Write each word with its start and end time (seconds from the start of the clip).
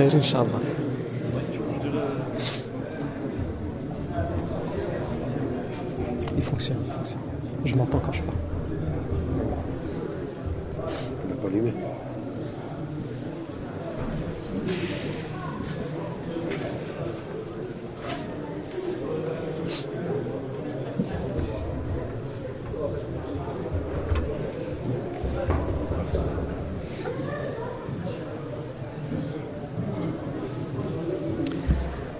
Il 0.00 0.04
fonctionne, 6.44 6.76
il 6.86 6.92
fonctionne. 6.92 7.18
Je 7.64 7.74
m'entends 7.74 7.98
quand 7.98 8.12
je 8.12 8.22
parle. 8.22 8.36
On 11.24 11.28
n'a 11.28 11.34
pas 11.34 11.48
allumé. 11.48 11.72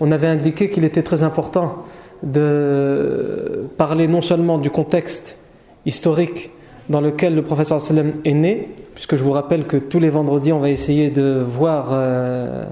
on 0.00 0.12
avait 0.12 0.28
indiqué 0.28 0.70
qu'il 0.70 0.84
était 0.84 1.02
très 1.02 1.22
important 1.22 1.84
de 2.22 3.66
parler 3.76 4.08
non 4.08 4.22
seulement 4.22 4.58
du 4.58 4.70
contexte 4.70 5.36
historique 5.86 6.50
dans 6.88 7.00
lequel 7.00 7.34
le 7.34 7.42
professeur 7.42 7.80
sallam 7.80 8.12
est 8.24 8.34
né, 8.34 8.68
puisque 8.94 9.16
je 9.16 9.22
vous 9.22 9.32
rappelle 9.32 9.64
que 9.64 9.76
tous 9.76 10.00
les 10.00 10.10
vendredis 10.10 10.52
on 10.52 10.58
va 10.58 10.70
essayer 10.70 11.10
de 11.10 11.44
voir 11.46 11.90
euh, 11.92 12.64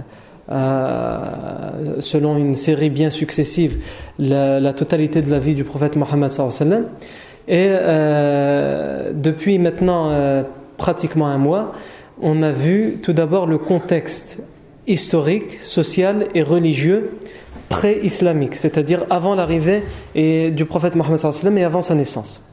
euh, 0.51 1.97
selon 2.01 2.37
une 2.37 2.55
série 2.55 2.91
bien 2.91 3.11
successive 3.11 3.79
la, 4.19 4.73
totalité 4.73 5.23
de 5.23 5.31
la 5.31 5.39
vie 5.39 5.55
du 5.55 5.65
prophète 5.65 5.97
Mohammed 5.97 6.33
sallam. 6.33 6.87
Et 7.49 7.69
euh, 7.69 9.13
depuis 9.15 9.59
maintenant 9.59 10.11
pratiquement 10.77 11.29
un 11.29 11.39
mois, 11.39 11.75
on 12.21 12.43
a 12.43 12.51
vu 12.51 12.99
tout 13.03 13.13
d'abord 13.13 13.47
le 13.47 13.59
contexte 13.59 14.39
historique, 14.87 15.61
social 15.63 16.29
et 16.35 16.43
religieux 16.43 17.13
pré-islamique, 17.69 18.55
c'est-à-dire 18.55 19.05
avant 19.11 19.35
l'arrivée 19.35 19.83
du 20.15 20.65
prophète 20.65 20.95
Mohammed 20.95 21.21
et 21.57 21.65
avant 21.65 21.83
sa 21.83 21.95
naissance. 21.95 22.45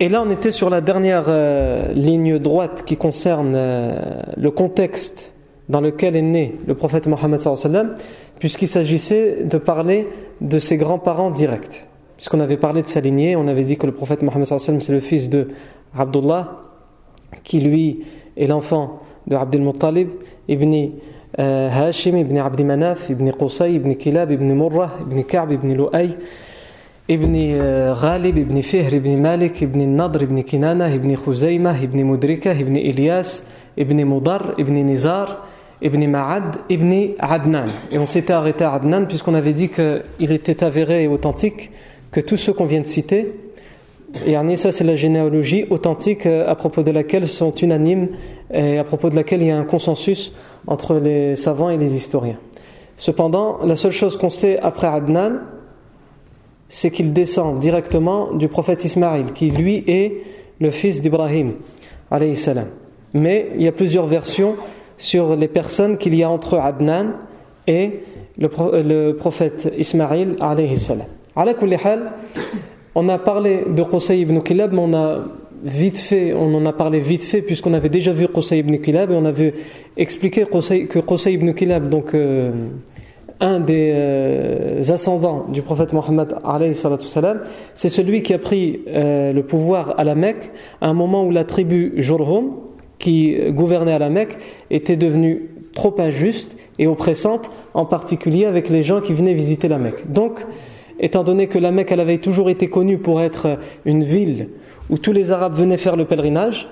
Et 0.00 0.08
là, 0.08 0.24
on 0.26 0.30
était 0.30 0.50
sur 0.50 0.70
la 0.70 0.80
dernière 0.80 1.26
euh, 1.28 1.92
ligne 1.92 2.38
droite 2.38 2.82
qui 2.84 2.96
concerne 2.96 3.52
euh, 3.54 4.22
le 4.36 4.50
contexte 4.50 5.32
dans 5.68 5.80
lequel 5.80 6.16
est 6.16 6.22
né 6.22 6.56
le 6.66 6.74
prophète 6.74 7.06
Mohammed 7.06 7.40
puisqu'il 8.40 8.68
s'agissait 8.68 9.44
de 9.44 9.56
parler 9.56 10.08
de 10.40 10.58
ses 10.58 10.76
grands-parents 10.76 11.30
directs. 11.30 11.86
Puisqu'on 12.16 12.40
avait 12.40 12.56
parlé 12.56 12.82
de 12.82 12.88
sa 12.88 13.00
lignée, 13.00 13.36
on 13.36 13.46
avait 13.46 13.62
dit 13.62 13.76
que 13.76 13.86
le 13.86 13.92
prophète 13.92 14.22
Mohammed 14.22 14.46
c'est 14.46 14.88
le 14.90 15.00
fils 15.00 15.28
de 15.28 15.48
Abdullah, 15.96 16.60
qui 17.44 17.60
lui 17.60 18.04
est 18.36 18.46
l'enfant 18.46 19.00
de 19.26 19.36
Abdul 19.36 19.62
Muttalib, 19.62 20.08
ibn 20.48 20.90
Hashim, 21.36 22.16
ibn 22.20 22.38
Abdi 22.38 22.62
Manaf, 22.62 23.10
ibn 23.10 23.30
Qusay, 23.32 23.74
ibn 23.74 23.94
Kilab, 23.94 24.30
ibn 24.30 24.54
Murrah, 24.54 25.00
ibn 25.00 25.22
Ka'b, 25.24 25.50
ibn 25.52 25.74
Lu'ay, 25.74 26.16
ibn 27.08 27.34
Ghalib, 28.00 28.36
ibn 28.36 28.62
Fihr, 28.62 28.92
ibn 28.94 29.20
Malik, 29.20 29.60
ibn 29.62 29.96
Nadr, 29.96 30.22
ibn 30.22 30.42
Kinana, 30.42 30.94
ibn 30.94 31.14
Khuzaymah, 31.16 31.82
ibn 31.82 32.02
Mudrika, 32.04 32.54
ibn 32.54 32.76
Ilyas, 32.76 33.44
ibn 33.76 34.04
Mudar, 34.04 34.54
ibn 34.58 34.74
Nizar, 34.74 35.38
ibn 35.82 36.06
Ma'ad, 36.08 36.60
ibn 36.68 37.14
Adnan. 37.18 37.64
Et 37.90 37.98
on 37.98 38.06
s'était 38.06 38.32
arrêté 38.32 38.64
à 38.64 38.74
Adnan 38.74 39.06
puisqu'on 39.06 39.34
avait 39.34 39.52
dit 39.52 39.70
qu'il 39.70 40.30
était 40.30 40.62
avéré 40.62 41.02
et 41.02 41.08
authentique 41.08 41.70
que 42.12 42.20
tous 42.20 42.36
ceux 42.36 42.52
qu'on 42.52 42.64
vient 42.64 42.80
de 42.80 42.86
citer, 42.86 43.32
et 44.24 44.56
ça 44.56 44.70
c'est 44.70 44.84
la 44.84 44.94
généalogie 44.94 45.66
authentique 45.70 46.26
à 46.26 46.54
propos 46.54 46.84
de 46.84 46.92
laquelle 46.92 47.26
sont 47.26 47.52
unanimes 47.56 48.10
et 48.52 48.78
à 48.78 48.84
propos 48.84 49.10
de 49.10 49.16
laquelle 49.16 49.42
il 49.42 49.48
y 49.48 49.50
a 49.50 49.58
un 49.58 49.64
consensus 49.64 50.32
entre 50.66 50.96
les 50.96 51.36
savants 51.36 51.70
et 51.70 51.76
les 51.76 51.94
historiens. 51.94 52.38
Cependant, 52.96 53.58
la 53.64 53.76
seule 53.76 53.92
chose 53.92 54.16
qu'on 54.16 54.30
sait 54.30 54.58
après 54.58 54.86
Adnan, 54.86 55.40
c'est 56.68 56.90
qu'il 56.90 57.12
descend 57.12 57.58
directement 57.58 58.32
du 58.32 58.48
prophète 58.48 58.84
Ismaïl, 58.84 59.32
qui 59.32 59.50
lui 59.50 59.84
est 59.86 60.22
le 60.60 60.70
fils 60.70 61.02
d'Ibrahim. 61.02 61.54
Mais 63.12 63.50
il 63.54 63.62
y 63.62 63.68
a 63.68 63.72
plusieurs 63.72 64.06
versions 64.06 64.56
sur 64.98 65.36
les 65.36 65.48
personnes 65.48 65.98
qu'il 65.98 66.14
y 66.14 66.22
a 66.22 66.30
entre 66.30 66.58
Adnan 66.58 67.12
et 67.66 68.00
le, 68.38 69.12
prophète 69.12 69.72
Ismaïl. 69.76 70.36
On 72.96 73.08
a 73.08 73.18
parlé 73.18 73.64
de 73.68 73.82
Qusay 73.82 74.20
ibn 74.20 74.40
Kilab, 74.40 74.72
mais 74.72 74.80
on 74.80 74.94
a 74.94 75.18
vite 75.64 75.98
fait, 75.98 76.34
on 76.34 76.54
en 76.54 76.66
a 76.66 76.72
parlé 76.72 77.00
vite 77.00 77.24
fait, 77.24 77.40
puisqu'on 77.42 77.74
avait 77.74 77.88
déjà 77.88 78.12
vu 78.12 78.28
Qusay 78.28 78.58
ibn 78.58 78.76
Kilab 78.76 79.10
et 79.10 79.14
on 79.14 79.24
avait 79.24 79.54
expliqué 79.96 80.44
que 80.44 80.98
Qusay 80.98 81.32
ibn 81.32 81.52
Kilab, 81.52 81.88
donc 81.88 82.14
euh, 82.14 82.52
un 83.40 83.60
des 83.60 83.90
euh, 83.94 84.82
ascendants 84.90 85.46
du 85.48 85.62
prophète 85.62 85.92
Mohammed, 85.92 86.36
c'est 87.74 87.88
celui 87.88 88.22
qui 88.22 88.34
a 88.34 88.38
pris 88.38 88.82
euh, 88.88 89.32
le 89.32 89.42
pouvoir 89.42 89.98
à 89.98 90.04
la 90.04 90.14
Mecque 90.14 90.50
à 90.80 90.88
un 90.88 90.94
moment 90.94 91.24
où 91.24 91.30
la 91.30 91.44
tribu 91.44 91.94
Jurhum, 91.96 92.52
qui 92.98 93.36
gouvernait 93.50 93.94
à 93.94 93.98
la 93.98 94.10
Mecque, 94.10 94.38
était 94.70 94.96
devenue 94.96 95.50
trop 95.74 95.94
injuste 95.98 96.54
et 96.78 96.86
oppressante, 96.86 97.50
en 97.72 97.86
particulier 97.86 98.44
avec 98.44 98.68
les 98.68 98.82
gens 98.82 99.00
qui 99.00 99.14
venaient 99.14 99.34
visiter 99.34 99.68
la 99.68 99.78
Mecque. 99.78 100.04
Étant 101.00 101.24
donné 101.24 101.46
que 101.46 101.58
la 101.58 101.70
Mecque 101.70 101.92
elle 101.92 102.00
avait 102.00 102.18
toujours 102.18 102.50
été 102.50 102.68
connue 102.68 102.98
pour 102.98 103.20
être 103.20 103.58
une 103.84 104.04
ville 104.04 104.48
où 104.90 104.98
tous 104.98 105.12
les 105.12 105.30
Arabes 105.30 105.54
venaient 105.54 105.78
faire 105.78 105.96
le 105.96 106.04
pèlerinage 106.04 106.68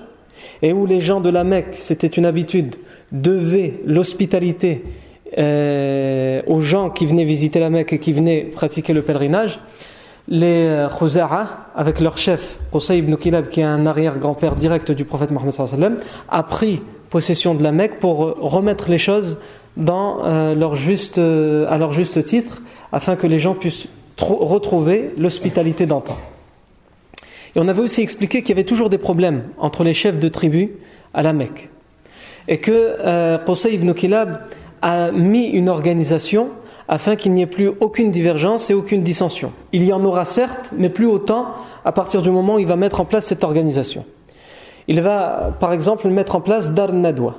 et 0.61 0.73
où 0.73 0.85
les 0.85 1.01
gens 1.01 1.21
de 1.21 1.29
la 1.29 1.43
Mecque, 1.43 1.75
c'était 1.79 2.07
une 2.07 2.25
habitude, 2.25 2.75
devaient 3.11 3.73
l'hospitalité 3.85 4.83
euh, 5.37 6.41
aux 6.47 6.61
gens 6.61 6.89
qui 6.89 7.05
venaient 7.05 7.23
visiter 7.23 7.59
la 7.59 7.69
Mecque 7.69 7.93
et 7.93 7.99
qui 7.99 8.13
venaient 8.13 8.41
pratiquer 8.41 8.93
le 8.93 9.01
pèlerinage, 9.01 9.59
les 10.27 10.65
euh, 10.67 10.87
Khuza'a, 10.87 11.69
avec 11.75 11.99
leur 11.99 12.17
chef, 12.17 12.59
Qusay 12.71 12.99
ibn 12.99 13.15
Kilab, 13.15 13.49
qui 13.49 13.61
est 13.61 13.63
un 13.63 13.85
arrière-grand-père 13.85 14.55
direct 14.55 14.91
du 14.91 15.05
prophète 15.05 15.31
Mohammed, 15.31 15.97
a 16.29 16.43
pris 16.43 16.81
possession 17.09 17.55
de 17.55 17.63
la 17.63 17.71
Mecque 17.71 17.99
pour 17.99 18.17
remettre 18.17 18.89
les 18.89 18.97
choses 18.97 19.39
euh, 19.77 20.51
à 20.51 21.77
leur 21.77 21.91
juste 21.91 22.25
titre, 22.25 22.61
afin 22.91 23.15
que 23.15 23.27
les 23.27 23.39
gens 23.39 23.55
puissent 23.55 23.87
retrouver 24.17 25.11
l'hospitalité 25.17 25.85
d'antan. 25.85 26.15
Et 27.55 27.59
on 27.59 27.67
avait 27.67 27.81
aussi 27.81 28.01
expliqué 28.01 28.41
qu'il 28.41 28.49
y 28.49 28.53
avait 28.53 28.63
toujours 28.63 28.89
des 28.89 28.97
problèmes 28.97 29.43
entre 29.57 29.83
les 29.83 29.93
chefs 29.93 30.19
de 30.19 30.27
tribus 30.27 30.69
à 31.13 31.23
la 31.23 31.33
Mecque. 31.33 31.69
Et 32.47 32.57
que 32.59 32.97
euh, 32.99 33.37
ibn 33.71 33.93
Kilab 33.93 34.39
a 34.81 35.11
mis 35.11 35.45
une 35.45 35.69
organisation 35.69 36.49
afin 36.87 37.15
qu'il 37.15 37.31
n'y 37.33 37.41
ait 37.41 37.47
plus 37.47 37.71
aucune 37.79 38.11
divergence 38.11 38.69
et 38.69 38.73
aucune 38.73 39.03
dissension. 39.03 39.53
Il 39.71 39.85
y 39.85 39.93
en 39.93 40.03
aura 40.03 40.25
certes, 40.25 40.71
mais 40.75 40.89
plus 40.89 41.05
autant 41.05 41.47
à 41.85 41.91
partir 41.91 42.21
du 42.21 42.29
moment 42.29 42.55
où 42.55 42.59
il 42.59 42.67
va 42.67 42.75
mettre 42.75 42.99
en 42.99 43.05
place 43.05 43.25
cette 43.25 43.43
organisation. 43.43 44.05
Il 44.87 45.01
va, 45.01 45.53
par 45.59 45.71
exemple, 45.71 46.07
mettre 46.09 46.35
en 46.35 46.41
place 46.41 46.73
Dar 46.73 46.91
Nadwa. 46.91 47.35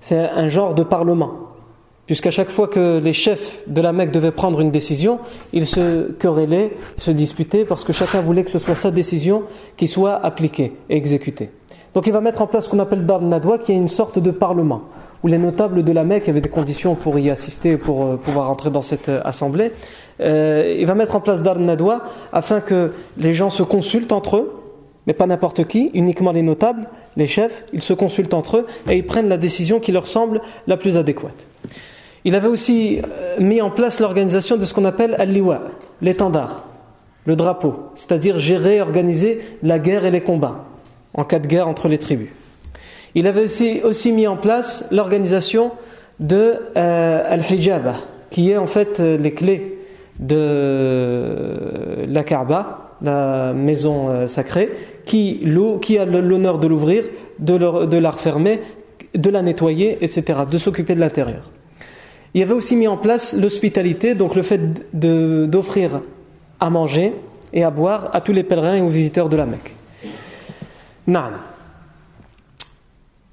C'est 0.00 0.18
un 0.18 0.48
genre 0.48 0.74
de 0.74 0.82
parlement 0.82 1.47
puisqu'à 2.08 2.30
chaque 2.30 2.48
fois 2.48 2.66
que 2.66 2.98
les 2.98 3.12
chefs 3.12 3.58
de 3.66 3.80
la 3.82 3.92
Mecque 3.92 4.10
devaient 4.10 4.32
prendre 4.32 4.60
une 4.60 4.70
décision, 4.70 5.20
ils 5.52 5.66
se 5.66 6.10
querellaient, 6.12 6.72
se 6.96 7.10
disputaient, 7.10 7.66
parce 7.66 7.84
que 7.84 7.92
chacun 7.92 8.22
voulait 8.22 8.44
que 8.44 8.50
ce 8.50 8.58
soit 8.58 8.74
sa 8.74 8.90
décision 8.90 9.42
qui 9.76 9.86
soit 9.86 10.14
appliquée 10.14 10.72
et 10.88 10.96
exécutée. 10.96 11.50
Donc 11.92 12.06
il 12.06 12.12
va 12.12 12.22
mettre 12.22 12.40
en 12.40 12.46
place 12.46 12.64
ce 12.64 12.70
qu'on 12.70 12.78
appelle 12.78 13.04
Dar 13.04 13.20
Nadwa, 13.20 13.58
qui 13.58 13.72
est 13.72 13.76
une 13.76 13.88
sorte 13.88 14.18
de 14.18 14.30
parlement, 14.30 14.84
où 15.22 15.28
les 15.28 15.36
notables 15.36 15.84
de 15.84 15.92
la 15.92 16.04
Mecque 16.04 16.30
avaient 16.30 16.40
des 16.40 16.48
conditions 16.48 16.94
pour 16.94 17.18
y 17.18 17.28
assister, 17.28 17.76
pour 17.76 18.04
euh, 18.04 18.16
pouvoir 18.16 18.50
entrer 18.50 18.70
dans 18.70 18.80
cette 18.80 19.10
euh, 19.10 19.20
assemblée. 19.24 19.72
Euh, 20.20 20.76
il 20.78 20.86
va 20.86 20.94
mettre 20.94 21.14
en 21.14 21.20
place 21.20 21.42
Dar 21.42 21.58
Nadwa 21.58 22.04
afin 22.32 22.60
que 22.60 22.92
les 23.18 23.34
gens 23.34 23.50
se 23.50 23.62
consultent 23.62 24.12
entre 24.12 24.38
eux, 24.38 24.54
mais 25.06 25.12
pas 25.12 25.26
n'importe 25.26 25.66
qui, 25.66 25.90
uniquement 25.92 26.32
les 26.32 26.42
notables, 26.42 26.88
les 27.18 27.26
chefs, 27.26 27.64
ils 27.74 27.82
se 27.82 27.92
consultent 27.92 28.34
entre 28.34 28.58
eux 28.58 28.66
et 28.90 28.96
ils 28.96 29.06
prennent 29.06 29.28
la 29.28 29.36
décision 29.36 29.78
qui 29.78 29.92
leur 29.92 30.06
semble 30.06 30.40
la 30.66 30.78
plus 30.78 30.96
adéquate. 30.96 31.46
Il 32.28 32.34
avait 32.34 32.48
aussi 32.48 33.00
mis 33.38 33.62
en 33.62 33.70
place 33.70 34.00
l'organisation 34.00 34.58
de 34.58 34.66
ce 34.66 34.74
qu'on 34.74 34.84
appelle 34.84 35.16
Al-Liwa, 35.18 35.62
l'étendard, 36.02 36.66
le 37.24 37.36
drapeau, 37.36 37.90
c'est-à-dire 37.94 38.38
gérer, 38.38 38.82
organiser 38.82 39.40
la 39.62 39.78
guerre 39.78 40.04
et 40.04 40.10
les 40.10 40.20
combats 40.20 40.66
en 41.14 41.24
cas 41.24 41.38
de 41.38 41.46
guerre 41.46 41.68
entre 41.68 41.88
les 41.88 41.96
tribus. 41.96 42.28
Il 43.14 43.26
avait 43.26 43.40
aussi, 43.82 44.12
mis 44.12 44.26
en 44.26 44.36
place 44.36 44.88
l'organisation 44.90 45.70
de 46.20 46.56
euh, 46.76 47.22
Al-Hijaba, 47.24 47.94
qui 48.30 48.50
est 48.50 48.58
en 48.58 48.66
fait 48.66 49.00
euh, 49.00 49.16
les 49.16 49.32
clés 49.32 49.78
de 50.18 52.04
la 52.06 52.24
Kaaba, 52.24 52.92
la 53.00 53.54
maison 53.54 54.10
euh, 54.10 54.26
sacrée, 54.26 54.68
qui, 55.06 55.42
qui 55.80 55.96
a 55.96 56.04
l'honneur 56.04 56.58
de 56.58 56.66
l'ouvrir, 56.66 57.04
de, 57.38 57.86
de 57.86 57.96
la 57.96 58.10
refermer, 58.10 58.60
de 59.14 59.30
la 59.30 59.40
nettoyer, 59.40 59.96
etc., 60.02 60.40
de 60.50 60.58
s'occuper 60.58 60.94
de 60.94 61.00
l'intérieur. 61.00 61.48
Il 62.34 62.42
avait 62.42 62.54
aussi 62.54 62.76
mis 62.76 62.88
en 62.88 62.96
place 62.96 63.34
l'hospitalité, 63.34 64.14
donc 64.14 64.34
le 64.34 64.42
fait 64.42 64.60
d'offrir 64.92 66.00
à 66.60 66.70
manger 66.70 67.14
et 67.52 67.64
à 67.64 67.70
boire 67.70 68.10
à 68.12 68.20
tous 68.20 68.32
les 68.32 68.42
pèlerins 68.42 68.76
et 68.76 68.80
aux 68.80 68.88
visiteurs 68.88 69.28
de 69.28 69.36
la 69.36 69.46
Mecque. 69.46 69.74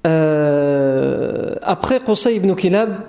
Euh, 0.06 1.54
après, 1.62 2.00
Qusay 2.00 2.36
ibn 2.36 2.54
Kilab, 2.54 3.00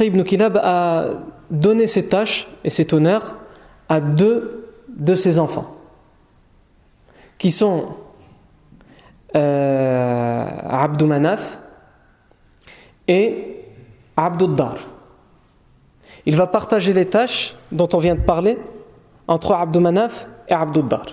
ibn 0.00 0.22
Kilab 0.22 0.60
a 0.62 1.06
donné 1.50 1.86
ses 1.86 2.08
tâches 2.08 2.48
et 2.64 2.70
cet 2.70 2.92
honneur 2.92 3.34
à 3.88 4.00
deux 4.00 4.68
de 4.88 5.14
ses 5.14 5.38
enfants, 5.38 5.76
qui 7.38 7.50
sont 7.50 7.96
euh, 9.34 10.46
Abdou 10.68 11.06
Manaf 11.06 11.58
et 13.06 13.56
Abdouddar. 14.16 14.95
Il 16.26 16.36
va 16.36 16.46
partager 16.46 16.92
les 16.92 17.06
tâches 17.06 17.54
dont 17.72 17.88
on 17.92 17.98
vient 17.98 18.16
de 18.16 18.20
parler 18.20 18.58
entre 19.28 19.52
Abdou 19.52 19.80
Manaf 19.80 20.26
et 20.48 20.52
Abdouddar. 20.54 21.06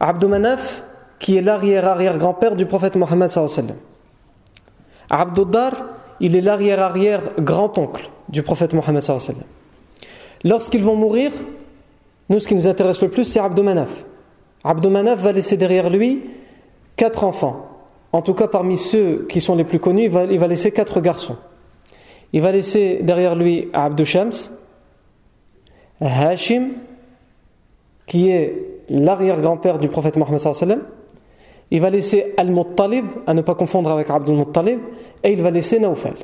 Abdou 0.00 0.28
Manaf 0.28 0.84
qui 1.18 1.36
est 1.36 1.40
l'arrière-arrière-grand-père 1.40 2.54
du 2.54 2.66
prophète 2.66 2.96
Mohammed 2.96 3.30
sallallahu 3.30 3.74
Abduddar, 5.10 5.72
il 6.20 6.36
est 6.36 6.40
l'arrière-arrière-grand-oncle 6.40 8.10
du 8.28 8.42
prophète 8.42 8.74
Mohammed 8.74 9.02
sallallahu 9.02 9.42
Lorsqu'ils 10.44 10.84
vont 10.84 10.96
mourir, 10.96 11.32
nous, 12.28 12.38
ce 12.38 12.46
qui 12.46 12.54
nous 12.54 12.68
intéresse 12.68 13.02
le 13.02 13.08
plus, 13.08 13.24
c'est 13.24 13.40
Abdou 13.40 13.62
Manaf. 13.62 14.04
Abdou 14.62 14.90
Manaf 14.90 15.20
va 15.20 15.32
laisser 15.32 15.56
derrière 15.56 15.90
lui 15.90 16.22
quatre 16.96 17.24
enfants. 17.24 17.66
En 18.12 18.22
tout 18.22 18.34
cas, 18.34 18.46
parmi 18.46 18.76
ceux 18.76 19.26
qui 19.28 19.40
sont 19.40 19.56
les 19.56 19.64
plus 19.64 19.80
connus, 19.80 20.10
il 20.30 20.38
va 20.38 20.46
laisser 20.46 20.70
quatre 20.70 21.00
garçons. 21.00 21.36
Il 22.32 22.42
va 22.42 22.52
laisser 22.52 23.00
derrière 23.02 23.34
lui 23.34 23.68
Abdou 23.72 24.04
Shams, 24.04 24.32
Hashim, 26.00 26.70
qui 28.06 28.28
est 28.30 28.64
l'arrière-grand-père 28.88 29.78
du 29.78 29.88
prophète 29.88 30.16
Mohammed 30.16 30.40
il 31.70 31.80
va 31.80 31.90
laisser 31.90 32.34
Al-Muttalib, 32.36 33.04
à 33.26 33.34
ne 33.34 33.42
pas 33.42 33.54
confondre 33.54 33.90
avec 33.90 34.08
Abdul 34.08 34.36
Muttalib, 34.36 34.80
et 35.22 35.32
il 35.32 35.42
va 35.42 35.50
laisser 35.50 35.78
Naufal. 35.78 36.14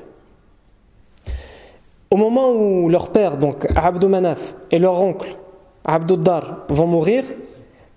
Au 2.10 2.16
moment 2.16 2.52
où 2.52 2.88
leur 2.88 3.10
père, 3.10 3.36
donc 3.36 3.66
Abdou 3.74 4.08
Manaf, 4.08 4.54
et 4.70 4.78
leur 4.78 5.00
oncle, 5.00 5.36
Abduddar, 5.84 6.64
vont 6.68 6.86
mourir, 6.86 7.24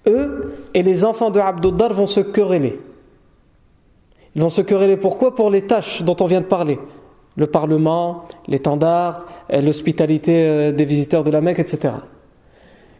eux 0.07 0.53
et 0.73 0.83
les 0.83 1.05
enfants 1.05 1.29
de 1.29 1.39
Abduddar 1.39 1.93
vont 1.93 2.07
se 2.07 2.19
quereller. 2.19 2.79
Ils 4.35 4.41
vont 4.41 4.49
se 4.49 4.61
quereller 4.61 4.97
pourquoi? 4.97 5.35
Pour 5.35 5.49
les 5.49 5.63
tâches 5.63 6.01
dont 6.01 6.15
on 6.19 6.25
vient 6.25 6.41
de 6.41 6.45
parler. 6.45 6.79
Le 7.37 7.47
parlement, 7.47 8.23
l'étendard, 8.47 9.25
l'hospitalité 9.49 10.45
euh, 10.47 10.71
des 10.71 10.85
visiteurs 10.85 11.23
de 11.23 11.29
la 11.29 11.39
Mecque, 11.39 11.59
etc. 11.59 11.93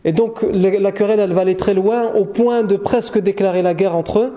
Et 0.05 0.13
donc 0.13 0.45
la 0.53 0.91
querelle, 0.93 1.19
elle 1.19 1.33
va 1.33 1.41
aller 1.41 1.57
très 1.57 1.73
loin, 1.73 2.13
au 2.13 2.23
point 2.23 2.63
de 2.63 2.77
presque 2.77 3.19
déclarer 3.19 3.61
la 3.61 3.73
guerre 3.73 3.95
entre 3.95 4.19
eux, 4.19 4.33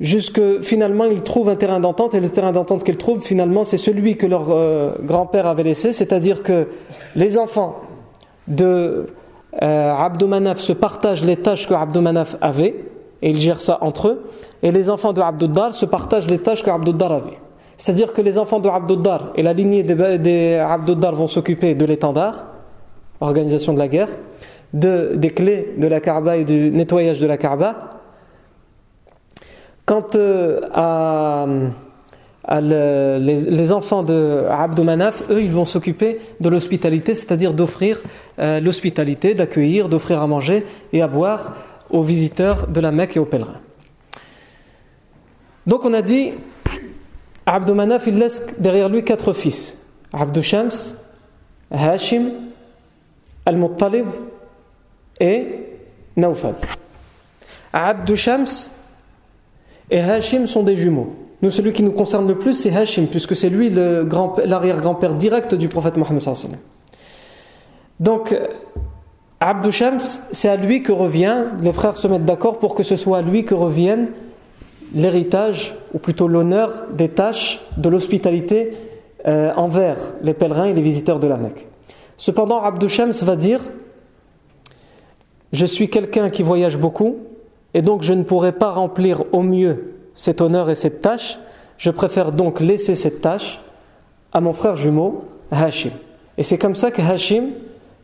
jusque 0.00 0.40
finalement 0.62 1.04
ils 1.04 1.22
trouvent 1.22 1.50
un 1.50 1.56
terrain 1.56 1.78
d'entente, 1.78 2.14
et 2.14 2.20
le 2.20 2.30
terrain 2.30 2.50
d'entente 2.50 2.82
qu'ils 2.82 2.96
trouvent, 2.96 3.22
finalement, 3.22 3.62
c'est 3.62 3.76
celui 3.76 4.16
que 4.16 4.26
leur 4.26 4.50
euh, 4.50 4.92
grand-père 5.02 5.46
avait 5.46 5.62
laissé, 5.62 5.92
c'est-à-dire 5.92 6.42
que 6.42 6.66
les 7.14 7.38
enfants 7.38 7.76
de 8.48 9.06
euh, 9.62 10.26
Manaf 10.26 10.58
se 10.58 10.72
partagent 10.72 11.24
les 11.24 11.36
tâches 11.36 11.68
que 11.68 11.74
Abdou 11.74 12.00
Manaf 12.00 12.36
avait, 12.40 12.74
et 13.22 13.30
ils 13.30 13.40
gèrent 13.40 13.60
ça 13.60 13.78
entre 13.82 14.08
eux, 14.08 14.22
et 14.62 14.72
les 14.72 14.90
enfants 14.90 15.12
de 15.12 15.20
Abduddar 15.20 15.74
se 15.74 15.86
partagent 15.86 16.28
les 16.28 16.38
tâches 16.38 16.62
que 16.62 16.70
Abduddar 16.70 17.12
avait. 17.12 17.38
C'est-à-dire 17.80 18.12
que 18.12 18.20
les 18.20 18.36
enfants 18.36 18.60
de 18.60 18.68
Abduddar 18.68 19.32
et 19.36 19.42
la 19.42 19.54
lignée 19.54 19.82
des, 19.82 20.18
des 20.18 20.62
vont 21.14 21.26
s'occuper 21.26 21.74
de 21.74 21.86
l'étendard, 21.86 22.44
organisation 23.22 23.72
de 23.72 23.78
la 23.78 23.88
guerre, 23.88 24.10
de, 24.74 25.12
des 25.14 25.30
clés 25.30 25.72
de 25.78 25.86
la 25.86 25.98
Kaaba 25.98 26.36
et 26.36 26.44
du 26.44 26.70
nettoyage 26.70 27.20
de 27.20 27.26
la 27.26 27.38
Kaaba. 27.38 27.88
Quant 29.86 30.06
euh, 30.14 30.60
à, 30.74 31.46
les, 32.60 33.72
enfants 33.72 34.02
de 34.02 34.44
eux, 35.30 35.42
ils 35.42 35.50
vont 35.50 35.64
s'occuper 35.64 36.20
de 36.38 36.50
l'hospitalité, 36.50 37.14
c'est-à-dire 37.14 37.54
d'offrir 37.54 38.02
euh, 38.38 38.60
l'hospitalité, 38.60 39.32
d'accueillir, 39.32 39.88
d'offrir 39.88 40.20
à 40.20 40.26
manger 40.26 40.66
et 40.92 41.00
à 41.00 41.08
boire 41.08 41.56
aux 41.88 42.02
visiteurs 42.02 42.66
de 42.66 42.80
la 42.80 42.92
Mecque 42.92 43.16
et 43.16 43.20
aux 43.20 43.24
pèlerins. 43.24 43.62
Donc 45.66 45.86
on 45.86 45.94
a 45.94 46.02
dit, 46.02 46.32
Abdou 47.52 47.74
Manaf, 47.74 48.06
il 48.06 48.16
laisse 48.16 48.46
derrière 48.60 48.88
lui 48.88 49.02
quatre 49.02 49.32
fils. 49.32 49.76
Abdou 50.12 50.40
Shams, 50.40 50.70
Hashim, 51.72 52.30
Al-Muttalib 53.44 54.06
et 55.18 55.46
Naufal. 56.16 56.54
Abdou 57.72 58.14
Shams 58.14 58.46
et 59.90 59.98
Hashim 59.98 60.46
sont 60.46 60.62
des 60.62 60.76
jumeaux. 60.76 61.12
Nous, 61.42 61.50
celui 61.50 61.72
qui 61.72 61.82
nous 61.82 61.90
concerne 61.90 62.28
le 62.28 62.38
plus, 62.38 62.54
c'est 62.54 62.72
Hashim, 62.72 63.06
puisque 63.06 63.34
c'est 63.34 63.50
lui 63.50 63.68
l'arrière-grand-père 63.68 65.14
direct 65.14 65.56
du 65.56 65.66
prophète 65.66 65.96
Mohammed. 65.96 66.22
Donc, 67.98 68.38
Abdou 69.40 69.72
Shams, 69.72 70.02
c'est 70.30 70.48
à 70.48 70.56
lui 70.56 70.84
que 70.84 70.92
revient, 70.92 71.46
les 71.60 71.72
frères 71.72 71.96
se 71.96 72.06
mettent 72.06 72.24
d'accord 72.24 72.60
pour 72.60 72.76
que 72.76 72.84
ce 72.84 72.94
soit 72.94 73.18
à 73.18 73.22
lui 73.22 73.44
que 73.44 73.54
revienne 73.54 74.10
l'héritage, 74.94 75.74
ou 75.94 75.98
plutôt 75.98 76.28
l'honneur 76.28 76.86
des 76.92 77.08
tâches 77.08 77.60
de 77.76 77.88
l'hospitalité 77.88 78.72
euh, 79.26 79.52
envers 79.54 79.96
les 80.22 80.34
pèlerins 80.34 80.66
et 80.66 80.74
les 80.74 80.82
visiteurs 80.82 81.20
de 81.20 81.26
la 81.26 81.36
Mecque. 81.36 81.66
Cependant, 82.16 82.62
Abdou 82.62 82.88
Shams 82.88 83.12
va 83.22 83.36
dire 83.36 83.60
je 85.52 85.66
suis 85.66 85.88
quelqu'un 85.88 86.30
qui 86.30 86.42
voyage 86.42 86.78
beaucoup 86.78 87.16
et 87.74 87.82
donc 87.82 88.02
je 88.02 88.12
ne 88.12 88.22
pourrai 88.22 88.52
pas 88.52 88.70
remplir 88.70 89.24
au 89.32 89.42
mieux 89.42 89.94
cet 90.14 90.40
honneur 90.40 90.70
et 90.70 90.74
cette 90.74 91.00
tâche. 91.00 91.38
Je 91.76 91.90
préfère 91.90 92.32
donc 92.32 92.60
laisser 92.60 92.94
cette 92.94 93.20
tâche 93.20 93.60
à 94.32 94.40
mon 94.40 94.52
frère 94.52 94.76
jumeau 94.76 95.24
Hashim. 95.50 95.90
Et 96.38 96.42
c'est 96.42 96.58
comme 96.58 96.74
ça 96.74 96.90
que 96.90 97.02
Hashim 97.02 97.48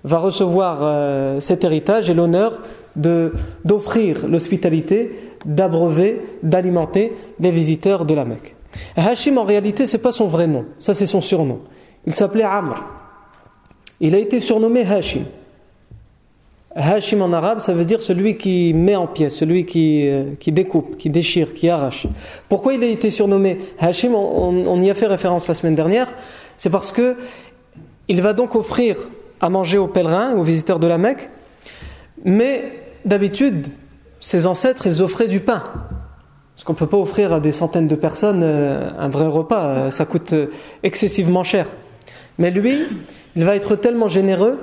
va 0.02 0.18
recevoir 0.18 0.80
euh, 0.82 1.40
cet 1.40 1.64
héritage 1.64 2.10
et 2.10 2.14
l'honneur 2.14 2.60
d'offrir 3.64 4.26
l'hospitalité, 4.26 5.12
d'abreuver, 5.46 6.20
d'alimenter 6.42 7.12
les 7.40 7.50
visiteurs 7.50 8.04
de 8.04 8.12
la 8.12 8.24
Mecque. 8.24 8.54
Hashim 8.96 9.38
en 9.38 9.44
réalité 9.44 9.86
c'est 9.86 10.02
pas 10.02 10.12
son 10.12 10.26
vrai 10.26 10.46
nom, 10.46 10.66
ça 10.78 10.92
c'est 10.92 11.06
son 11.06 11.22
surnom. 11.22 11.60
Il 12.06 12.14
s'appelait 12.14 12.44
Amr. 12.44 12.84
Il 14.00 14.14
a 14.14 14.18
été 14.18 14.40
surnommé 14.40 14.82
Hashim. 14.82 15.24
Hashim 16.74 17.22
en 17.22 17.32
arabe, 17.32 17.60
ça 17.60 17.72
veut 17.72 17.86
dire 17.86 18.02
celui 18.02 18.36
qui 18.36 18.74
met 18.74 18.96
en 18.96 19.06
pièces, 19.06 19.36
celui 19.36 19.64
qui, 19.64 20.06
euh, 20.06 20.32
qui 20.38 20.52
découpe, 20.52 20.98
qui 20.98 21.08
déchire, 21.08 21.54
qui 21.54 21.70
arrache. 21.70 22.06
Pourquoi 22.50 22.74
il 22.74 22.84
a 22.84 22.86
été 22.86 23.10
surnommé 23.10 23.58
Hashim? 23.78 24.14
On, 24.14 24.82
y 24.82 24.90
a 24.90 24.94
fait 24.94 25.06
référence 25.06 25.48
la 25.48 25.54
semaine 25.54 25.74
dernière. 25.74 26.12
C'est 26.58 26.68
parce 26.68 26.92
que 26.92 27.16
il 28.08 28.20
va 28.20 28.34
donc 28.34 28.54
offrir 28.54 28.96
à 29.40 29.48
manger 29.48 29.78
aux 29.78 29.88
pèlerins, 29.88 30.34
aux 30.36 30.42
visiteurs 30.42 30.78
de 30.78 30.86
la 30.86 30.98
Mecque. 30.98 31.30
Mais 32.24 32.72
d'habitude, 33.06 33.68
ses 34.26 34.48
ancêtres, 34.48 34.88
ils 34.88 35.04
offraient 35.04 35.28
du 35.28 35.38
pain. 35.38 35.62
Parce 36.52 36.64
qu'on 36.64 36.72
ne 36.72 36.78
peut 36.78 36.88
pas 36.88 36.96
offrir 36.96 37.32
à 37.32 37.38
des 37.38 37.52
centaines 37.52 37.86
de 37.86 37.94
personnes 37.94 38.42
euh, 38.42 38.90
un 38.98 39.08
vrai 39.08 39.28
repas, 39.28 39.66
euh, 39.66 39.90
ça 39.92 40.04
coûte 40.04 40.32
euh, 40.32 40.48
excessivement 40.82 41.44
cher. 41.44 41.68
Mais 42.36 42.50
lui, 42.50 42.76
il 43.36 43.44
va 43.44 43.54
être 43.54 43.76
tellement 43.76 44.08
généreux 44.08 44.58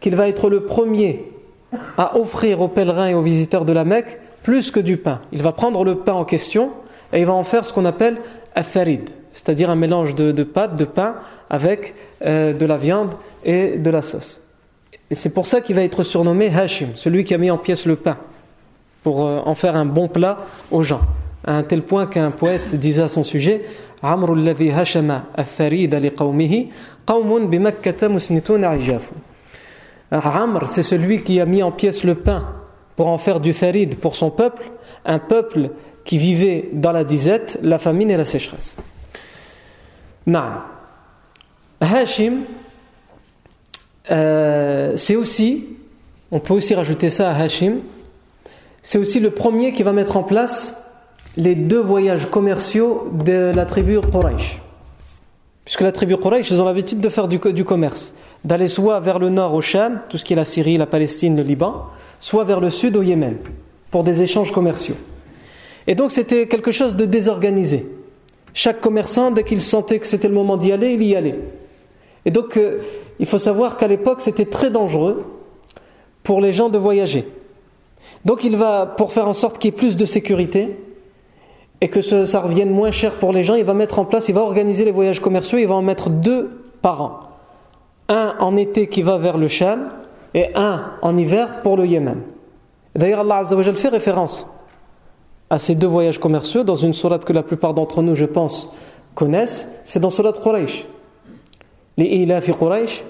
qu'il 0.00 0.16
va 0.16 0.28
être 0.28 0.48
le 0.48 0.60
premier 0.60 1.30
à 1.98 2.18
offrir 2.18 2.62
aux 2.62 2.68
pèlerins 2.68 3.08
et 3.08 3.14
aux 3.14 3.20
visiteurs 3.20 3.66
de 3.66 3.74
la 3.74 3.84
Mecque 3.84 4.18
plus 4.44 4.70
que 4.70 4.80
du 4.80 4.96
pain. 4.96 5.20
Il 5.30 5.42
va 5.42 5.52
prendre 5.52 5.84
le 5.84 5.96
pain 5.96 6.14
en 6.14 6.24
question 6.24 6.70
et 7.12 7.20
il 7.20 7.26
va 7.26 7.34
en 7.34 7.44
faire 7.44 7.66
ce 7.66 7.74
qu'on 7.74 7.84
appelle 7.84 8.16
atharid, 8.54 9.10
c'est-à-dire 9.34 9.68
un 9.68 9.76
mélange 9.76 10.14
de, 10.14 10.32
de, 10.32 10.42
pâte, 10.42 10.78
de 10.78 10.86
pain 10.86 11.16
avec 11.50 11.94
de 12.24 12.64
la 12.64 12.78
viande 12.78 13.12
et 13.44 13.76
de 13.76 13.90
la 13.90 14.00
sauce. 14.00 14.40
Et 15.10 15.14
c'est 15.14 15.34
pour 15.34 15.46
ça 15.46 15.60
qu'il 15.60 15.76
va 15.76 15.82
être 15.82 16.02
surnommé 16.02 16.48
Hashim, 16.48 16.88
celui 16.94 17.24
qui 17.24 17.34
a 17.34 17.38
mis 17.38 17.50
en 17.50 17.58
pièces 17.58 17.84
le 17.84 17.96
pain, 17.96 18.16
pour 19.02 19.20
en 19.20 19.54
faire 19.54 19.76
un 19.76 19.84
bon 19.84 20.08
plat 20.08 20.38
aux 20.70 20.82
gens. 20.82 21.00
À 21.44 21.54
un 21.54 21.62
tel 21.62 21.82
point 21.82 22.06
qu'un 22.06 22.30
poète 22.30 22.74
disait 22.74 23.02
à 23.02 23.08
son 23.08 23.24
sujet 23.24 23.64
Amr 24.02 24.34
c'est 30.66 30.82
celui 30.82 31.22
qui 31.22 31.40
a 31.40 31.46
mis 31.46 31.62
en 31.62 31.70
pièces 31.70 32.04
le 32.04 32.14
pain 32.14 32.44
pour 32.96 33.08
en 33.08 33.18
faire 33.18 33.40
du 33.40 33.54
tharid 33.54 33.96
pour 33.96 34.16
son 34.16 34.30
peuple, 34.30 34.70
un 35.04 35.18
peuple 35.18 35.70
qui 36.04 36.18
vivait 36.18 36.68
dans 36.72 36.92
la 36.92 37.04
disette, 37.04 37.58
la 37.62 37.78
famine 37.78 38.10
et 38.10 38.16
la 38.16 38.24
sécheresse. 38.24 38.74
Hashim, 41.80 42.40
euh, 44.10 44.96
c'est 44.96 45.16
aussi, 45.16 45.66
on 46.30 46.40
peut 46.40 46.54
aussi 46.54 46.74
rajouter 46.74 47.10
ça 47.10 47.30
à 47.30 47.40
Hashim, 47.40 47.78
c'est 48.82 48.98
aussi 48.98 49.20
le 49.20 49.30
premier 49.30 49.72
qui 49.72 49.82
va 49.82 49.92
mettre 49.92 50.16
en 50.16 50.22
place 50.22 50.82
les 51.36 51.54
deux 51.54 51.80
voyages 51.80 52.26
commerciaux 52.26 53.08
de 53.24 53.52
la 53.54 53.64
tribu 53.64 54.00
Quraysh. 54.00 54.60
Puisque 55.64 55.80
la 55.80 55.92
tribu 55.92 56.16
Quraysh, 56.16 56.50
ils 56.50 56.60
ont 56.60 56.64
l'habitude 56.64 57.00
de 57.00 57.08
faire 57.08 57.28
du, 57.28 57.38
commerce, 57.64 58.12
d'aller 58.44 58.68
soit 58.68 59.00
vers 59.00 59.18
le 59.18 59.30
nord 59.30 59.54
au 59.54 59.60
Sham, 59.60 60.00
tout 60.08 60.18
ce 60.18 60.24
qui 60.24 60.32
est 60.32 60.36
la 60.36 60.44
Syrie, 60.44 60.76
la 60.76 60.86
Palestine, 60.86 61.36
le 61.36 61.42
Liban, 61.42 61.86
soit 62.20 62.44
vers 62.44 62.60
le 62.60 62.70
sud 62.70 62.96
au 62.96 63.02
Yémen, 63.02 63.36
pour 63.90 64.04
des 64.04 64.22
échanges 64.22 64.52
commerciaux. 64.52 64.96
Et 65.86 65.94
donc 65.94 66.10
c'était 66.12 66.48
quelque 66.48 66.70
chose 66.70 66.96
de 66.96 67.04
désorganisé. 67.04 67.86
Chaque 68.54 68.80
commerçant, 68.80 69.30
dès 69.30 69.44
qu'il 69.44 69.60
sentait 69.60 69.98
que 69.98 70.06
c'était 70.06 70.28
le 70.28 70.34
moment 70.34 70.56
d'y 70.56 70.72
aller, 70.72 70.92
il 70.92 71.02
y 71.02 71.16
allait. 71.16 71.38
Et 72.24 72.30
donc 72.30 72.56
euh, 72.56 72.78
il 73.18 73.26
faut 73.26 73.38
savoir 73.38 73.78
qu'à 73.78 73.86
l'époque 73.86 74.20
c'était 74.20 74.44
très 74.44 74.70
dangereux 74.70 75.24
pour 76.22 76.40
les 76.40 76.52
gens 76.52 76.68
de 76.68 76.78
voyager. 76.78 77.24
Donc 78.24 78.44
il 78.44 78.56
va, 78.56 78.86
pour 78.86 79.12
faire 79.12 79.28
en 79.28 79.32
sorte 79.32 79.58
qu'il 79.58 79.70
y 79.70 79.74
ait 79.74 79.76
plus 79.76 79.96
de 79.96 80.04
sécurité, 80.04 80.76
et 81.82 81.88
que 81.88 82.00
ça, 82.00 82.38
revienne 82.38 82.70
moins 82.70 82.92
cher 82.92 83.16
pour 83.16 83.32
les 83.32 83.42
gens, 83.42 83.56
il 83.56 83.64
va 83.64 83.74
mettre 83.74 83.98
en 83.98 84.04
place, 84.04 84.28
il 84.28 84.36
va 84.36 84.42
organiser 84.42 84.84
les 84.84 84.92
voyages 84.92 85.18
commerciaux, 85.18 85.58
il 85.58 85.66
va 85.66 85.74
en 85.74 85.82
mettre 85.82 86.10
deux 86.10 86.62
par 86.80 87.02
an. 87.02 87.20
Un 88.08 88.36
en 88.38 88.54
été 88.54 88.86
qui 88.86 89.02
va 89.02 89.18
vers 89.18 89.36
le 89.36 89.48
Sham 89.48 89.90
et 90.32 90.54
un 90.54 90.92
en 91.02 91.16
hiver 91.16 91.60
pour 91.62 91.76
le 91.76 91.84
Yémen. 91.84 92.20
D'ailleurs, 92.94 93.20
Allah 93.20 93.38
Azzawajal 93.38 93.74
fait 93.74 93.88
référence 93.88 94.46
à 95.50 95.58
ces 95.58 95.74
deux 95.74 95.88
voyages 95.88 96.20
commerciaux 96.20 96.62
dans 96.62 96.76
une 96.76 96.92
sourate 96.92 97.24
que 97.24 97.32
la 97.32 97.42
plupart 97.42 97.74
d'entre 97.74 98.00
nous, 98.00 98.14
je 98.14 98.26
pense, 98.26 98.72
connaissent, 99.16 99.68
c'est 99.82 99.98
dans 99.98 100.10
sourate 100.10 100.40
Quraysh. 100.40 100.86
Les 101.96 102.24
Quraysh, 102.56 103.02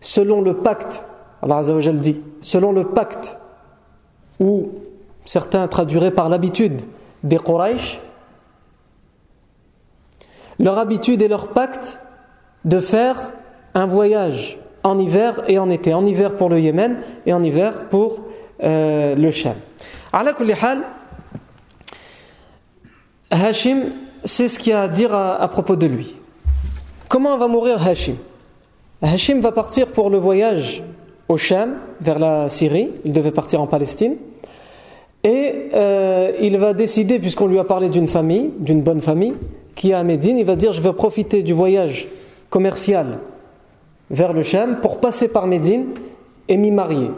Selon 0.00 0.40
le 0.40 0.54
pacte 0.54 1.02
Allah 1.42 1.58
Azzawajal 1.58 1.98
dit, 1.98 2.20
selon 2.42 2.72
le 2.72 2.84
pacte, 2.84 3.38
ou 4.38 4.70
certains 5.24 5.66
traduiraient 5.68 6.10
par 6.10 6.28
l'habitude 6.28 6.82
des 7.22 7.38
Quraysh, 7.38 8.00
leur 10.58 10.78
habitude 10.78 11.22
et 11.22 11.28
leur 11.28 11.48
pacte 11.48 11.98
de 12.64 12.80
faire 12.80 13.32
un 13.74 13.86
voyage 13.86 14.58
en 14.82 14.98
hiver 14.98 15.42
et 15.48 15.58
en 15.58 15.70
été. 15.70 15.94
En 15.94 16.04
hiver 16.04 16.36
pour 16.36 16.50
le 16.50 16.60
Yémen 16.60 16.98
et 17.24 17.32
en 17.32 17.42
hiver 17.42 17.88
pour 17.88 18.20
euh, 18.62 19.14
le 19.14 19.30
Sham. 19.30 19.54
Hashim, 23.30 23.84
c'est 24.24 24.48
ce 24.48 24.58
qu'il 24.58 24.72
y 24.72 24.74
a 24.74 24.82
à 24.82 24.88
dire 24.88 25.14
à, 25.14 25.40
à 25.40 25.48
propos 25.48 25.76
de 25.76 25.86
lui. 25.86 26.16
Comment 27.08 27.38
va 27.38 27.48
mourir 27.48 27.86
Hashim? 27.86 28.16
Hashim 29.02 29.40
va 29.40 29.52
partir 29.52 29.88
pour 29.88 30.10
le 30.10 30.18
voyage 30.18 30.82
au 31.28 31.36
Sham, 31.36 31.74
vers 32.00 32.18
la 32.18 32.48
Syrie. 32.48 32.90
Il 33.04 33.12
devait 33.12 33.30
partir 33.30 33.60
en 33.60 33.66
Palestine. 33.66 34.16
Et 35.24 35.68
euh, 35.74 36.32
il 36.40 36.58
va 36.58 36.74
décider, 36.74 37.18
puisqu'on 37.18 37.46
lui 37.46 37.58
a 37.58 37.64
parlé 37.64 37.88
d'une 37.88 38.08
famille, 38.08 38.50
d'une 38.58 38.82
bonne 38.82 39.00
famille, 39.00 39.34
qui 39.74 39.90
est 39.90 39.94
à 39.94 40.02
Médine, 40.02 40.38
il 40.38 40.44
va 40.44 40.56
dire 40.56 40.72
Je 40.72 40.82
vais 40.82 40.92
profiter 40.92 41.42
du 41.42 41.52
voyage 41.52 42.06
commercial 42.50 43.18
vers 44.10 44.32
le 44.32 44.42
Sham 44.42 44.78
pour 44.82 44.98
passer 44.98 45.28
par 45.28 45.46
Médine 45.46 45.86
et 46.48 46.56
m'y 46.56 46.70
marier 46.70 47.10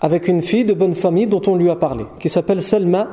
avec 0.00 0.28
une 0.28 0.42
fille 0.42 0.64
de 0.64 0.74
bonne 0.74 0.94
famille 0.94 1.26
dont 1.26 1.42
on 1.46 1.56
lui 1.56 1.70
a 1.70 1.76
parlé, 1.76 2.04
qui 2.20 2.28
s'appelle 2.28 2.62
Selma 2.62 3.08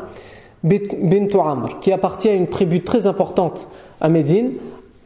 bint 0.64 1.40
Amr, 1.40 1.80
qui 1.80 1.92
appartient 1.92 2.30
à 2.30 2.34
une 2.34 2.48
tribu 2.48 2.82
très 2.82 3.08
importante 3.08 3.68
à 4.02 4.10
Médine, 4.10 4.52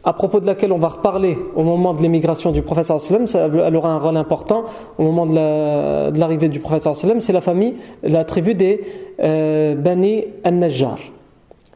à 0.04 0.14
propos 0.14 0.40
de 0.40 0.46
laquelle 0.46 0.72
on 0.72 0.78
va 0.78 0.88
reparler 0.88 1.38
au 1.56 1.64
moment 1.64 1.94
de 1.94 2.02
l'émigration 2.02 2.52
du 2.52 2.62
prophète 2.62 2.86
sallam, 2.86 3.26
elle 3.34 3.76
aura 3.76 3.92
un 3.92 4.00
rôle 4.00 4.18
important 4.18 4.64
au 4.98 5.04
moment 5.04 5.26
de 5.26 6.18
l'arrivée 6.18 6.48
du 6.48 6.60
prophète 6.60 6.96
sallam, 6.96 7.20
c'est 7.20 7.34
la 7.34 7.42
famille, 7.42 7.76
la 8.04 8.24
tribu 8.24 8.56
des 8.56 8.82
euh, 9.20 9.76
Bani 9.76 10.24
al-Najjar. 10.44 10.98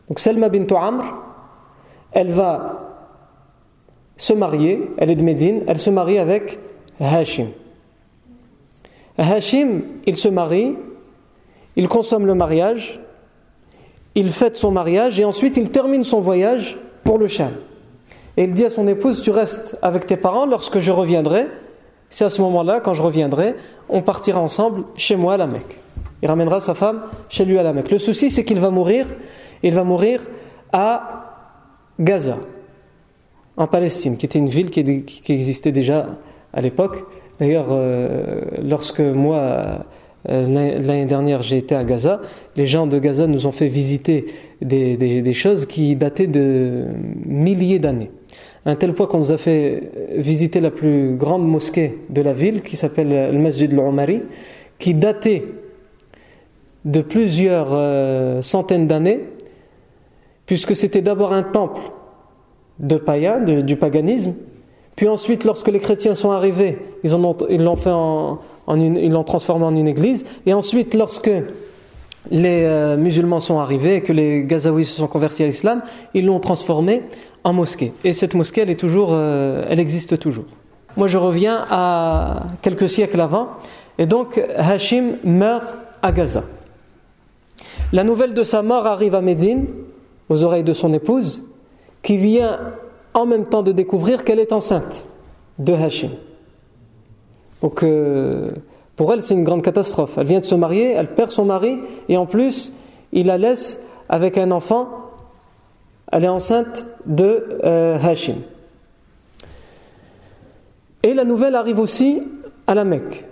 Donc 0.08 0.20
Selma 0.20 0.50
bint 0.50 0.68
Amr, 0.76 1.04
elle 2.12 2.32
va 2.32 2.80
se 4.18 4.34
marier, 4.34 4.90
elle 4.98 5.12
est 5.12 5.16
de 5.16 5.24
Médine, 5.24 5.64
elle 5.68 5.80
se 5.80 5.90
marie 5.90 6.18
avec 6.18 6.60
Hashim. 7.00 7.48
Hashim, 9.18 9.82
il 10.06 10.16
se 10.16 10.30
marie, 10.30 10.76
il 11.76 11.88
consomme 11.88 12.26
le 12.26 12.36
mariage, 12.36 13.02
il 14.16 14.30
fête 14.30 14.56
son 14.56 14.72
mariage 14.72 15.20
et 15.20 15.26
ensuite 15.26 15.58
il 15.58 15.72
termine 15.72 16.04
son 16.04 16.20
voyage 16.20 16.78
pour 17.04 17.18
le 17.18 17.28
Sham. 17.28 17.52
Et 18.38 18.44
il 18.44 18.54
dit 18.54 18.66
à 18.66 18.70
son 18.70 18.88
épouse, 18.88 19.22
tu 19.22 19.32
restes 19.32 19.78
avec 19.82 20.08
tes 20.08 20.18
parents 20.18 20.46
lorsque 20.46 20.80
je 20.80 20.92
reviendrai. 20.92 21.46
C'est 22.10 22.26
à 22.26 22.30
ce 22.30 22.42
moment-là, 22.42 22.80
quand 22.80 22.94
je 22.94 23.02
reviendrai, 23.02 23.56
on 23.90 24.02
partira 24.02 24.40
ensemble 24.40 24.84
chez 24.96 25.16
moi 25.16 25.36
à 25.36 25.38
la 25.38 25.48
Mecque. 25.48 25.78
Il 26.22 26.28
ramènera 26.28 26.60
sa 26.60 26.74
femme 26.74 27.02
chez 27.30 27.46
lui 27.46 27.58
à 27.60 27.64
la 27.64 27.74
Mecque. 27.74 27.92
Le 27.92 28.00
souci, 28.00 28.30
c'est 28.30 28.44
qu'il 28.44 28.60
va 28.60 28.70
mourir. 28.70 29.08
Il 29.62 29.74
va 29.74 29.84
mourir 29.84 30.22
à 30.72 31.50
Gaza, 32.00 32.38
en 33.56 33.68
Palestine, 33.68 34.18
qui 34.18 34.26
était 34.26 34.40
une 34.40 34.50
ville 34.50 34.70
qui, 34.72 34.80
existait 35.32 35.72
déjà 35.72 36.08
à 36.54 36.62
l'époque. 36.62 37.04
D'ailleurs, 37.40 37.68
euh, 37.70 38.42
lorsque 38.64 39.00
moi, 39.00 39.86
euh, 40.30 40.80
l'année 40.80 41.06
dernière, 41.06 41.44
j'ai 41.44 41.58
été 41.58 41.76
à 41.76 41.84
Gaza, 41.84 42.22
les 42.56 42.66
gens 42.66 42.88
de 42.88 42.98
Gaza 42.98 43.28
nous 43.28 43.46
ont 43.46 43.52
fait 43.52 43.68
visiter 43.68 44.26
des 44.62 45.34
choses 45.34 45.66
qui 45.66 45.96
dataient 45.96 46.28
de 46.28 46.86
milliers 47.26 47.80
d'années 47.80 48.12
un 48.66 48.76
tel 48.76 48.94
point 48.94 49.08
qu'on 49.08 49.20
nous 49.20 49.32
a 49.32 49.38
fait 49.38 49.92
visiter 50.16 50.60
la 50.60 50.72
plus 50.72 51.16
grande 51.16 51.46
mosquée 51.46 52.00
de 52.10 52.22
la 52.22 52.34
ville, 52.34 52.62
qui 52.62 52.78
s'appelle 52.78 53.34
le 53.34 53.40
Masjid 53.40 53.72
al-Umari, 53.72 54.22
qui 54.80 54.94
datait 54.94 55.46
de 56.86 57.02
plusieurs 57.02 57.70
euh, 57.72 58.42
centaines 58.42 58.88
d'années, 58.88 59.22
puisque 60.46 60.76
c'était 60.76 61.02
d'abord 61.02 61.34
un 61.34 61.44
temple 61.44 61.82
de 62.80 62.98
païens, 62.98 63.40
du 63.40 63.76
paganisme, 63.76 64.34
puis 64.96 65.08
ensuite, 65.08 65.44
lorsque 65.44 65.70
les 65.70 65.80
chrétiens 65.80 66.16
sont 66.16 66.32
arrivés, 66.32 66.78
ils 67.04 67.12
l'ont 67.12 67.76
fait 67.76 67.92
en, 67.92 68.40
ils 68.76 69.12
l'ont 69.12 69.24
transformé 69.24 69.66
en 69.66 69.76
une 69.76 69.88
église, 69.88 70.26
et 70.46 70.54
ensuite, 70.54 70.94
lorsque 70.94 71.32
les 72.32 72.64
euh, 72.64 72.96
musulmans 72.96 73.40
sont 73.40 73.60
arrivés 73.60 73.96
et 73.96 74.02
que 74.02 74.14
les 74.14 74.44
Gazaouis 74.44 74.86
se 74.86 74.96
sont 74.96 75.08
convertis 75.08 75.44
à 75.44 75.48
l'islam, 75.48 75.82
ils 76.14 76.26
l'ont 76.26 76.40
transformé 76.40 77.02
en 77.44 77.54
mosquée. 77.54 77.94
Et 78.04 78.14
cette 78.14 78.36
mosquée, 78.36 78.62
elle, 78.62 78.70
est 78.70 78.80
toujours, 78.80 79.10
euh, 79.12 79.66
elle 79.70 79.80
existe 79.80 80.18
toujours. 80.20 80.46
Moi, 80.96 81.08
je 81.08 81.18
reviens 81.18 81.66
à 81.70 82.44
quelques 82.62 82.90
siècles 82.90 83.20
avant. 83.20 83.50
Et 83.98 84.06
donc, 84.06 84.42
Hashim 84.58 85.18
meurt 85.24 85.66
à 86.02 86.12
Gaza. 86.12 86.44
La 87.92 88.04
nouvelle 88.04 88.34
de 88.34 88.44
sa 88.44 88.62
mort 88.62 88.86
arrive 88.86 89.16
à 89.16 89.22
Médine, 89.22 89.68
aux 90.30 90.44
oreilles 90.44 90.64
de 90.64 90.74
son 90.74 90.94
épouse, 90.94 91.44
qui 92.02 92.18
vient 92.18 92.60
en 93.14 93.26
même 93.26 93.46
temps 93.46 93.64
de 93.64 93.72
découvrir 93.72 94.24
qu'elle 94.24 94.40
est 94.40 94.54
enceinte 94.54 95.04
de 95.60 95.74
Hashim. 95.74 96.12
Donc, 97.62 97.84
euh, 97.84 98.52
pour 98.96 99.12
elle, 99.14 99.22
c'est 99.22 99.34
une 99.34 99.44
grande 99.44 99.62
catastrophe. 99.62 100.18
Elle 100.18 100.28
vient 100.28 100.40
de 100.40 100.46
se 100.46 100.56
marier, 100.56 100.92
elle 100.92 101.14
perd 101.14 101.32
son 101.32 101.46
mari, 101.46 101.80
et 102.10 102.18
en 102.18 102.26
plus, 102.26 102.74
il 103.12 103.28
la 103.28 103.38
laisse 103.38 103.82
avec 104.10 104.38
un 104.38 104.52
enfant 104.52 104.88
elle 106.14 106.26
est 106.26 106.30
enceinte 106.30 106.86
de 107.08 107.44
euh, 107.64 107.98
Hashim. 107.98 108.36
Et 111.02 111.14
la 111.16 111.26
nouvelle 111.26 111.56
arrive 111.56 111.80
aussi 111.80 112.22
à 112.68 112.76
la 112.76 112.84
Mecque. 112.84 113.26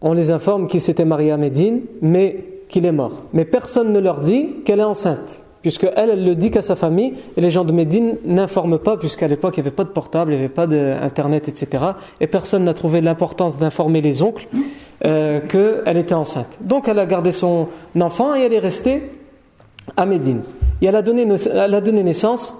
on 0.00 0.12
les 0.12 0.30
informe 0.30 0.68
qu'il 0.68 0.80
s'était 0.80 1.04
marié 1.04 1.32
à 1.32 1.36
Médine, 1.36 1.82
mais 2.00 2.44
qu'il 2.68 2.86
est 2.86 2.92
mort. 2.92 3.24
Mais 3.32 3.44
personne 3.44 3.92
ne 3.92 3.98
leur 3.98 4.20
dit 4.20 4.48
qu'elle 4.64 4.78
est 4.78 4.84
enceinte, 4.84 5.42
puisque 5.62 5.86
elle, 5.96 6.24
le 6.24 6.34
dit 6.36 6.52
qu'à 6.52 6.62
sa 6.62 6.76
famille, 6.76 7.14
et 7.36 7.40
les 7.40 7.50
gens 7.50 7.64
de 7.64 7.72
Médine 7.72 8.18
n'informent 8.24 8.78
pas, 8.78 8.96
puisqu'à 8.96 9.26
l'époque 9.26 9.56
il 9.56 9.60
n'y 9.60 9.66
avait 9.66 9.76
pas 9.76 9.84
de 9.84 9.88
portable, 9.88 10.32
il 10.32 10.36
n'y 10.36 10.44
avait 10.44 10.54
pas 10.54 10.68
d'internet, 10.68 11.48
etc. 11.48 11.84
Et 12.20 12.28
personne 12.28 12.64
n'a 12.64 12.74
trouvé 12.74 13.00
l'importance 13.00 13.58
d'informer 13.58 14.00
les 14.00 14.22
oncles 14.22 14.46
euh, 15.04 15.40
qu'elle 15.40 15.96
était 15.96 16.14
enceinte. 16.14 16.56
Donc 16.60 16.86
elle 16.86 17.00
a 17.00 17.06
gardé 17.06 17.32
son 17.32 17.66
enfant 18.00 18.36
et 18.36 18.42
elle 18.42 18.52
est 18.52 18.60
restée 18.60 19.02
à 19.96 20.06
Médine. 20.06 20.42
Et 20.80 20.86
elle 20.86 20.96
a 20.96 21.02
donné, 21.02 22.02
naissance 22.02 22.56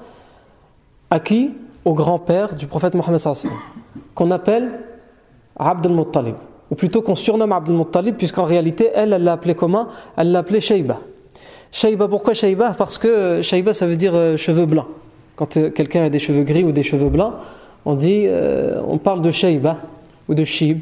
à 1.10 1.20
qui? 1.20 1.50
Au 1.84 1.92
grand-père 1.92 2.54
du 2.54 2.66
prophète 2.66 2.94
Mohammed 2.94 3.20
qu'on 4.14 4.30
appelle 4.30 4.70
Abd 5.56 5.86
al-Muttalib 5.86 6.36
ou 6.70 6.74
plutôt 6.74 7.02
qu'on 7.02 7.14
surnomme 7.14 7.52
Abdul 7.52 7.76
Muttalib, 7.76 8.16
puisqu'en 8.16 8.44
réalité, 8.44 8.90
elle, 8.94 9.12
elle 9.12 9.22
l'a 9.22 9.34
appelé 9.34 9.54
comment? 9.54 9.88
Elle 10.16 10.32
l'a 10.32 10.40
appelé 10.40 10.60
Shayba. 10.60 11.00
Shayba, 11.70 12.08
pourquoi 12.08 12.34
Shayba? 12.34 12.74
Parce 12.76 12.98
que 12.98 13.42
Shayba, 13.42 13.74
ça 13.74 13.86
veut 13.86 13.96
dire 13.96 14.14
euh, 14.14 14.36
cheveux 14.36 14.66
blancs. 14.66 14.86
Quand 15.36 15.56
euh, 15.56 15.70
quelqu'un 15.70 16.04
a 16.04 16.08
des 16.08 16.18
cheveux 16.18 16.44
gris 16.44 16.64
ou 16.64 16.72
des 16.72 16.82
cheveux 16.82 17.10
blancs, 17.10 17.34
on 17.84 17.94
dit, 17.94 18.24
euh, 18.26 18.80
on 18.88 18.98
parle 18.98 19.20
de 19.22 19.30
Shayba 19.30 19.78
ou 20.28 20.34
de 20.34 20.44
Shib. 20.44 20.80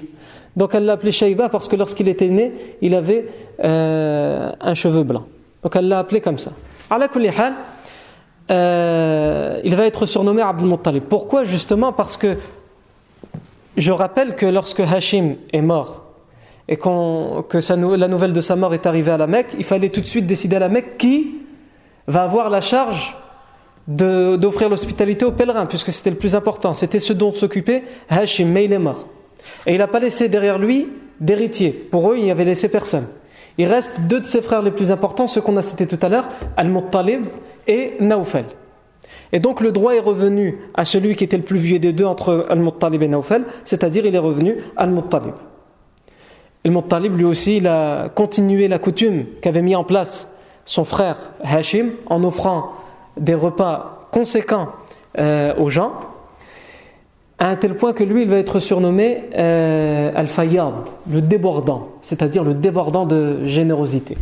Donc 0.57 0.75
elle 0.75 0.85
l'a 0.85 0.95
appelé 0.95 1.12
Shayba 1.12 1.49
parce 1.49 1.67
que 1.67 1.77
lorsqu'il 1.77 2.09
était 2.09 2.29
né, 2.29 2.53
il 2.83 2.95
avait 2.95 3.27
un 3.59 4.75
cheveu 4.75 5.03
blanc. 5.03 5.25
Donc 5.62 5.75
elle 5.77 5.89
l'a 5.89 5.99
appelé 5.99 6.21
comme 6.21 6.39
ça. 6.39 6.53
Euh, 8.51 9.61
il 9.65 9.75
va 9.77 9.87
être 9.87 10.07
surnommé 10.07 10.43
Abdul 10.43 10.69
Muttalib. 10.69 11.05
Pourquoi 11.05 11.45
Justement? 11.45 11.93
Parce 11.93 12.17
que 12.17 12.37
je 13.77 13.93
rappelle 13.93 14.35
que 14.35 14.47
lorsque 14.47 14.81
Hashim 14.81 15.37
est 15.53 15.63
mort 15.63 16.03
et 16.69 16.77
que 16.77 17.97
la 17.97 18.09
nouvelle 18.09 18.33
de 18.33 18.41
sa 18.41 18.57
mort 18.57 18.75
est 18.75 18.87
arrivée 18.87 19.11
à 19.11 19.17
la 19.17 19.27
Mecque, 19.27 19.55
il 19.59 19.65
fallait 19.65 19.89
tout 19.89 20.01
de 20.01 20.07
suite 20.07 20.27
décider 20.27 20.57
à 20.57 20.59
la 20.59 20.69
Mecque 20.69 20.99
qui 20.99 21.37
va 22.07 22.25
avoir 22.25 22.51
la 22.51 22.61
charge 22.61 23.17
d'offrir 23.89 24.69
l'hospitalité 24.69 25.25
aux 25.25 25.33
pèlerins, 25.33 25.67
puisque 25.67 25.93
c'était 25.93 26.11
le 26.11 26.17
plus 26.17 26.35
important. 26.35 26.75
C'était 26.75 27.01
ce 27.01 27.13
dont 27.13 27.33
s'occupait 27.33 27.85
Hashim, 28.09 28.47
mais 28.47 28.67
il 28.67 28.73
est 28.73 28.79
mort. 28.79 29.07
Et 29.67 29.73
il 29.73 29.79
n'a 29.79 29.89
pas 29.89 29.99
laissé 29.99 30.29
derrière 30.29 30.59
lui 30.59 30.89
d'héritier. 31.21 31.71
Pour 31.71 32.13
eux, 32.13 32.17
il 32.19 32.25
n'y 32.25 32.31
avait 32.31 32.45
laissé 32.45 32.69
personne. 32.69 33.09
Il 33.59 33.66
reste 33.66 34.00
deux 34.02 34.21
de 34.21 34.26
ses 34.26 34.42
frères 34.42 34.62
les 34.62 34.71
plus 34.71 34.90
importants, 34.90 35.26
ceux 35.26 35.40
qu'on 35.40 35.56
a 35.56 35.62
cités 35.62 35.87
tout 35.87 35.99
à 36.02 36.09
l'heure, 36.09 36.28
Al-Muttalib 36.56 37.26
et 37.66 37.94
Naufel. 38.00 38.44
Et 39.32 39.40
donc 39.40 39.61
le 39.61 39.73
droit 39.73 39.94
est 39.94 40.00
revenu 40.00 40.59
à 40.75 40.85
celui 40.85 41.16
qui 41.16 41.25
était 41.25 41.37
le 41.37 41.42
plus 41.42 41.59
vieux 41.59 41.78
des 41.78 41.92
deux 41.92 42.04
entre 42.04 42.47
Al-Muttalib 42.49 43.02
et 43.02 43.09
Naufel, 43.09 43.44
c'est-à-dire 43.64 44.06
il 44.06 44.14
est 44.14 44.18
revenu 44.18 44.56
Al-Muttalib. 44.76 45.35
Al-Muttalib 46.64 47.16
lui 47.16 47.25
aussi, 47.25 47.59
il 47.59 47.66
a 47.66 48.09
continué 48.09 48.68
la 48.68 48.78
coutume 48.78 49.25
qu'avait 49.40 49.62
mis 49.62 49.76
en 49.76 49.85
place 49.85 50.32
son 50.64 50.85
frère 50.85 51.32
Hashim 51.42 51.90
en 52.06 52.23
offrant 52.25 52.73
des 53.16 53.35
repas 53.35 54.09
conséquents 54.12 54.68
euh, 55.18 55.54
aux 55.56 55.71
gens, 55.71 55.92
à 57.43 57.49
un 57.49 57.57
tel 57.57 57.75
point 57.75 57.93
que 57.93 58.05
lui, 58.05 58.23
il 58.23 58.29
va 58.29 58.37
être 58.37 58.61
surnommé 58.61 59.25
euh, 59.37 60.13
Al-Fayyad, 60.15 60.75
le 61.11 61.21
débordant, 61.21 61.89
c'est-à-dire 62.01 62.45
le 62.45 62.55
débordant 62.55 63.05
de 63.05 63.45
générosité. 63.47 64.17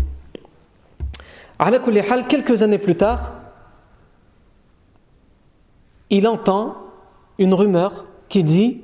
Quelques 2.30 2.62
années 2.62 2.78
plus 2.78 2.94
tard, 2.94 3.32
il 6.08 6.26
entend 6.26 6.76
une 7.38 7.52
rumeur 7.52 8.06
qui 8.30 8.42
dit 8.42 8.80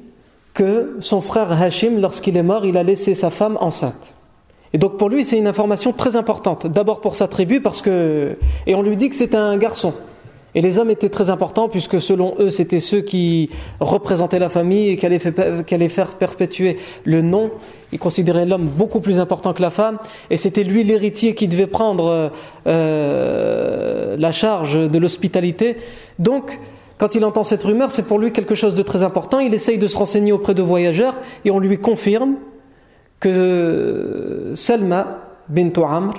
que 0.52 0.98
son 1.00 1.22
frère 1.22 1.50
Hashim, 1.50 1.98
lorsqu'il 1.98 2.36
est 2.36 2.42
mort, 2.42 2.66
il 2.66 2.76
a 2.76 2.82
laissé 2.82 3.14
sa 3.14 3.30
femme 3.30 3.56
enceinte. 3.58 4.14
Et 4.74 4.78
donc 4.78 4.98
pour 4.98 5.08
lui, 5.08 5.24
c'est 5.24 5.38
une 5.38 5.46
information 5.46 5.94
très 5.94 6.14
importante. 6.14 6.66
D'abord 6.66 7.00
pour 7.00 7.14
sa 7.14 7.26
tribu, 7.26 7.62
parce 7.62 7.80
que. 7.80 8.36
Et 8.66 8.74
on 8.74 8.82
lui 8.82 8.98
dit 8.98 9.08
que 9.08 9.14
c'était 9.14 9.38
un 9.38 9.56
garçon. 9.56 9.94
Et 10.56 10.62
les 10.62 10.78
hommes 10.78 10.88
étaient 10.88 11.10
très 11.10 11.28
importants, 11.28 11.68
puisque 11.68 12.00
selon 12.00 12.34
eux, 12.38 12.48
c'était 12.48 12.80
ceux 12.80 13.02
qui 13.02 13.50
représentaient 13.78 14.38
la 14.38 14.48
famille 14.48 14.88
et 14.88 14.96
qui 14.96 15.04
allaient, 15.04 15.88
faire 15.90 16.14
perpétuer 16.14 16.78
le 17.04 17.20
nom. 17.20 17.50
Ils 17.92 17.98
considéraient 17.98 18.46
l'homme 18.46 18.66
beaucoup 18.66 19.00
plus 19.00 19.20
important 19.20 19.52
que 19.52 19.60
la 19.60 19.68
femme. 19.68 19.98
Et 20.30 20.38
c'était 20.38 20.64
lui 20.64 20.82
l'héritier 20.82 21.34
qui 21.34 21.46
devait 21.46 21.66
prendre 21.66 22.32
euh, 22.66 24.16
la 24.18 24.32
charge 24.32 24.90
de 24.90 24.98
l'hospitalité. 24.98 25.76
Donc, 26.18 26.58
quand 26.96 27.14
il 27.14 27.22
entend 27.26 27.44
cette 27.44 27.62
rumeur, 27.62 27.90
c'est 27.90 28.08
pour 28.08 28.18
lui 28.18 28.32
quelque 28.32 28.54
chose 28.54 28.74
de 28.74 28.82
très 28.82 29.02
important. 29.02 29.40
Il 29.40 29.52
essaye 29.52 29.76
de 29.76 29.86
se 29.86 29.98
renseigner 29.98 30.32
auprès 30.32 30.54
de 30.54 30.62
voyageurs 30.62 31.16
et 31.44 31.50
on 31.50 31.58
lui 31.58 31.76
confirme 31.76 32.36
que 33.20 34.52
Selma 34.54 35.18
bint 35.50 35.70
Amr 35.76 36.14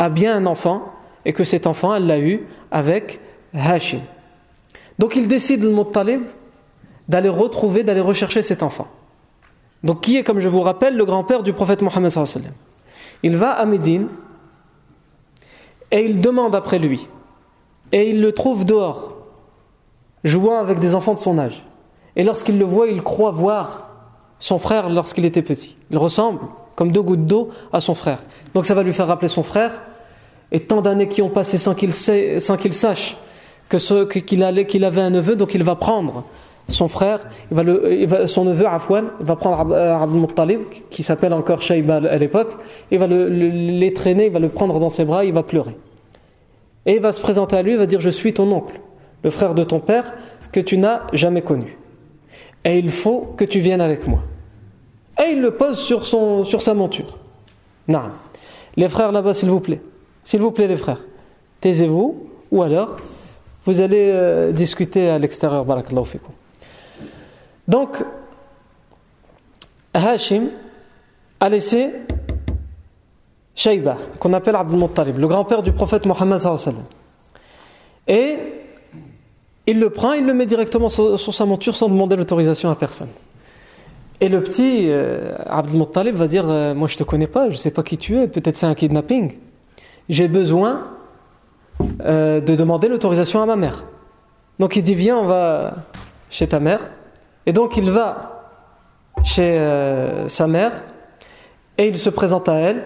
a 0.00 0.08
bien 0.08 0.36
un 0.36 0.46
enfant 0.46 0.82
et 1.24 1.32
que 1.32 1.44
cet 1.44 1.68
enfant, 1.68 1.94
elle 1.94 2.08
l'a 2.08 2.18
eu 2.18 2.44
avec 2.72 3.20
Hashim. 3.56 4.00
Donc 4.98 5.16
il 5.16 5.28
décide, 5.28 5.62
le 5.62 5.70
Muttalib, 5.70 6.22
d'aller 7.08 7.28
retrouver, 7.28 7.82
d'aller 7.82 8.00
rechercher 8.00 8.42
cet 8.42 8.62
enfant. 8.62 8.88
Donc 9.82 10.00
qui 10.00 10.16
est, 10.16 10.24
comme 10.24 10.40
je 10.40 10.48
vous 10.48 10.62
rappelle, 10.62 10.96
le 10.96 11.04
grand-père 11.04 11.42
du 11.42 11.52
prophète 11.52 11.82
Mohammed 11.82 12.12
Il 13.22 13.36
va 13.36 13.50
à 13.50 13.66
Médine 13.66 14.08
et 15.90 16.04
il 16.04 16.20
demande 16.20 16.54
après 16.54 16.78
lui. 16.78 17.08
Et 17.92 18.10
il 18.10 18.20
le 18.20 18.32
trouve 18.32 18.64
dehors 18.64 19.16
jouant 20.24 20.58
avec 20.58 20.80
des 20.80 20.94
enfants 20.94 21.14
de 21.14 21.20
son 21.20 21.38
âge. 21.38 21.64
Et 22.16 22.24
lorsqu'il 22.24 22.58
le 22.58 22.64
voit, 22.64 22.88
il 22.88 23.02
croit 23.02 23.30
voir 23.30 23.90
son 24.38 24.58
frère 24.58 24.88
lorsqu'il 24.88 25.24
était 25.24 25.42
petit. 25.42 25.76
Il 25.90 25.98
ressemble, 25.98 26.40
comme 26.74 26.90
deux 26.90 27.02
gouttes 27.02 27.26
d'eau, 27.26 27.50
à 27.72 27.80
son 27.80 27.94
frère. 27.94 28.24
Donc 28.54 28.66
ça 28.66 28.74
va 28.74 28.82
lui 28.82 28.92
faire 28.92 29.06
rappeler 29.06 29.28
son 29.28 29.42
frère. 29.42 29.72
Et 30.50 30.60
tant 30.60 30.80
d'années 30.80 31.08
qui 31.08 31.22
ont 31.22 31.30
passé 31.30 31.58
sans 31.58 31.74
qu'il 31.74 31.92
sache 31.94 33.16
qu'il 33.68 34.84
avait 34.84 35.00
un 35.00 35.10
neveu, 35.10 35.36
donc 35.36 35.54
il 35.54 35.62
va 35.62 35.76
prendre 35.76 36.24
son 36.68 36.88
frère, 36.88 37.20
le, 37.52 38.26
son 38.26 38.44
neveu 38.44 38.66
Afwan, 38.66 39.06
va 39.20 39.36
prendre 39.36 39.74
Abdul 39.74 40.20
Muttalib, 40.20 40.60
qui 40.90 41.02
s'appelle 41.02 41.32
encore 41.32 41.62
Shayba 41.62 41.96
à 41.96 42.16
l'époque, 42.16 42.52
il 42.90 42.98
va 42.98 43.06
le, 43.06 43.88
traîner, 43.90 44.26
il 44.26 44.32
va 44.32 44.40
le 44.40 44.48
prendre 44.48 44.78
dans 44.80 44.90
ses 44.90 45.04
bras, 45.04 45.24
il 45.24 45.32
va 45.32 45.42
pleurer. 45.42 45.76
Et 46.86 46.94
il 46.94 47.00
va 47.00 47.12
se 47.12 47.20
présenter 47.20 47.56
à 47.56 47.62
lui, 47.62 47.72
il 47.72 47.78
va 47.78 47.86
dire 47.86 48.00
Je 48.00 48.10
suis 48.10 48.32
ton 48.32 48.50
oncle 48.50 48.80
le 49.26 49.30
frère 49.30 49.54
de 49.54 49.64
ton 49.64 49.80
père, 49.80 50.14
que 50.52 50.60
tu 50.60 50.78
n'as 50.78 51.02
jamais 51.12 51.42
connu. 51.42 51.76
Et 52.64 52.78
il 52.78 52.90
faut 52.90 53.34
que 53.36 53.44
tu 53.44 53.58
viennes 53.58 53.80
avec 53.80 54.06
moi. 54.06 54.20
Et 55.18 55.32
il 55.32 55.40
le 55.40 55.50
pose 55.50 55.80
sur, 55.80 56.06
son, 56.06 56.44
sur 56.44 56.62
sa 56.62 56.74
monture. 56.74 57.18
Non. 57.88 58.02
Les 58.76 58.88
frères 58.88 59.10
là-bas, 59.10 59.34
s'il 59.34 59.48
vous 59.48 59.58
plaît. 59.58 59.80
S'il 60.22 60.40
vous 60.40 60.52
plaît, 60.52 60.68
les 60.68 60.76
frères. 60.76 61.04
Taisez-vous, 61.60 62.28
ou 62.52 62.62
alors, 62.62 62.98
vous 63.66 63.80
allez 63.80 64.10
euh, 64.12 64.52
discuter 64.52 65.10
à 65.10 65.18
l'extérieur. 65.18 65.66
Donc, 67.66 68.04
Hashim 69.92 70.44
a 71.40 71.48
laissé 71.48 71.90
Shayba, 73.56 73.96
qu'on 74.20 74.32
appelle 74.32 74.54
Abdul 74.54 74.78
Muttalib, 74.78 75.18
le 75.18 75.26
grand-père 75.26 75.62
du 75.62 75.72
prophète 75.72 76.06
Mohammed. 76.06 76.40
Et 78.06 78.36
il 79.66 79.80
le 79.80 79.90
prend, 79.90 80.12
il 80.12 80.24
le 80.24 80.32
met 80.32 80.46
directement 80.46 80.88
sur, 80.88 81.34
sa 81.34 81.44
monture 81.44 81.76
sans 81.76 81.88
demander 81.88 82.14
l'autorisation 82.14 82.70
à 82.70 82.76
personne. 82.76 83.10
Et 84.20 84.28
le 84.28 84.42
petit 84.42 84.86
euh, 84.88 85.36
Abdul 85.44 85.80
Muttalib 85.80 86.14
va 86.14 86.28
dire 86.28 86.48
euh, 86.48 86.72
Moi 86.72 86.86
je 86.86 86.96
te 86.96 87.02
connais 87.02 87.26
pas, 87.26 87.50
je 87.50 87.56
sais 87.56 87.72
pas 87.72 87.82
qui 87.82 87.98
tu 87.98 88.16
es, 88.16 88.28
peut-être 88.28 88.56
c'est 88.56 88.66
un 88.66 88.74
kidnapping. 88.76 89.32
J'ai 90.08 90.28
besoin 90.28 90.95
euh, 92.00 92.40
de 92.40 92.54
demander 92.54 92.88
l'autorisation 92.88 93.42
à 93.42 93.46
ma 93.46 93.56
mère. 93.56 93.84
Donc 94.58 94.76
il 94.76 94.82
dit 94.82 94.94
Viens, 94.94 95.18
on 95.18 95.26
va 95.26 95.74
chez 96.30 96.46
ta 96.48 96.60
mère. 96.60 96.80
Et 97.46 97.52
donc 97.52 97.76
il 97.76 97.90
va 97.90 98.32
chez 99.24 99.58
sa 100.28 100.46
mère 100.46 100.72
et 101.78 101.88
il 101.88 101.96
se 101.96 102.10
présente 102.10 102.48
à 102.48 102.54
elle. 102.54 102.84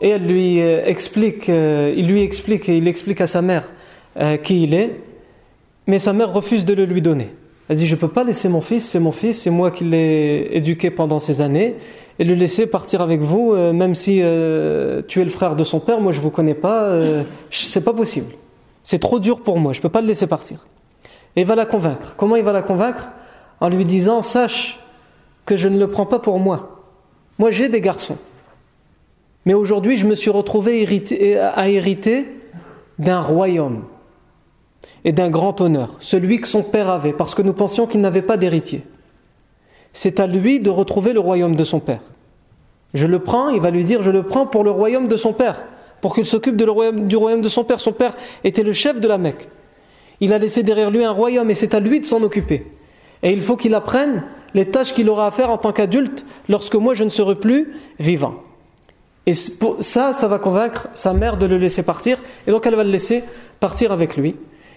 Et 0.00 0.10
elle 0.10 0.26
lui 0.26 0.58
explique, 0.58 1.48
il 1.48 2.06
lui 2.06 2.22
explique, 2.22 2.68
il 2.68 2.86
explique 2.86 3.20
à 3.20 3.26
sa 3.26 3.40
mère 3.40 3.64
qui 4.42 4.64
il 4.64 4.74
est 4.74 5.00
mais 5.88 5.98
sa 5.98 6.12
mère 6.12 6.32
refuse 6.32 6.64
de 6.64 6.74
le 6.74 6.84
lui 6.84 7.02
donner. 7.02 7.30
Elle 7.68 7.76
dit, 7.76 7.86
je 7.86 7.94
ne 7.94 8.00
peux 8.00 8.08
pas 8.08 8.22
laisser 8.22 8.48
mon 8.48 8.60
fils, 8.60 8.86
c'est 8.86 9.00
mon 9.00 9.10
fils, 9.10 9.42
c'est 9.42 9.50
moi 9.50 9.70
qui 9.70 9.84
l'ai 9.84 10.48
éduqué 10.52 10.90
pendant 10.90 11.18
ces 11.18 11.40
années, 11.40 11.74
et 12.18 12.24
le 12.24 12.34
laisser 12.34 12.66
partir 12.66 13.00
avec 13.00 13.20
vous, 13.20 13.52
euh, 13.52 13.72
même 13.72 13.94
si 13.94 14.20
euh, 14.22 15.02
tu 15.06 15.20
es 15.20 15.24
le 15.24 15.30
frère 15.30 15.54
de 15.54 15.64
son 15.64 15.78
père, 15.78 16.00
moi 16.00 16.12
je 16.12 16.18
ne 16.18 16.22
vous 16.22 16.30
connais 16.30 16.54
pas, 16.54 16.82
euh, 16.84 17.22
c'est 17.50 17.84
pas 17.84 17.92
possible. 17.92 18.32
C'est 18.82 18.98
trop 18.98 19.20
dur 19.20 19.40
pour 19.40 19.58
moi, 19.58 19.72
je 19.72 19.78
ne 19.78 19.82
peux 19.82 19.88
pas 19.88 20.00
le 20.00 20.08
laisser 20.08 20.26
partir. 20.26 20.66
Et 21.36 21.42
il 21.42 21.46
va 21.46 21.54
la 21.54 21.66
convaincre. 21.66 22.14
Comment 22.16 22.36
il 22.36 22.42
va 22.42 22.52
la 22.52 22.62
convaincre? 22.62 23.08
En 23.60 23.68
lui 23.68 23.84
disant, 23.84 24.22
sache 24.22 24.80
que 25.46 25.56
je 25.56 25.68
ne 25.68 25.78
le 25.78 25.88
prends 25.88 26.06
pas 26.06 26.18
pour 26.18 26.38
moi. 26.38 26.84
Moi 27.38 27.50
j'ai 27.50 27.68
des 27.68 27.80
garçons. 27.80 28.18
Mais 29.46 29.54
aujourd'hui 29.54 29.96
je 29.96 30.06
me 30.06 30.14
suis 30.14 30.30
retrouvé 30.30 30.86
à 31.40 31.68
hériter 31.68 32.26
d'un 32.98 33.20
royaume 33.20 33.84
et 35.04 35.12
d'un 35.12 35.30
grand 35.30 35.60
honneur, 35.60 35.94
celui 36.00 36.40
que 36.40 36.48
son 36.48 36.62
père 36.62 36.88
avait, 36.88 37.12
parce 37.12 37.34
que 37.36 37.42
nous 37.42 37.52
pensions 37.52 37.86
qu'il 37.86 38.00
n'avait 38.00 38.22
pas 38.22 38.36
d'héritier. 38.36 38.82
C'est 39.98 40.20
à 40.20 40.28
lui 40.28 40.60
de 40.60 40.70
retrouver 40.70 41.12
le 41.12 41.18
royaume 41.18 41.56
de 41.56 41.64
son 41.64 41.80
père. 41.80 41.98
Je 42.94 43.08
le 43.08 43.18
prends, 43.18 43.48
il 43.48 43.60
va 43.60 43.72
lui 43.72 43.82
dire, 43.82 44.00
je 44.00 44.12
le 44.12 44.22
prends 44.22 44.46
pour 44.46 44.62
le 44.62 44.70
royaume 44.70 45.08
de 45.08 45.16
son 45.16 45.32
père, 45.32 45.64
pour 46.00 46.14
qu'il 46.14 46.24
s'occupe 46.24 46.54
du 46.54 46.64
royaume 47.16 47.40
de 47.42 47.48
son 47.48 47.64
père. 47.64 47.80
Son 47.80 47.90
père 47.90 48.16
était 48.44 48.62
le 48.62 48.72
chef 48.72 49.00
de 49.00 49.08
la 49.08 49.18
Mecque. 49.18 49.48
Il 50.20 50.32
a 50.32 50.38
laissé 50.38 50.62
derrière 50.62 50.92
lui 50.92 51.02
un 51.02 51.10
royaume 51.10 51.50
et 51.50 51.56
c'est 51.56 51.74
à 51.74 51.80
lui 51.80 51.98
de 51.98 52.06
s'en 52.06 52.22
occuper. 52.22 52.64
Et 53.24 53.32
il 53.32 53.40
faut 53.40 53.56
qu'il 53.56 53.74
apprenne 53.74 54.22
les 54.54 54.66
tâches 54.66 54.94
qu'il 54.94 55.10
aura 55.10 55.26
à 55.26 55.32
faire 55.32 55.50
en 55.50 55.58
tant 55.58 55.72
qu'adulte 55.72 56.24
lorsque 56.48 56.76
moi 56.76 56.94
je 56.94 57.02
ne 57.02 57.10
serai 57.10 57.34
plus 57.34 57.74
vivant. 57.98 58.36
Et 59.26 59.34
ça, 59.34 60.14
ça 60.14 60.28
va 60.28 60.38
convaincre 60.38 60.86
sa 60.94 61.12
mère 61.12 61.38
de 61.38 61.46
le 61.46 61.58
laisser 61.58 61.82
partir. 61.82 62.22
Et 62.46 62.52
donc 62.52 62.64
elle 62.66 62.76
va 62.76 62.84
le 62.84 62.92
laisser 62.92 63.24
partir 63.58 63.90
avec 63.90 64.16
lui. 64.16 64.36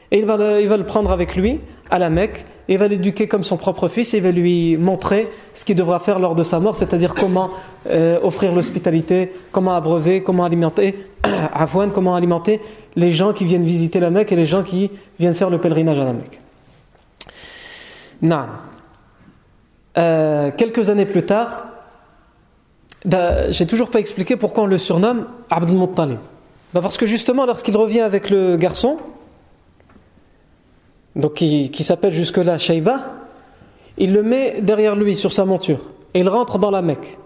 Et 0.09 0.17
il 0.17 0.25
va 0.25 0.35
le, 0.35 0.61
il 0.61 0.67
va 0.67 0.77
le 0.77 0.85
prendre 0.87 1.11
avec 1.11 1.35
lui 1.35 1.59
à 1.91 1.99
la 1.99 2.09
Mecque. 2.09 2.45
Et 2.67 2.77
va 2.77 2.87
l'éduquer 2.87 3.27
comme 3.27 3.43
son 3.43 3.57
propre 3.57 3.87
fils. 3.89 4.13
Et 4.13 4.19
va 4.19 4.31
lui 4.31 4.77
montrer 4.77 5.29
ce 5.53 5.65
qu'il 5.65 5.75
devra 5.75 5.99
faire 5.99 6.19
lors 6.19 6.35
de 6.35 6.43
sa 6.43 6.59
mort. 6.59 6.75
C'est-à-dire 6.75 7.13
comment 7.13 7.51
euh, 7.89 8.19
offrir 8.23 8.53
l'hospitalité, 8.53 9.31
comment 9.51 9.73
abreuver, 9.73 10.23
comment 10.23 10.45
alimenter, 10.45 10.95
comment 11.93 12.15
alimenter 12.15 12.61
les 12.95 13.11
gens 13.11 13.33
qui 13.33 13.45
viennent 13.45 13.65
visiter 13.65 13.99
la 13.99 14.09
Mecque 14.09 14.31
et 14.31 14.35
les 14.35 14.45
gens 14.45 14.63
qui 14.63 14.89
viennent 15.19 15.35
faire 15.35 15.49
le 15.49 15.59
pèlerinage 15.59 15.99
à 15.99 16.05
la 16.05 16.13
Mecque. 16.13 16.39
Non. 18.21 18.45
Euh, 19.97 20.51
quelques 20.55 20.89
années 20.89 21.05
plus 21.05 21.23
tard, 21.23 21.67
j'ai 23.49 23.65
toujours 23.65 23.89
pas 23.89 23.99
expliqué 23.99 24.35
pourquoi 24.35 24.63
on 24.63 24.67
le 24.67 24.77
surnomme 24.77 25.25
Abdul 25.49 25.77
Muttalib. 25.77 26.19
Ben, 26.73 26.81
parce 26.81 26.97
que 26.97 27.05
justement, 27.05 27.45
lorsqu'il 27.45 27.75
revient 27.75 28.01
avec 28.01 28.29
le 28.29 28.55
garçon, 28.57 28.97
donc 31.15 31.33
qui, 31.33 31.83
s'appelle 31.83 32.13
jusque-là 32.13 32.57
Shaiba, 32.57 33.01
il 33.97 34.13
le 34.13 34.23
met 34.23 34.61
derrière 34.61 34.95
lui 34.95 35.15
sur 35.15 35.33
sa 35.33 35.45
monture 35.45 35.79
et 36.13 36.21
il 36.21 36.29
rentre 36.29 36.57
dans 36.57 36.71
la 36.71 36.81
Mecque. 36.81 37.17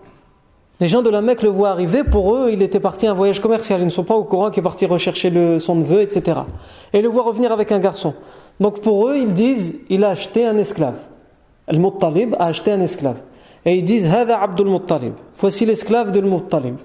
Les 0.79 0.89
gens 0.89 1.01
de 1.01 1.09
la 1.09 1.21
Mecque 1.21 1.43
le 1.43 1.49
voient 1.49 1.69
arriver, 1.69 2.03
pour 2.03 2.35
eux, 2.35 2.49
il 2.51 2.61
était 2.61 2.81
parti 2.81 3.07
un 3.07 3.13
voyage 3.13 3.39
commercial, 3.39 3.79
ils 3.79 3.85
ne 3.85 3.89
sont 3.89 4.03
pas 4.03 4.15
au 4.15 4.25
courant 4.25 4.49
qu'il 4.49 4.59
est 4.59 4.63
parti 4.63 4.85
rechercher 4.85 5.31
son 5.59 5.75
neveu, 5.75 6.01
etc. 6.01 6.41
Et 6.91 7.01
le 7.01 7.07
voient 7.07 7.23
revenir 7.23 7.53
avec 7.53 7.71
un 7.71 7.79
garçon. 7.79 8.13
Donc 8.59 8.81
pour 8.81 9.07
eux, 9.07 9.17
ils 9.17 9.31
disent, 9.31 9.79
il 9.89 10.03
a 10.03 10.09
acheté 10.09 10.45
un 10.45 10.57
esclave. 10.57 10.97
Al-Muttalib 11.67 12.35
a 12.37 12.47
acheté 12.47 12.71
un 12.71 12.81
esclave. 12.81 13.17
Et 13.65 13.77
ils 13.77 13.85
disent 13.85 14.07
Hada 14.07 14.39
Abdul 14.41 14.67
Muttalib. 14.67 15.13
Voici 15.39 15.65
l'esclave 15.65 16.11
de 16.11 16.21
Muttalib. 16.21 16.75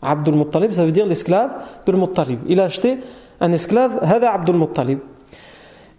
Abdul 0.00 0.34
Muttalib, 0.34 0.72
ça 0.72 0.84
veut 0.84 0.92
dire 0.92 1.06
l'esclave 1.06 1.50
de 1.86 1.92
Muttalib. 1.92 2.40
Il 2.48 2.60
a 2.60 2.64
acheté 2.64 2.98
un 3.40 3.52
esclave, 3.52 3.98
Hada 4.02 4.32
Abdul 4.32 4.56
Muttalib. 4.56 5.00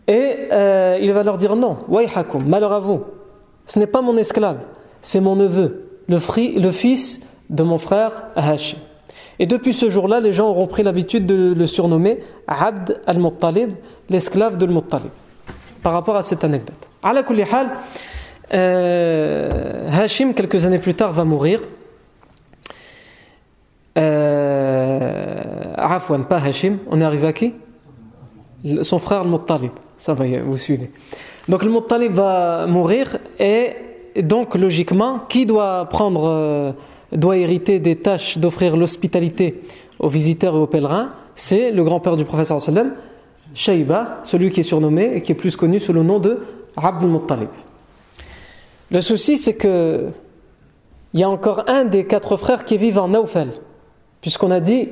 Et 0.10 0.50
euh, 0.52 0.98
il 1.00 1.14
va 1.14 1.22
leur 1.22 1.38
dire 1.38 1.56
non, 1.56 1.78
Wayhakum, 1.88 2.44
malheur 2.44 2.74
à 2.74 2.80
vous. 2.80 3.02
Ce 3.68 3.78
n'est 3.78 3.88
pas 3.88 4.02
mon 4.02 4.18
esclave, 4.18 4.58
c'est 5.02 5.20
mon 5.20 5.36
neveu, 5.36 6.02
le, 6.08 6.18
fils 6.72 7.22
de 7.52 7.62
mon 7.62 7.78
frère 7.78 8.24
Hashim. 8.36 8.80
Et 9.38 9.46
depuis 9.46 9.72
ce 9.72 9.88
jour-là, 9.88 10.20
les 10.20 10.34
gens 10.34 10.50
auront 10.50 10.66
pris 10.66 10.82
l'habitude 10.82 11.28
de 11.28 11.54
le 11.54 11.68
surnommer 11.68 12.24
Abd 12.48 13.00
al-Muttalib, 13.06 13.74
l'esclave 14.10 14.58
de 14.58 14.66
Muttalib, 14.66 15.12
par 15.84 15.94
rapport 15.94 16.16
à 16.16 16.24
cette 16.24 16.44
anecdote. 16.44 16.88
Ala 17.04 17.22
kulli 17.22 17.44
hal, 17.44 17.68
euh, 18.52 19.92
Hashim, 19.92 20.34
quelques 20.34 20.66
années 20.66 20.80
plus 20.80 20.96
tard, 20.96 21.14
va 21.14 21.24
mourir. 21.24 21.62
Euh, 23.96 25.74
Afwan, 25.78 26.26
pas 26.26 26.38
Hashim, 26.38 26.80
on 26.90 27.00
est 27.00 27.06
arrivé 27.06 27.28
à 27.28 27.34
qui? 27.34 27.54
Son 28.82 28.98
frère 28.98 29.22
Al-Muttalib. 29.22 29.72
Ça 30.00 30.14
va, 30.14 30.26
vous 30.44 30.58
suivez. 30.58 30.90
Donc 31.48 31.64
le 31.64 31.70
Muttalib 31.70 32.14
va 32.14 32.66
mourir 32.68 33.18
et 33.40 33.74
donc 34.22 34.56
logiquement, 34.56 35.20
qui 35.30 35.46
doit 35.46 35.86
prendre, 35.90 36.26
euh, 36.28 36.72
doit 37.12 37.38
hériter 37.38 37.80
des 37.80 37.98
tâches 37.98 38.38
d'offrir 38.38 38.76
l'hospitalité 38.76 39.62
aux 40.00 40.10
visiteurs 40.10 40.56
et 40.56 40.58
aux 40.58 40.68
pèlerins? 40.68 41.10
C'est 41.36 41.72
le 41.72 41.84
grand-père 41.84 42.18
du 42.18 42.26
professeur 42.26 42.62
sallam, 42.62 42.94
Shaiba, 43.54 44.22
celui 44.24 44.52
qui 44.52 44.62
est 44.62 44.64
surnommé 44.64 45.12
et 45.16 45.22
qui 45.22 45.32
est 45.32 45.36
plus 45.36 45.56
connu 45.56 45.80
sous 45.80 45.94
le 45.94 46.04
nom 46.04 46.20
de 46.20 46.40
Abdul 46.78 47.10
Muttalib. 47.10 47.50
Le 48.92 49.02
souci, 49.02 49.38
c'est 49.38 49.56
que 49.56 50.08
il 51.14 51.20
y 51.20 51.24
a 51.24 51.30
encore 51.30 51.64
un 51.68 51.86
des 51.86 52.06
quatre 52.06 52.38
frères 52.38 52.66
qui 52.66 52.78
vivent 52.78 53.00
en 53.00 53.08
Naufel, 53.08 53.50
puisqu'on 54.22 54.52
a 54.52 54.60
dit 54.60 54.90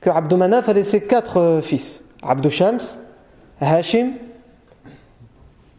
que 0.00 0.10
Abdou 0.10 0.36
Manaf 0.36 0.68
a 0.68 0.74
laissé 0.74 1.06
quatre 1.06 1.38
euh, 1.38 1.60
fils 1.62 2.04
Abdou 2.22 2.50
Shams, 2.50 2.80
Hashim, 3.60 4.12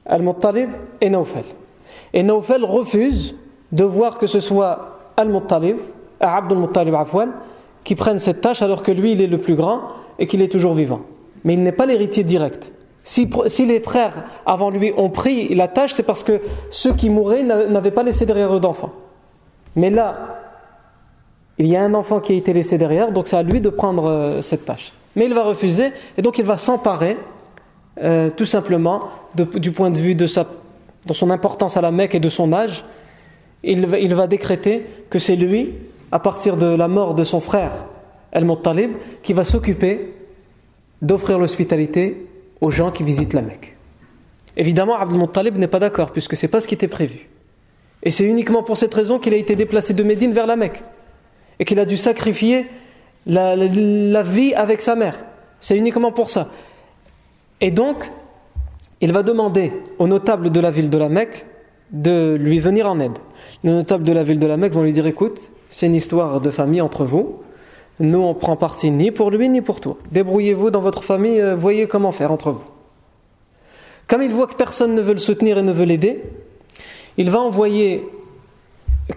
Al-Muttalib 0.06 0.70
et 1.02 1.10
Naufel. 1.10 1.46
Et 2.14 2.24
Naufel 2.24 2.64
refuse 2.64 3.36
de 3.72 3.84
voir 3.84 4.18
que 4.18 4.28
ce 4.28 4.40
soit 4.40 5.00
Al-Muttalib, 5.18 5.78
Abdul 6.20 6.58
Muttalib 6.58 6.96
Afwan, 6.96 7.32
qui 7.84 7.96
prenne 7.96 8.20
cette 8.20 8.42
tâche 8.42 8.62
alors 8.62 8.84
que 8.84 8.92
lui 8.92 9.14
il 9.14 9.22
est 9.22 9.28
le 9.28 9.40
plus 9.40 9.56
grand 9.56 9.82
et 10.20 10.28
qu'il 10.28 10.42
est 10.42 10.52
toujours 10.52 10.74
vivant. 10.74 11.02
Mais 11.44 11.54
il 11.54 11.64
n'est 11.64 11.72
pas 11.72 11.86
l'héritier 11.86 12.24
direct. 12.24 12.72
Si, 13.04 13.28
les 13.66 13.82
frères 13.82 14.24
avant 14.46 14.70
lui 14.70 14.94
ont 14.96 15.10
pris 15.10 15.54
la 15.54 15.68
tâche, 15.68 15.92
c'est 15.92 16.04
parce 16.04 16.24
que 16.24 16.40
ceux 16.70 16.94
qui 16.94 17.10
mouraient 17.10 17.44
n'avaient 17.44 17.92
pas 17.92 18.04
laissé 18.04 18.26
derrière 18.26 18.56
eux 18.56 18.62
d'enfants. 18.62 18.94
Mais 19.76 19.90
là, 19.90 20.16
il 21.58 21.68
y 21.68 21.76
a 21.76 21.84
un 21.84 21.94
enfant 21.94 22.22
qui 22.22 22.32
a 22.34 22.36
été 22.36 22.54
laissé 22.54 22.78
derrière, 22.78 23.12
donc 23.12 23.28
c'est 23.28 23.36
à 23.36 23.44
lui 23.44 23.60
de 23.60 23.70
prendre 23.70 24.06
euh, 24.06 24.42
cette 24.42 24.66
tâche. 24.66 24.94
Mais 25.16 25.26
il 25.26 25.34
va 25.34 25.44
refuser, 25.44 25.92
et 26.18 26.22
donc 26.22 26.40
il 26.40 26.46
va 26.46 26.58
s'emparer, 26.58 27.18
euh, 28.02 28.30
tout 28.36 28.46
simplement, 28.46 29.10
du 29.36 29.72
point 29.72 29.92
de 29.92 30.00
vue 30.00 30.16
de, 30.16 30.28
sa, 30.28 30.46
de 31.06 31.14
son 31.14 31.30
importance 31.30 31.78
à 31.78 31.82
la 31.82 31.92
Mecque 31.92 32.16
et 32.16 32.20
de 32.20 32.30
son 32.30 32.54
âge, 32.54 32.86
il 33.64 33.86
va, 33.86 34.00
il 34.00 34.14
va 34.16 34.28
décréter 34.28 34.86
que 35.10 35.20
c'est 35.20 35.36
lui, 35.36 35.74
à 36.12 36.20
partir 36.20 36.58
de 36.58 36.66
la 36.66 36.88
mort 36.88 37.16
de 37.16 37.24
son 37.24 37.40
frère, 37.40 37.72
El-Muttalib, 38.32 38.92
qui 39.22 39.34
va 39.34 39.44
s'occuper 39.44 40.14
d'offrir 41.02 41.40
l'hospitalité 41.40 42.28
aux 42.62 42.72
gens 42.72 42.92
qui 42.92 43.04
visitent 43.04 43.34
la 43.34 43.42
Mecque. 43.42 43.76
Évidemment, 44.56 44.98
Abdul 44.98 45.20
Muttalib 45.20 45.58
n'est 45.58 45.68
pas 45.68 45.80
d'accord, 45.80 46.12
puisque 46.12 46.36
ce 46.36 46.46
n'est 46.46 46.52
pas 46.52 46.62
ce 46.62 46.68
qui 46.68 46.76
était 46.76 46.88
prévu. 46.88 47.30
Et 48.04 48.12
c'est 48.12 48.26
uniquement 48.26 48.64
pour 48.64 48.78
cette 48.78 48.94
raison 48.94 49.18
qu'il 49.18 49.34
a 49.34 49.38
été 49.38 49.56
déplacé 49.56 49.94
de 49.94 50.04
Médine 50.04 50.34
vers 50.34 50.46
la 50.46 50.56
Mecque. 50.56 50.84
Et 51.60 51.66
qu'il 51.66 51.80
a 51.80 51.86
dû 51.86 51.98
sacrifier 51.98 52.66
la, 53.26 54.24
vie 54.24 54.54
avec 54.54 54.82
sa 54.82 54.96
mère. 54.96 55.24
C'est 55.60 55.78
uniquement 55.78 56.12
pour 56.12 56.30
ça. 56.30 56.50
Et 57.64 57.72
donc, 57.72 58.12
il 59.00 59.14
va 59.14 59.24
demander 59.24 59.72
aux 59.98 60.08
notables 60.08 60.50
de 60.50 60.60
la 60.60 60.70
ville 60.70 60.90
de 60.90 60.98
la 60.98 61.08
Mecque 61.08 61.46
de 61.92 62.36
lui 62.38 62.60
venir 62.60 62.90
en 62.90 63.00
aide. 63.00 63.18
Les 63.64 63.72
notables 63.72 64.04
de 64.04 64.12
la 64.12 64.22
ville 64.22 64.38
de 64.38 64.46
la 64.46 64.58
Mecque 64.58 64.74
vont 64.74 64.84
lui 64.84 64.92
dire 64.92 65.08
écoute, 65.08 65.50
c'est 65.70 65.86
une 65.86 65.96
histoire 65.96 66.42
de 66.42 66.50
famille 66.50 66.82
entre 66.82 67.06
vous. 67.06 67.40
Nous, 68.02 68.20
on 68.20 68.34
prend 68.34 68.58
parti 68.58 68.92
ni 68.92 69.12
pour 69.12 69.32
lui 69.32 69.48
ni 69.48 69.62
pour 69.62 69.80
toi. 69.80 69.96
Débrouillez-vous 70.12 70.72
dans 70.72 70.82
votre 70.82 71.06
famille, 71.06 71.40
euh, 71.40 71.56
voyez 71.56 71.88
comment 71.88 72.12
faire 72.12 72.34
entre 72.34 72.52
vous. 72.52 72.64
Comme 74.10 74.24
il 74.24 74.34
voit 74.34 74.48
que 74.48 74.56
personne 74.56 74.94
ne 74.94 75.02
veut 75.02 75.14
le 75.14 75.20
soutenir 75.20 75.58
et 75.58 75.64
ne 75.64 75.72
veut 75.72 75.86
l'aider, 75.86 76.22
il 77.16 77.32
va 77.32 77.40
envoyer 77.40 78.04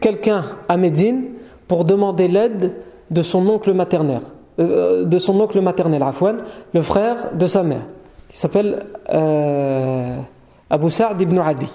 quelqu'un 0.00 0.44
à 0.68 0.76
Médine 0.76 1.30
pour 1.66 1.84
demander 1.84 2.28
l'aide 2.28 2.74
de 3.10 3.22
son 3.22 3.44
oncle 3.48 3.72
maternel, 3.72 4.20
euh, 4.60 5.04
de 5.04 5.18
son 5.18 5.40
oncle 5.40 5.60
maternel, 5.60 6.04
Afwan, 6.04 6.44
le 6.72 6.82
frère 6.82 7.34
de 7.34 7.48
sa 7.48 7.64
mère, 7.64 7.82
qui 8.28 8.38
s'appelle 8.38 8.86
euh, 9.12 10.18
Abu 10.70 10.88
ibn 11.20 11.38
Adi, 11.38 11.70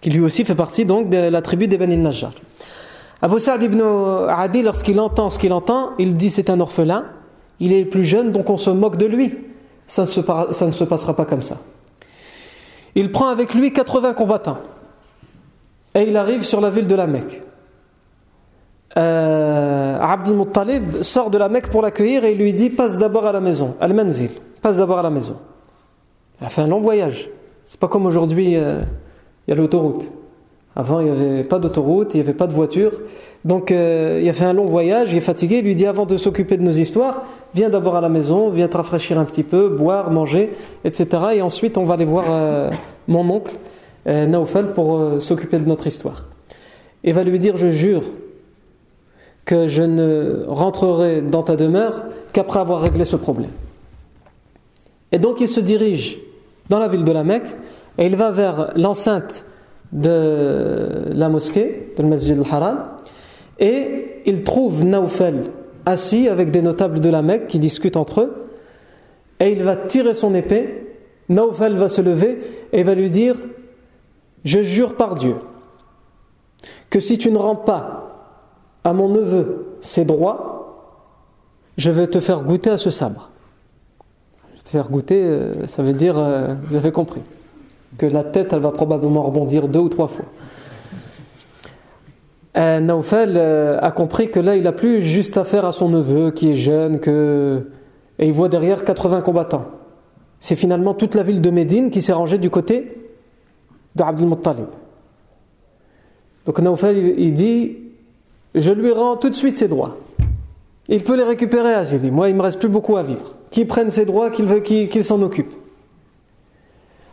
qui 0.00 0.10
lui 0.10 0.20
aussi 0.20 0.44
fait 0.44 0.54
partie 0.54 0.84
donc 0.84 1.08
de 1.08 1.16
la 1.16 1.42
tribu 1.42 1.68
des 1.68 1.78
Bani 1.78 1.96
Najjar. 1.96 2.32
Abu 3.20 3.38
Sa'd 3.38 3.62
ibn 3.62 3.80
Adi, 4.28 4.62
lorsqu'il 4.62 4.98
entend 4.98 5.30
ce 5.30 5.38
qu'il 5.38 5.52
entend, 5.52 5.90
il 5.98 6.16
dit 6.16 6.30
c'est 6.30 6.50
un 6.50 6.58
orphelin, 6.58 7.04
il 7.60 7.72
est 7.72 7.84
plus 7.84 8.04
jeune, 8.04 8.32
donc 8.32 8.50
on 8.50 8.58
se 8.58 8.70
moque 8.70 8.96
de 8.96 9.06
lui. 9.06 9.38
Ça 9.86 10.02
ne 10.02 10.06
se, 10.06 10.20
ça 10.50 10.66
ne 10.66 10.72
se 10.72 10.84
passera 10.84 11.14
pas 11.14 11.24
comme 11.24 11.42
ça. 11.42 11.58
Il 12.94 13.12
prend 13.12 13.28
avec 13.28 13.54
lui 13.54 13.72
80 13.72 14.14
combattants 14.14 14.58
et 15.94 16.02
il 16.02 16.16
arrive 16.16 16.42
sur 16.42 16.60
la 16.60 16.70
ville 16.70 16.86
de 16.86 16.94
la 16.94 17.06
Mecque. 17.06 17.42
Euh, 18.96 19.98
Abdul 20.00 20.36
Muttalib 20.36 21.02
sort 21.02 21.30
de 21.30 21.38
la 21.38 21.48
Mecque 21.48 21.70
pour 21.70 21.80
l'accueillir 21.80 22.24
et 22.24 22.32
il 22.32 22.38
lui 22.38 22.52
dit 22.52 22.70
passe 22.70 22.98
d'abord 22.98 23.26
à 23.26 23.32
la 23.32 23.40
maison, 23.40 23.76
al-manzil, 23.80 24.30
passe 24.60 24.76
d'abord 24.76 24.98
à 24.98 25.02
la 25.02 25.10
maison. 25.10 25.36
Il 26.42 26.46
a 26.46 26.48
fait 26.48 26.62
un 26.62 26.66
long 26.66 26.80
voyage. 26.80 27.30
C'est 27.64 27.78
pas 27.78 27.86
comme 27.86 28.04
aujourd'hui, 28.04 28.56
euh, 28.56 28.80
il 29.46 29.52
y 29.52 29.54
a 29.54 29.56
l'autoroute. 29.56 30.02
Avant, 30.74 30.98
il 30.98 31.06
n'y 31.06 31.10
avait 31.12 31.44
pas 31.44 31.60
d'autoroute, 31.60 32.08
il 32.14 32.16
n'y 32.16 32.20
avait 32.20 32.32
pas 32.32 32.48
de 32.48 32.52
voiture. 32.52 32.90
Donc, 33.44 33.70
euh, 33.70 34.18
il 34.20 34.28
a 34.28 34.32
fait 34.32 34.44
un 34.44 34.52
long 34.52 34.64
voyage, 34.64 35.12
il 35.12 35.18
est 35.18 35.20
fatigué. 35.20 35.58
Il 35.58 35.64
lui 35.64 35.76
dit 35.76 35.86
avant 35.86 36.04
de 36.04 36.16
s'occuper 36.16 36.56
de 36.56 36.62
nos 36.62 36.72
histoires, 36.72 37.22
viens 37.54 37.70
d'abord 37.70 37.94
à 37.94 38.00
la 38.00 38.08
maison, 38.08 38.50
viens 38.50 38.66
te 38.66 38.76
rafraîchir 38.76 39.20
un 39.20 39.24
petit 39.24 39.44
peu, 39.44 39.68
boire, 39.68 40.10
manger, 40.10 40.52
etc. 40.84 41.06
Et 41.36 41.42
ensuite, 41.42 41.78
on 41.78 41.84
va 41.84 41.94
aller 41.94 42.04
voir 42.04 42.24
euh, 42.28 42.70
mon 43.06 43.28
oncle, 43.30 43.54
Naufal, 44.04 44.74
pour 44.74 45.22
s'occuper 45.22 45.60
de 45.60 45.68
notre 45.68 45.86
histoire. 45.86 46.24
Et 47.04 47.12
va 47.12 47.22
lui 47.22 47.38
dire 47.38 47.56
Je 47.56 47.68
jure 47.68 48.02
que 49.44 49.68
je 49.68 49.82
ne 49.82 50.42
rentrerai 50.48 51.20
dans 51.20 51.44
ta 51.44 51.54
demeure 51.54 52.02
qu'après 52.32 52.58
avoir 52.58 52.80
réglé 52.80 53.04
ce 53.04 53.14
problème. 53.14 53.52
Et 55.12 55.20
donc, 55.20 55.40
il 55.40 55.46
se 55.46 55.60
dirige 55.60 56.18
dans 56.68 56.78
la 56.78 56.88
ville 56.88 57.04
de 57.04 57.12
la 57.12 57.24
Mecque 57.24 57.54
et 57.98 58.06
il 58.06 58.16
va 58.16 58.30
vers 58.30 58.72
l'enceinte 58.76 59.44
de 59.92 61.10
la 61.12 61.28
mosquée, 61.28 61.92
de 61.96 62.02
Masjid 62.02 62.38
al-Haram, 62.38 62.88
Et 63.58 64.22
il 64.24 64.42
trouve 64.42 64.84
Naufel 64.84 65.44
assis 65.84 66.28
avec 66.28 66.50
des 66.50 66.62
notables 66.62 67.00
de 67.00 67.10
la 67.10 67.22
Mecque 67.22 67.48
qui 67.48 67.58
discutent 67.58 67.96
entre 67.96 68.22
eux. 68.22 68.48
Et 69.40 69.50
il 69.50 69.62
va 69.62 69.76
tirer 69.76 70.14
son 70.14 70.34
épée. 70.34 70.96
Naufel 71.28 71.76
va 71.76 71.88
se 71.88 72.00
lever 72.00 72.40
et 72.72 72.82
va 72.82 72.94
lui 72.94 73.10
dire 73.10 73.36
Je 74.44 74.62
jure 74.62 74.96
par 74.96 75.14
Dieu 75.14 75.36
que 76.88 77.00
si 77.00 77.18
tu 77.18 77.30
ne 77.30 77.38
rends 77.38 77.56
pas 77.56 78.38
à 78.84 78.92
mon 78.92 79.08
neveu 79.08 79.78
ses 79.80 80.04
droits, 80.04 80.52
je 81.76 81.90
vais 81.90 82.06
te 82.06 82.20
faire 82.20 82.44
goûter 82.44 82.70
à 82.70 82.76
ce 82.76 82.90
sabre. 82.90 83.31
Te 84.64 84.70
faire 84.70 84.88
goûter, 84.88 85.20
euh, 85.22 85.66
ça 85.66 85.82
veut 85.82 85.92
dire, 85.92 86.16
euh, 86.16 86.54
vous 86.64 86.76
avez 86.76 86.92
compris, 86.92 87.20
que 87.98 88.06
la 88.06 88.22
tête, 88.22 88.52
elle 88.52 88.60
va 88.60 88.70
probablement 88.70 89.22
rebondir 89.22 89.68
deux 89.68 89.80
ou 89.80 89.88
trois 89.88 90.08
fois. 90.08 90.24
Euh, 92.56 92.80
Naufel 92.80 93.38
a 93.38 93.90
compris 93.90 94.30
que 94.30 94.38
là, 94.38 94.56
il 94.56 94.64
n'a 94.64 94.72
plus 94.72 95.00
juste 95.00 95.36
affaire 95.36 95.64
à 95.64 95.72
son 95.72 95.88
neveu 95.88 96.30
qui 96.30 96.50
est 96.50 96.54
jeune, 96.54 97.00
que... 97.00 97.70
et 98.18 98.26
il 98.26 98.32
voit 98.32 98.48
derrière 98.48 98.84
80 98.84 99.22
combattants. 99.22 99.64
C'est 100.38 100.56
finalement 100.56 100.94
toute 100.94 101.14
la 101.14 101.22
ville 101.22 101.40
de 101.40 101.50
Médine 101.50 101.90
qui 101.90 102.02
s'est 102.02 102.12
rangée 102.12 102.38
du 102.38 102.50
côté 102.50 102.98
de 103.94 104.24
Muttalib. 104.24 104.66
Donc 106.46 106.58
Naufel, 106.58 107.14
il 107.18 107.32
dit 107.32 107.78
Je 108.54 108.70
lui 108.70 108.92
rends 108.92 109.16
tout 109.16 109.30
de 109.30 109.34
suite 109.34 109.56
ses 109.56 109.68
droits. 109.68 109.96
Il 110.88 111.02
peut 111.04 111.16
les 111.16 111.24
récupérer, 111.24 111.82
dit. 111.98 112.10
Moi, 112.10 112.28
il 112.28 112.34
me 112.34 112.42
reste 112.42 112.58
plus 112.58 112.68
beaucoup 112.68 112.96
à 112.96 113.02
vivre. 113.02 113.34
Qu'il 113.52 113.68
prenne 113.68 113.90
ses 113.90 114.04
droits, 114.04 114.30
qu'il 114.30 115.04
s'en 115.04 115.22
occupe. 115.22 115.52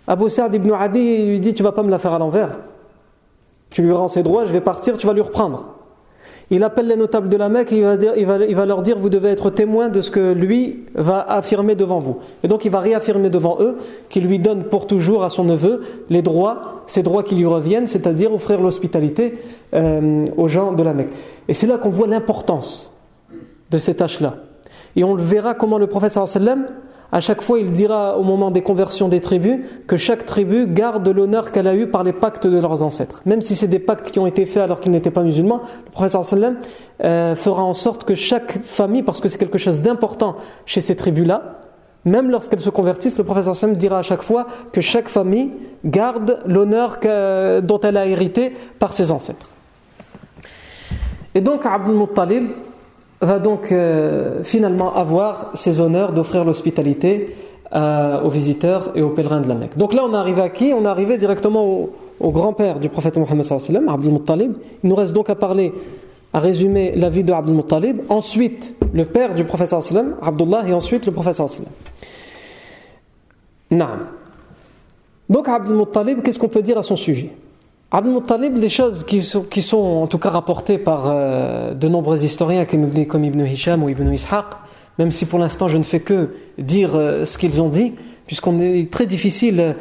Abu 0.08 0.28
Sa'd 0.28 0.56
ibn 0.56 0.72
Adi 0.72 1.28
lui 1.28 1.40
dit 1.40 1.54
Tu 1.54 1.62
vas 1.62 1.72
pas 1.72 1.84
me 1.84 1.92
la 1.92 2.00
faire 2.00 2.14
à 2.14 2.20
l'envers. 2.20 2.58
Tu 3.70 3.84
lui 3.84 3.92
rends 3.92 4.08
ses 4.08 4.24
droits, 4.24 4.46
je 4.46 4.52
vais 4.52 4.62
partir, 4.62 4.98
tu 4.98 5.06
vas 5.06 5.14
lui 5.14 5.22
reprendre. 5.22 5.76
Il 6.52 6.64
appelle 6.64 6.88
les 6.88 6.96
notables 6.96 7.30
de 7.30 7.38
la 7.38 7.48
Mecque 7.48 7.72
et 7.72 7.78
il 7.78 8.56
va, 8.56 8.66
leur 8.66 8.82
dire 8.82 8.98
Vous 8.98 9.10
devez 9.10 9.30
être 9.30 9.52
témoin 9.52 9.90
de 9.90 10.02
ce 10.02 10.10
que 10.10 10.34
lui 10.34 10.86
va 10.96 11.20
affirmer 11.22 11.76
devant 11.76 12.00
vous. 12.00 12.18
Et 12.44 12.48
donc 12.48 12.66
il 12.66 12.72
va 12.72 12.80
réaffirmer 12.80 13.30
devant 13.30 13.58
eux 13.60 13.78
qu'il 14.10 14.26
lui 14.26 14.40
donne 14.40 14.64
pour 14.64 14.88
toujours 14.88 15.24
à 15.24 15.30
son 15.30 15.44
neveu 15.44 15.84
les 16.10 16.24
droits, 16.24 16.82
ces 16.88 17.04
droits 17.04 17.22
qui 17.22 17.36
lui 17.36 17.46
reviennent, 17.46 17.86
c'est-à-dire 17.86 18.34
offrir 18.34 18.62
l'hospitalité 18.62 19.38
euh, 19.76 20.26
aux 20.38 20.48
gens 20.48 20.72
de 20.72 20.82
la 20.82 20.94
Mecque. 20.94 21.12
Et 21.48 21.54
c'est 21.54 21.68
là 21.68 21.78
qu'on 21.78 21.90
voit 21.90 22.08
l'importance 22.08 22.92
de 23.70 23.78
ces 23.78 23.96
tâches-là. 23.96 24.38
Et 24.96 25.04
on 25.04 25.14
le 25.14 25.24
verra 25.24 25.54
comment 25.54 25.78
le 25.78 25.88
prophète 25.88 26.14
sallam 26.14 26.66
à 27.12 27.22
chaque 27.22 27.42
fois, 27.42 27.58
il 27.58 27.72
dira 27.72 28.18
au 28.20 28.24
moment 28.24 28.52
des 28.52 28.62
conversions 28.62 29.08
des 29.08 29.20
tribus 29.20 29.62
que 29.88 29.98
chaque 29.98 30.28
tribu 30.28 30.68
garde 30.68 31.08
l'honneur 31.08 31.52
qu'elle 31.52 31.68
a 31.68 31.74
eu 31.74 31.88
par 31.88 32.04
les 32.04 32.14
pactes 32.14 32.46
de 32.46 32.60
leurs 32.60 32.84
ancêtres. 32.84 33.24
Même 33.26 33.42
si 33.42 33.56
c'est 33.56 33.68
des 33.68 33.80
pactes 33.80 34.12
qui 34.12 34.20
ont 34.20 34.28
été 34.28 34.46
faits 34.46 34.62
alors 34.62 34.80
qu'ils 34.80 34.92
n'étaient 34.92 35.10
pas 35.10 35.24
musulmans, 35.24 35.62
le 35.86 35.92
prophète 35.92 36.24
sallam 36.24 36.58
euh, 37.04 37.36
fera 37.36 37.64
en 37.64 37.74
sorte 37.74 38.04
que 38.04 38.14
chaque 38.14 38.64
famille, 38.64 39.02
parce 39.02 39.22
que 39.22 39.28
c'est 39.28 39.40
quelque 39.40 39.58
chose 39.58 39.82
d'important 39.82 40.36
chez 40.68 40.82
ces 40.82 40.96
tribus-là, 40.96 41.56
même 42.06 42.30
lorsqu'elles 42.30 42.60
se 42.60 42.70
convertissent, 42.70 43.18
le 43.18 43.24
prophète 43.24 43.52
sallam 43.56 43.76
dira 43.76 43.98
à 43.98 44.04
chaque 44.04 44.22
fois 44.22 44.46
que 44.72 44.80
chaque 44.80 45.10
famille 45.10 45.50
garde 45.84 46.40
l'honneur 46.46 47.00
dont 47.64 47.80
elle 47.80 47.98
a 47.98 48.06
hérité 48.06 48.56
par 48.78 48.94
ses 48.94 49.12
ancêtres. 49.12 49.50
Et 51.34 51.42
donc 51.42 51.66
Abdul 51.66 51.96
Muttalib, 51.96 52.50
va 53.22 53.40
donc 53.40 53.72
euh, 53.72 54.44
finalement 54.44 54.96
avoir 54.96 55.52
ces 55.54 55.82
honneurs 55.82 56.14
d'offrir 56.14 56.46
l'hospitalité 56.46 57.36
euh, 57.74 58.22
aux 58.22 58.30
visiteurs 58.30 58.92
et 58.96 59.02
aux 59.02 59.10
pèlerins 59.10 59.42
de 59.42 59.48
la 59.48 59.56
Mecque. 59.56 59.78
Donc 59.78 59.94
là, 59.94 60.04
on 60.06 60.14
est 60.14 60.18
arrivé 60.18 60.42
à 60.42 60.50
qui? 60.50 60.74
On 60.74 60.86
arrivé 60.86 61.18
directement 61.18 61.90
au, 62.20 62.32
grand-père 62.32 62.80
du 62.80 62.90
prophète 62.90 63.18
Mohammed 63.18 63.44
sallam, 63.44 63.90
Abdul 63.90 64.12
Muttalib. 64.14 64.54
Il 64.84 64.90
nous 64.90 64.96
reste 64.96 65.14
donc 65.14 65.30
à 65.30 65.36
parler, 65.36 65.74
à 66.34 66.40
résumer 66.40 66.94
la 66.96 67.10
vie 67.10 67.24
de 67.24 67.34
Abdul 67.34 67.56
Muttalib, 67.56 68.02
ensuite 68.10 68.74
le 68.94 69.06
père 69.06 69.36
du 69.36 69.44
prophète 69.44 69.70
sallam, 69.70 70.16
Abdullah, 70.22 70.64
et 70.68 70.74
ensuite 70.74 71.06
le 71.06 71.12
prophète 71.12 71.36
sallam. 71.36 71.72
Naam. 73.72 74.08
Donc 75.30 75.48
Abdul 75.48 75.76
Muttalib, 75.76 76.22
qu'est-ce 76.22 76.40
qu'on 76.40 76.48
peut 76.48 76.64
dire 76.64 76.78
à 76.78 76.84
son 76.84 76.96
sujet? 76.96 77.32
Abdul 77.92 78.14
Muttalib, 78.14 78.56
les 78.58 78.70
choses 78.70 79.04
qui 79.04 79.20
sont, 79.20 79.42
qui 79.42 79.64
sont, 79.64 79.78
en 79.78 80.06
tout 80.06 80.20
cas 80.20 80.30
rapportées 80.30 80.78
par 80.78 81.06
euh, 81.08 81.74
de 81.74 81.88
nombreux 81.88 82.24
historiens 82.24 82.66
comme 82.66 83.24
Ibn 83.26 83.46
Hisham 83.46 83.84
ou 83.84 83.90
Ibn 83.90 84.14
Ishaq, 84.14 84.46
même 85.00 85.10
si 85.10 85.26
pour 85.26 85.40
l'instant 85.40 85.70
je 85.70 85.78
ne 85.78 85.84
fais 85.84 86.00
que 86.00 86.36
dire 86.60 86.96
euh, 86.96 87.26
ce 87.26 87.40
qu'ils 87.40 87.62
ont 87.62 87.70
dit, 87.70 87.94
puisqu'on 88.28 88.60
est 88.60 88.92
très 88.92 89.08
difficile 89.08 89.76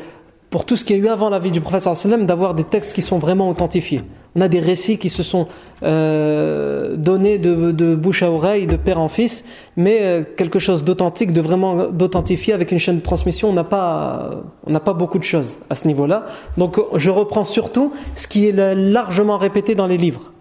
pour 0.50 0.64
tout 0.64 0.76
ce 0.76 0.84
qu'il 0.84 0.96
y 0.96 1.00
a 1.00 1.02
eu 1.02 1.08
avant 1.08 1.28
la 1.28 1.38
vie 1.38 1.50
du 1.50 1.60
prophète 1.60 1.82
sallam 1.82 2.26
d'avoir 2.26 2.54
des 2.54 2.64
textes 2.64 2.94
qui 2.94 3.02
sont 3.02 3.18
vraiment 3.18 3.48
authentifiés. 3.50 4.00
On 4.36 4.40
a 4.40 4.48
des 4.48 4.60
récits 4.60 4.98
qui 4.98 5.08
se 5.08 5.22
sont 5.22 5.48
euh, 5.82 6.96
donnés 6.96 7.38
de, 7.38 7.94
bouche 7.94 8.22
à 8.22 8.30
oreille, 8.30 8.66
de 8.66 8.76
père 8.76 9.00
en 9.00 9.08
fils, 9.08 9.44
mais 9.76 9.98
euh, 10.02 10.22
quelque 10.36 10.58
chose 10.58 10.84
d'authentique, 10.84 11.32
de 11.32 11.40
vraiment 11.40 11.88
d'authentifié 11.88 12.54
avec 12.54 12.72
une 12.72 12.78
chaîne 12.78 12.98
de 12.98 13.02
transmission, 13.02 13.50
on 13.50 13.52
n'a 13.52 13.64
pas, 13.64 14.42
on 14.66 14.70
n'a 14.70 14.80
pas 14.80 14.92
beaucoup 14.92 15.18
de 15.18 15.24
choses 15.24 15.58
à 15.70 15.74
ce 15.74 15.86
niveau-là. 15.86 16.26
Donc 16.56 16.80
je 16.94 17.10
reprends 17.10 17.44
surtout 17.44 17.92
ce 18.16 18.28
qui 18.28 18.48
est 18.48 18.52
largement 18.52 19.38
répété 19.38 19.74
dans 19.74 19.86
les 19.86 19.98
livres. 19.98 20.32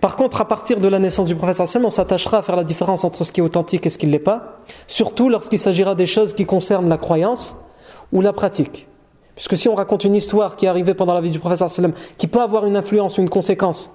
Par 0.00 0.16
contre, 0.16 0.40
à 0.40 0.46
partir 0.46 0.80
de 0.80 0.88
la 0.88 0.98
naissance 0.98 1.26
du 1.26 1.34
prophète 1.34 1.66
sallam, 1.66 1.86
on 1.86 1.90
s'attachera 1.90 2.38
à 2.38 2.42
faire 2.42 2.56
la 2.56 2.64
différence 2.64 3.04
entre 3.04 3.24
ce 3.24 3.32
qui 3.32 3.40
est 3.40 3.44
authentique 3.44 3.86
et 3.86 3.88
ce 3.88 3.98
qui 3.98 4.06
ne 4.06 4.12
l'est 4.12 4.18
pas, 4.18 4.60
surtout 4.86 5.28
lorsqu'il 5.28 5.58
s'agira 5.58 5.94
des 5.94 6.06
choses 6.06 6.34
qui 6.34 6.46
concernent 6.46 6.88
la 6.88 6.98
croyance 6.98 7.56
ou 8.12 8.20
la 8.20 8.32
pratique. 8.32 8.86
Puisque 9.36 9.56
si 9.56 9.68
on 9.68 9.74
raconte 9.74 10.04
une 10.04 10.16
histoire 10.16 10.56
qui 10.56 10.66
est 10.66 10.68
arrivée 10.68 10.94
pendant 10.94 11.14
la 11.14 11.20
vie 11.20 11.30
du 11.30 11.38
prophète 11.38 11.68
sallam, 11.68 11.92
qui 12.18 12.26
peut 12.26 12.40
avoir 12.40 12.66
une 12.66 12.76
influence 12.76 13.18
une 13.18 13.28
conséquence 13.28 13.92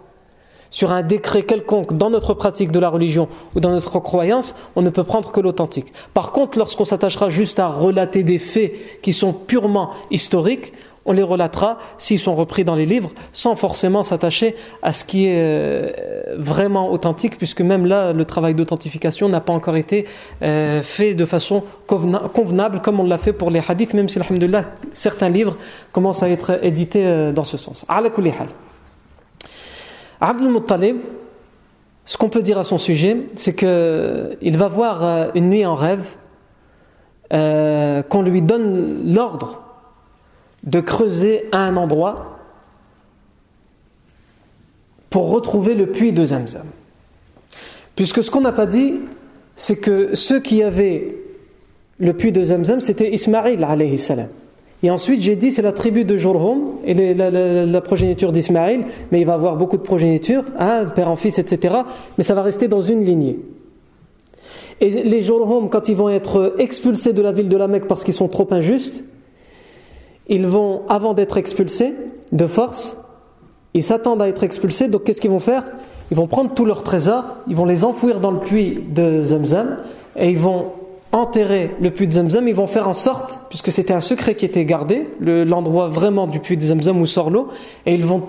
sur 0.71 0.91
un 0.91 1.01
décret 1.01 1.43
quelconque 1.43 1.97
dans 1.97 2.10
notre 2.10 2.34
pratique 2.34 2.71
de 2.71 2.80
la 2.80 2.89
religion 2.89 3.27
ou 3.56 3.60
dans 3.60 3.71
notre 3.71 3.99
croyance, 3.99 4.56
on 4.75 4.82
ne 4.82 4.89
peut 4.89 5.04
prendre 5.04 5.32
que 5.32 5.41
l'authentique. 5.41 5.91
Par 6.13 6.32
contre, 6.32 6.58
lorsqu'on 6.58 6.86
s'attachera 6.86 7.30
juste 7.30 7.60
à 7.60 7.67
relater 7.67 8.23
des 8.23 8.39
faits 8.39 9.01
qui 9.01 9.12
sont 9.12 9.34
purement 9.34 9.91
historiques, 10.12 10.73
on 11.05 11.13
les 11.13 11.23
relatera 11.23 11.79
s'ils 11.97 12.19
sont 12.19 12.35
repris 12.35 12.63
dans 12.63 12.75
les 12.75 12.85
livres 12.85 13.11
sans 13.33 13.55
forcément 13.55 14.03
s'attacher 14.03 14.55
à 14.83 14.93
ce 14.93 15.05
qui 15.05 15.27
est 15.27 15.35
euh, 15.37 15.91
vraiment 16.37 16.91
authentique 16.91 17.37
puisque 17.37 17.61
même 17.61 17.85
là 17.85 18.13
le 18.13 18.25
travail 18.25 18.53
d'authentification 18.53 19.29
n'a 19.29 19.41
pas 19.41 19.53
encore 19.53 19.77
été 19.77 20.05
euh, 20.43 20.81
fait 20.83 21.13
de 21.13 21.25
façon 21.25 21.63
convenable 21.87 22.81
comme 22.81 22.99
on 22.99 23.03
l'a 23.05 23.17
fait 23.17 23.33
pour 23.33 23.49
les 23.49 23.61
hadiths 23.67 23.93
même 23.93 24.09
si 24.09 24.19
alhamdulillah 24.19 24.65
certains 24.93 25.29
livres 25.29 25.57
commencent 25.91 26.23
à 26.23 26.29
être 26.29 26.63
édités 26.63 27.05
euh, 27.05 27.31
dans 27.31 27.43
ce 27.43 27.57
sens. 27.57 27.85
Abdul 30.19 30.51
Muttalib 30.51 30.97
ce 32.05 32.17
qu'on 32.17 32.29
peut 32.29 32.41
dire 32.41 32.59
à 32.59 32.63
son 32.63 32.77
sujet 32.77 33.17
c'est 33.35 33.55
qu'il 33.55 34.57
va 34.57 34.67
voir 34.67 35.31
une 35.33 35.49
nuit 35.49 35.65
en 35.65 35.75
rêve 35.75 36.05
qu'on 37.29 38.21
lui 38.21 38.41
donne 38.41 39.13
l'ordre 39.13 39.70
de 40.63 40.80
creuser 40.80 41.45
à 41.52 41.60
un 41.60 41.76
endroit 41.78 42.39
pour 45.10 45.30
retrouver 45.30 45.76
le 45.76 45.88
puits 45.88 46.13
de 46.13 46.24
Zamzam. 46.24 46.67
Puisque 47.95 48.24
ce 48.24 48.32
qu'on 48.32 48.41
n'a 48.41 48.52
pas 48.52 48.65
dit, 48.65 48.93
c'est 49.56 49.76
que 49.76 50.15
ceux 50.15 50.39
qui 50.39 50.63
avaient 50.63 51.15
le 52.00 52.13
puits 52.13 52.32
de 52.32 52.43
Zamzam, 52.43 52.80
c'était 52.80 53.12
Ismaïl 53.13 53.63
alayhi 53.63 53.97
salam. 53.97 54.30
Et 54.84 54.89
ensuite, 54.89 55.21
j'ai 55.21 55.36
dit, 55.36 55.52
c'est 55.52 55.62
la 55.62 55.74
tribu 55.74 56.06
de 56.06 56.17
Jurhum 56.17 56.78
et 56.84 57.13
la, 57.13 57.82
progéniture 57.82 58.32
d'Ismaïl, 58.32 58.86
mais 59.12 59.21
il 59.21 59.28
va 59.28 59.34
avoir 59.34 59.56
beaucoup 59.56 59.78
de 59.78 59.84
progéniture, 59.84 60.43
hein, 60.58 60.86
père 60.95 61.10
en 61.10 61.15
fils, 61.15 61.38
etc. 61.38 61.76
Mais 62.17 62.24
ça 62.24 62.34
va 62.34 62.41
rester 62.41 62.67
dans 62.67 62.82
une 62.82 63.04
lignée. 63.04 63.39
Et 64.80 64.89
les 64.89 65.21
Jurhum, 65.21 65.69
quand 65.69 65.88
ils 65.89 65.95
vont 65.95 66.10
être 66.10 66.56
expulsés 66.58 67.13
de 67.13 67.21
la 67.21 67.32
ville 67.32 67.50
de 67.50 67.58
la 67.58 67.67
Mecque 67.67 67.88
parce 67.88 68.04
qu'ils 68.04 68.15
sont 68.15 68.28
trop 68.28 68.47
injustes, 68.50 69.04
ils 70.31 70.47
vont, 70.47 70.83
avant 70.87 71.13
d'être 71.13 71.37
expulsés 71.37 71.93
de 72.31 72.47
force, 72.47 72.95
ils 73.73 73.83
s'attendent 73.83 74.21
à 74.21 74.29
être 74.29 74.43
expulsés, 74.43 74.87
donc 74.87 75.03
qu'est-ce 75.03 75.19
qu'ils 75.19 75.29
vont 75.29 75.39
faire? 75.39 75.63
Ils 76.09 76.15
vont 76.15 76.27
prendre 76.27 76.53
tous 76.53 76.63
leurs 76.63 76.83
trésors, 76.83 77.25
ils 77.47 77.55
vont 77.55 77.65
les 77.65 77.83
enfouir 77.83 78.21
dans 78.21 78.31
le 78.31 78.39
puits 78.39 78.79
de 78.89 79.21
Zamzam, 79.21 79.77
et 80.15 80.29
ils 80.29 80.39
vont 80.39 80.67
enterrer 81.11 81.71
le 81.81 81.91
puits 81.91 82.07
de 82.07 82.13
Zamzam, 82.13 82.47
ils 82.47 82.55
vont 82.55 82.67
faire 82.67 82.87
en 82.87 82.93
sorte, 82.93 83.37
puisque 83.49 83.73
c'était 83.73 83.93
un 83.93 83.99
secret 83.99 84.35
qui 84.35 84.45
était 84.45 84.63
gardé, 84.63 85.09
l'endroit 85.19 85.89
vraiment 85.89 86.27
du 86.27 86.39
puits 86.39 86.55
de 86.55 86.63
Zamzam 86.63 87.01
où 87.01 87.05
sort 87.05 87.29
l'eau, 87.29 87.49
et 87.85 87.93
ils 87.93 88.05
vont, 88.05 88.23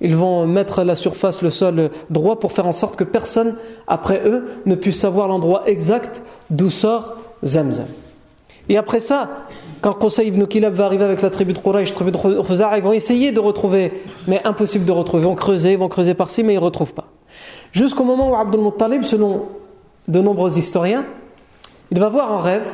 ils 0.00 0.16
vont 0.16 0.48
mettre 0.48 0.82
la 0.82 0.96
surface, 0.96 1.40
le 1.40 1.50
sol 1.50 1.90
droit 2.10 2.40
pour 2.40 2.50
faire 2.50 2.66
en 2.66 2.72
sorte 2.72 2.96
que 2.96 3.04
personne 3.04 3.56
après 3.86 4.22
eux 4.26 4.44
ne 4.66 4.74
puisse 4.74 4.98
savoir 4.98 5.28
l'endroit 5.28 5.62
exact 5.66 6.20
d'où 6.50 6.68
sort 6.68 7.16
Zamzam. 7.44 7.86
Et 8.68 8.76
après 8.76 9.00
ça, 9.00 9.28
quand 9.84 9.92
Qusay 9.92 10.28
ibn 10.28 10.46
Kilab 10.46 10.72
va 10.72 10.86
arriver 10.86 11.04
avec 11.04 11.20
la 11.20 11.28
tribu 11.28 11.52
de 11.52 11.58
Quraysh, 11.58 11.90
la 11.90 11.94
tribu 11.94 12.10
de 12.10 12.16
Khuza'a, 12.16 12.78
ils 12.78 12.82
vont 12.82 12.94
essayer 12.94 13.32
de 13.32 13.38
retrouver, 13.38 13.92
mais 14.26 14.40
impossible 14.42 14.86
de 14.86 14.92
retrouver. 14.92 15.24
Ils 15.24 15.26
vont 15.26 15.34
creuser, 15.34 15.72
ils 15.72 15.78
vont 15.78 15.90
creuser 15.90 16.14
par-ci, 16.14 16.42
mais 16.42 16.54
ils 16.54 16.58
ne 16.58 16.62
retrouvent 16.62 16.94
pas. 16.94 17.08
Jusqu'au 17.72 18.02
moment 18.02 18.30
où 18.30 18.34
Abdul 18.34 18.62
Muttalib, 18.62 19.02
selon 19.02 19.42
de 20.08 20.22
nombreux 20.22 20.56
historiens, 20.56 21.04
il 21.90 22.00
va 22.00 22.08
voir 22.08 22.32
en 22.32 22.38
rêve 22.38 22.66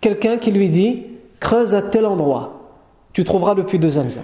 quelqu'un 0.00 0.36
qui 0.36 0.52
lui 0.52 0.68
dit 0.68 1.02
Creuse 1.40 1.74
à 1.74 1.82
tel 1.82 2.06
endroit, 2.06 2.60
tu 3.12 3.24
trouveras 3.24 3.54
le 3.54 3.66
puits 3.66 3.80
de 3.80 3.88
Zamzam. 3.88 4.22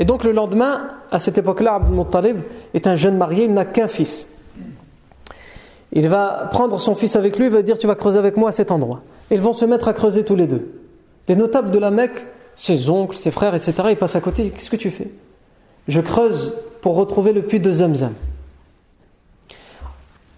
Et 0.00 0.04
donc 0.04 0.24
le 0.24 0.32
lendemain, 0.32 0.88
à 1.12 1.20
cette 1.20 1.38
époque-là, 1.38 1.74
Abdul 1.76 1.94
Muttalib 1.94 2.38
est 2.74 2.88
un 2.88 2.96
jeune 2.96 3.16
marié, 3.16 3.44
il 3.44 3.54
n'a 3.54 3.64
qu'un 3.64 3.86
fils. 3.86 4.28
Il 5.92 6.08
va 6.08 6.48
prendre 6.50 6.80
son 6.80 6.96
fils 6.96 7.14
avec 7.14 7.38
lui, 7.38 7.46
il 7.46 7.52
va 7.52 7.62
dire 7.62 7.78
Tu 7.78 7.86
vas 7.86 7.94
creuser 7.94 8.18
avec 8.18 8.36
moi 8.36 8.48
à 8.48 8.52
cet 8.52 8.72
endroit. 8.72 9.02
Ils 9.30 9.40
vont 9.40 9.52
se 9.52 9.64
mettre 9.64 9.88
à 9.88 9.92
creuser 9.92 10.24
tous 10.24 10.34
les 10.34 10.46
deux. 10.46 10.80
Les 11.28 11.36
notables 11.36 11.70
de 11.70 11.78
la 11.78 11.90
Mecque, 11.90 12.26
ses 12.56 12.88
oncles, 12.88 13.16
ses 13.16 13.30
frères, 13.30 13.54
etc., 13.54 13.74
ils 13.90 13.96
passent 13.96 14.16
à 14.16 14.20
côté 14.20 14.50
Qu'est-ce 14.50 14.70
que 14.70 14.76
tu 14.76 14.90
fais? 14.90 15.10
Je 15.88 16.00
creuse 16.00 16.54
pour 16.82 16.96
retrouver 16.96 17.32
le 17.32 17.42
puits 17.42 17.60
de 17.60 17.70
Zamzam. 17.70 18.14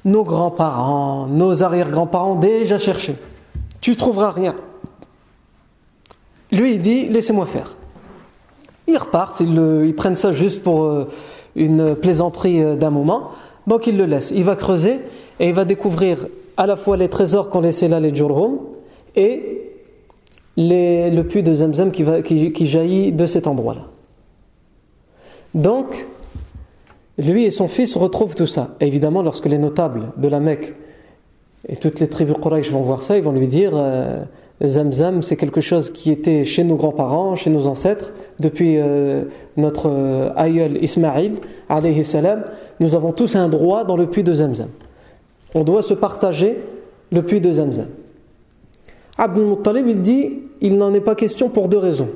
Nos 0.05 0.24
grands-parents, 0.24 1.26
nos 1.26 1.62
arrière-grands-parents 1.62 2.35
déjà 2.35 2.78
cherché. 2.78 3.14
Tu 3.81 3.96
trouveras 3.96 4.33
rien. 4.33 4.55
Lui, 6.50 6.74
il 6.74 6.81
dit 6.81 7.09
Laissez-moi 7.09 7.46
faire. 7.46 7.74
Ils 8.88 8.98
repartent, 8.98 9.40
ils, 9.40 9.94
prennent 9.96 10.16
ça 10.16 10.33
juste 10.33 10.62
pour 10.62 10.85
euh, 10.85 11.09
une 11.55 11.94
plaisanterie 11.94 12.62
euh, 12.62 12.76
d'un 12.76 12.90
moment. 12.90 13.31
Donc 13.66 13.87
il 13.87 13.96
le 13.96 14.07
laisse. 14.07 14.33
Il 14.35 14.44
va 14.44 14.57
creuser 14.57 15.00
et 15.38 15.48
il 15.48 15.55
va 15.55 15.64
découvrir 15.64 16.26
à 16.57 16.66
la 16.66 16.76
fois 16.76 16.96
les 16.96 17.09
trésors 17.09 17.48
qu'ont 17.48 17.61
laissés 17.61 17.88
là 17.88 18.00
les 18.00 18.14
Jurhum 18.14 18.59
et 19.16 19.72
le 20.57 21.22
puits 21.22 21.42
de 21.42 21.55
Zamzam 21.55 21.90
qui, 21.90 22.66
jaillit 22.66 23.12
de 23.12 23.27
cet 23.27 23.46
endroit-là. 23.46 23.87
Donc, 25.55 26.07
lui 27.18 27.44
et 27.44 27.51
son 27.51 27.68
fils 27.68 27.96
retrouvent 27.96 28.35
tout 28.35 28.46
ça. 28.46 28.70
Évidemment, 28.81 29.22
lorsque 29.22 29.46
les 29.46 29.59
notables 29.59 30.12
de 30.16 30.29
la 30.29 30.40
Mecque 30.40 30.75
et 31.68 31.77
toutes 31.77 32.01
les 32.01 32.09
tribus 32.09 32.37
Quraysh 32.42 32.70
vont 32.70 32.83
voir 32.83 33.03
ça, 33.03 33.16
ils 33.16 33.22
vont 33.22 33.33
lui 33.33 33.46
dire 33.46 33.72
euh, 33.75 34.25
Zamzam, 34.64 35.22
c'est 35.22 35.37
quelque 35.37 35.61
chose 35.61 35.90
qui 35.90 36.11
était 36.11 36.44
chez 36.44 36.64
nos 36.64 36.77
grands-parents, 36.77 37.37
chez 37.37 37.51
nos 37.51 37.66
ancêtres, 37.66 38.12
depuis 38.40 38.79
euh, 38.79 39.25
notre 39.57 39.88
euh, 39.90 40.31
aïeul 40.37 40.83
Ismaïl, 40.83 41.37
alayhi 41.68 42.05
salam. 42.05 42.44
Nous 42.81 42.94
avons 42.94 43.12
tous 43.12 43.37
un 43.37 43.48
droit 43.48 43.85
dans 43.85 43.96
le 43.96 44.07
puits 44.07 44.25
de 44.25 44.33
Zamzam. 44.35 44.68
On 45.55 45.64
doit 45.64 45.83
se 45.83 45.94
partager 45.94 46.59
le 47.11 47.22
puits 47.22 47.40
de 47.40 47.53
Zamzam. 47.53 47.88
Abdul 49.18 49.44
Muttalib, 49.44 49.87
il 49.88 50.03
dit 50.03 50.40
il 50.61 50.77
n'en 50.77 50.94
est 50.94 51.01
pas 51.01 51.14
question 51.14 51.48
pour 51.48 51.68
deux 51.68 51.79
raisons. 51.79 52.09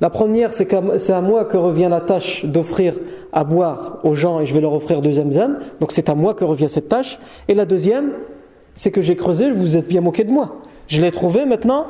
La 0.00 0.10
première, 0.10 0.52
c'est 0.52 1.10
à 1.10 1.20
moi 1.20 1.44
que 1.44 1.56
revient 1.56 1.88
la 1.90 2.00
tâche 2.00 2.44
d'offrir 2.44 2.94
à 3.32 3.42
boire 3.42 3.98
aux 4.04 4.14
gens 4.14 4.38
et 4.38 4.46
je 4.46 4.54
vais 4.54 4.60
leur 4.60 4.72
offrir 4.72 5.02
deux 5.02 5.12
Zamzam. 5.12 5.58
Donc 5.80 5.90
c'est 5.90 6.08
à 6.08 6.14
moi 6.14 6.34
que 6.34 6.44
revient 6.44 6.68
cette 6.68 6.88
tâche. 6.88 7.18
Et 7.48 7.54
la 7.54 7.64
deuxième, 7.64 8.12
c'est 8.76 8.92
que 8.92 9.02
j'ai 9.02 9.16
creusé, 9.16 9.50
vous 9.50 9.76
êtes 9.76 9.88
bien 9.88 10.00
moqué 10.00 10.22
de 10.22 10.30
moi. 10.30 10.56
Je 10.86 11.02
l'ai 11.02 11.10
trouvé, 11.10 11.46
maintenant, 11.46 11.86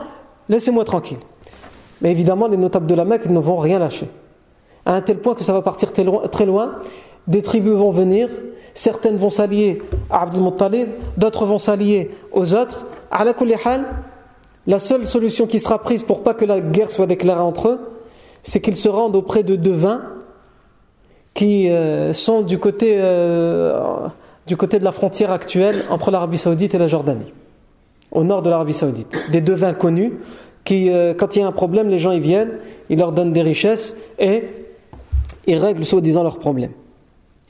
laissez-moi 0.49 0.85
tranquille. 0.85 1.19
Mais 2.01 2.11
évidemment, 2.11 2.49
les 2.49 2.57
notables 2.57 2.87
de 2.87 2.95
la 2.95 3.05
Mecque 3.05 3.27
ne 3.27 3.39
vont 3.39 3.59
rien 3.59 3.79
lâcher. 3.79 4.07
À 4.87 4.95
un 4.95 5.03
tel 5.03 5.19
point 5.19 5.35
que 5.35 5.45
ça 5.45 5.53
va 5.53 5.61
partir 5.61 5.93
très 5.93 6.47
loin, 6.47 6.77
des 7.27 7.43
tribus 7.43 7.75
vont 7.75 7.91
venir, 7.91 8.31
certaines 8.73 9.17
vont 9.17 9.29
s'allier 9.29 9.83
à 10.09 10.23
Abdul 10.23 10.43
Muttalib, 10.43 10.89
d'autres 11.19 11.45
vont 11.45 11.59
s'allier 11.59 12.11
aux 12.33 12.55
autres. 12.55 12.87
À 13.11 13.25
la 13.25 13.35
la 14.69 14.79
seule 14.79 15.07
solution 15.07 15.47
qui 15.47 15.59
sera 15.59 15.83
prise 15.83 16.03
pour 16.03 16.23
pas 16.23 16.35
que 16.35 16.45
la 16.45 16.61
guerre 16.61 16.91
soit 16.91 17.07
déclarée 17.07 17.41
entre 17.41 17.69
eux, 17.69 17.81
c'est 18.43 18.61
qu'ils 18.61 18.77
se 18.77 18.89
rendent 18.89 19.17
auprès 19.17 19.43
de 19.43 19.57
devins 19.57 20.03
qui 21.33 21.71
euh, 21.71 22.13
sont 22.13 22.43
du 22.43 22.59
côté, 22.59 22.99
euh, 23.01 23.81
du 24.47 24.59
côté 24.59 24.79
de 24.79 24.85
la 24.85 24.93
frontière 24.93 25.33
actuelle 25.33 25.85
entre 25.89 26.11
l'Arabie 26.11 26.37
Saoudite 26.37 26.75
et 26.75 26.79
la 26.79 26.87
Jordanie, 26.87 27.33
au 28.13 28.25
nord 28.25 28.43
de 28.43 28.51
l'Arabie 28.51 28.75
Saoudite. 28.75 29.17
Des 29.33 29.41
devins 29.41 29.73
connus 29.73 30.13
qui, 30.65 30.91
euh, 30.91 31.15
quand 31.15 31.35
il 31.35 31.39
y 31.39 31.43
a 31.43 31.47
un 31.47 31.53
problème, 31.53 31.89
les 31.89 31.99
gens 31.99 32.13
y 32.13 32.21
viennent, 32.21 32.59
ils 32.91 32.99
leur 32.99 33.13
donnent 33.13 33.33
des 33.33 33.43
richesses 33.43 33.97
et 34.19 34.45
ils 35.47 35.59
règlent 35.59 35.85
soi-disant 35.85 36.23
leurs 36.23 36.39
problèmes. 36.39 36.73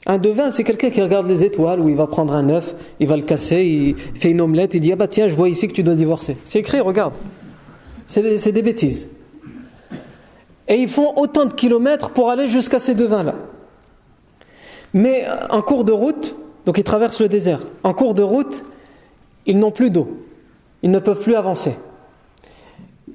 Un 0.09 0.17
devin, 0.17 0.49
c'est 0.49 0.63
quelqu'un 0.63 0.89
qui 0.89 1.03
regarde 1.03 1.27
les 1.27 1.43
étoiles, 1.43 1.79
où 1.79 1.87
il 1.87 1.95
va 1.95 2.07
prendre 2.07 2.33
un 2.33 2.49
œuf, 2.49 2.73
il 2.99 3.07
va 3.07 3.15
le 3.15 3.21
casser, 3.21 3.63
il 3.63 4.19
fait 4.19 4.31
une 4.31 4.41
omelette, 4.41 4.73
il 4.73 4.79
dit 4.79 4.91
Ah 4.91 4.95
bah 4.95 5.07
tiens, 5.07 5.27
je 5.27 5.35
vois 5.35 5.49
ici 5.49 5.67
que 5.67 5.73
tu 5.73 5.83
dois 5.83 5.93
divorcer. 5.93 6.35
C'est 6.45 6.57
écrit, 6.57 6.79
regarde. 6.79 7.13
C'est 8.07 8.51
des, 8.51 8.61
bêtises. 8.63 9.07
Et 10.67 10.77
ils 10.77 10.89
font 10.89 11.13
autant 11.15 11.45
de 11.45 11.53
kilomètres 11.53 12.09
pour 12.09 12.31
aller 12.31 12.47
jusqu'à 12.47 12.79
ces 12.79 12.95
devins-là. 12.95 13.35
Mais 14.95 15.27
en 15.51 15.61
cours 15.61 15.83
de 15.83 15.91
route, 15.91 16.35
donc 16.65 16.79
ils 16.79 16.83
traversent 16.83 17.21
le 17.21 17.29
désert, 17.29 17.59
en 17.83 17.93
cours 17.93 18.15
de 18.15 18.23
route, 18.23 18.63
ils 19.45 19.59
n'ont 19.59 19.69
plus 19.69 19.91
d'eau. 19.91 20.07
Ils 20.81 20.89
ne 20.89 20.97
peuvent 20.97 21.21
plus 21.21 21.35
avancer. 21.35 21.75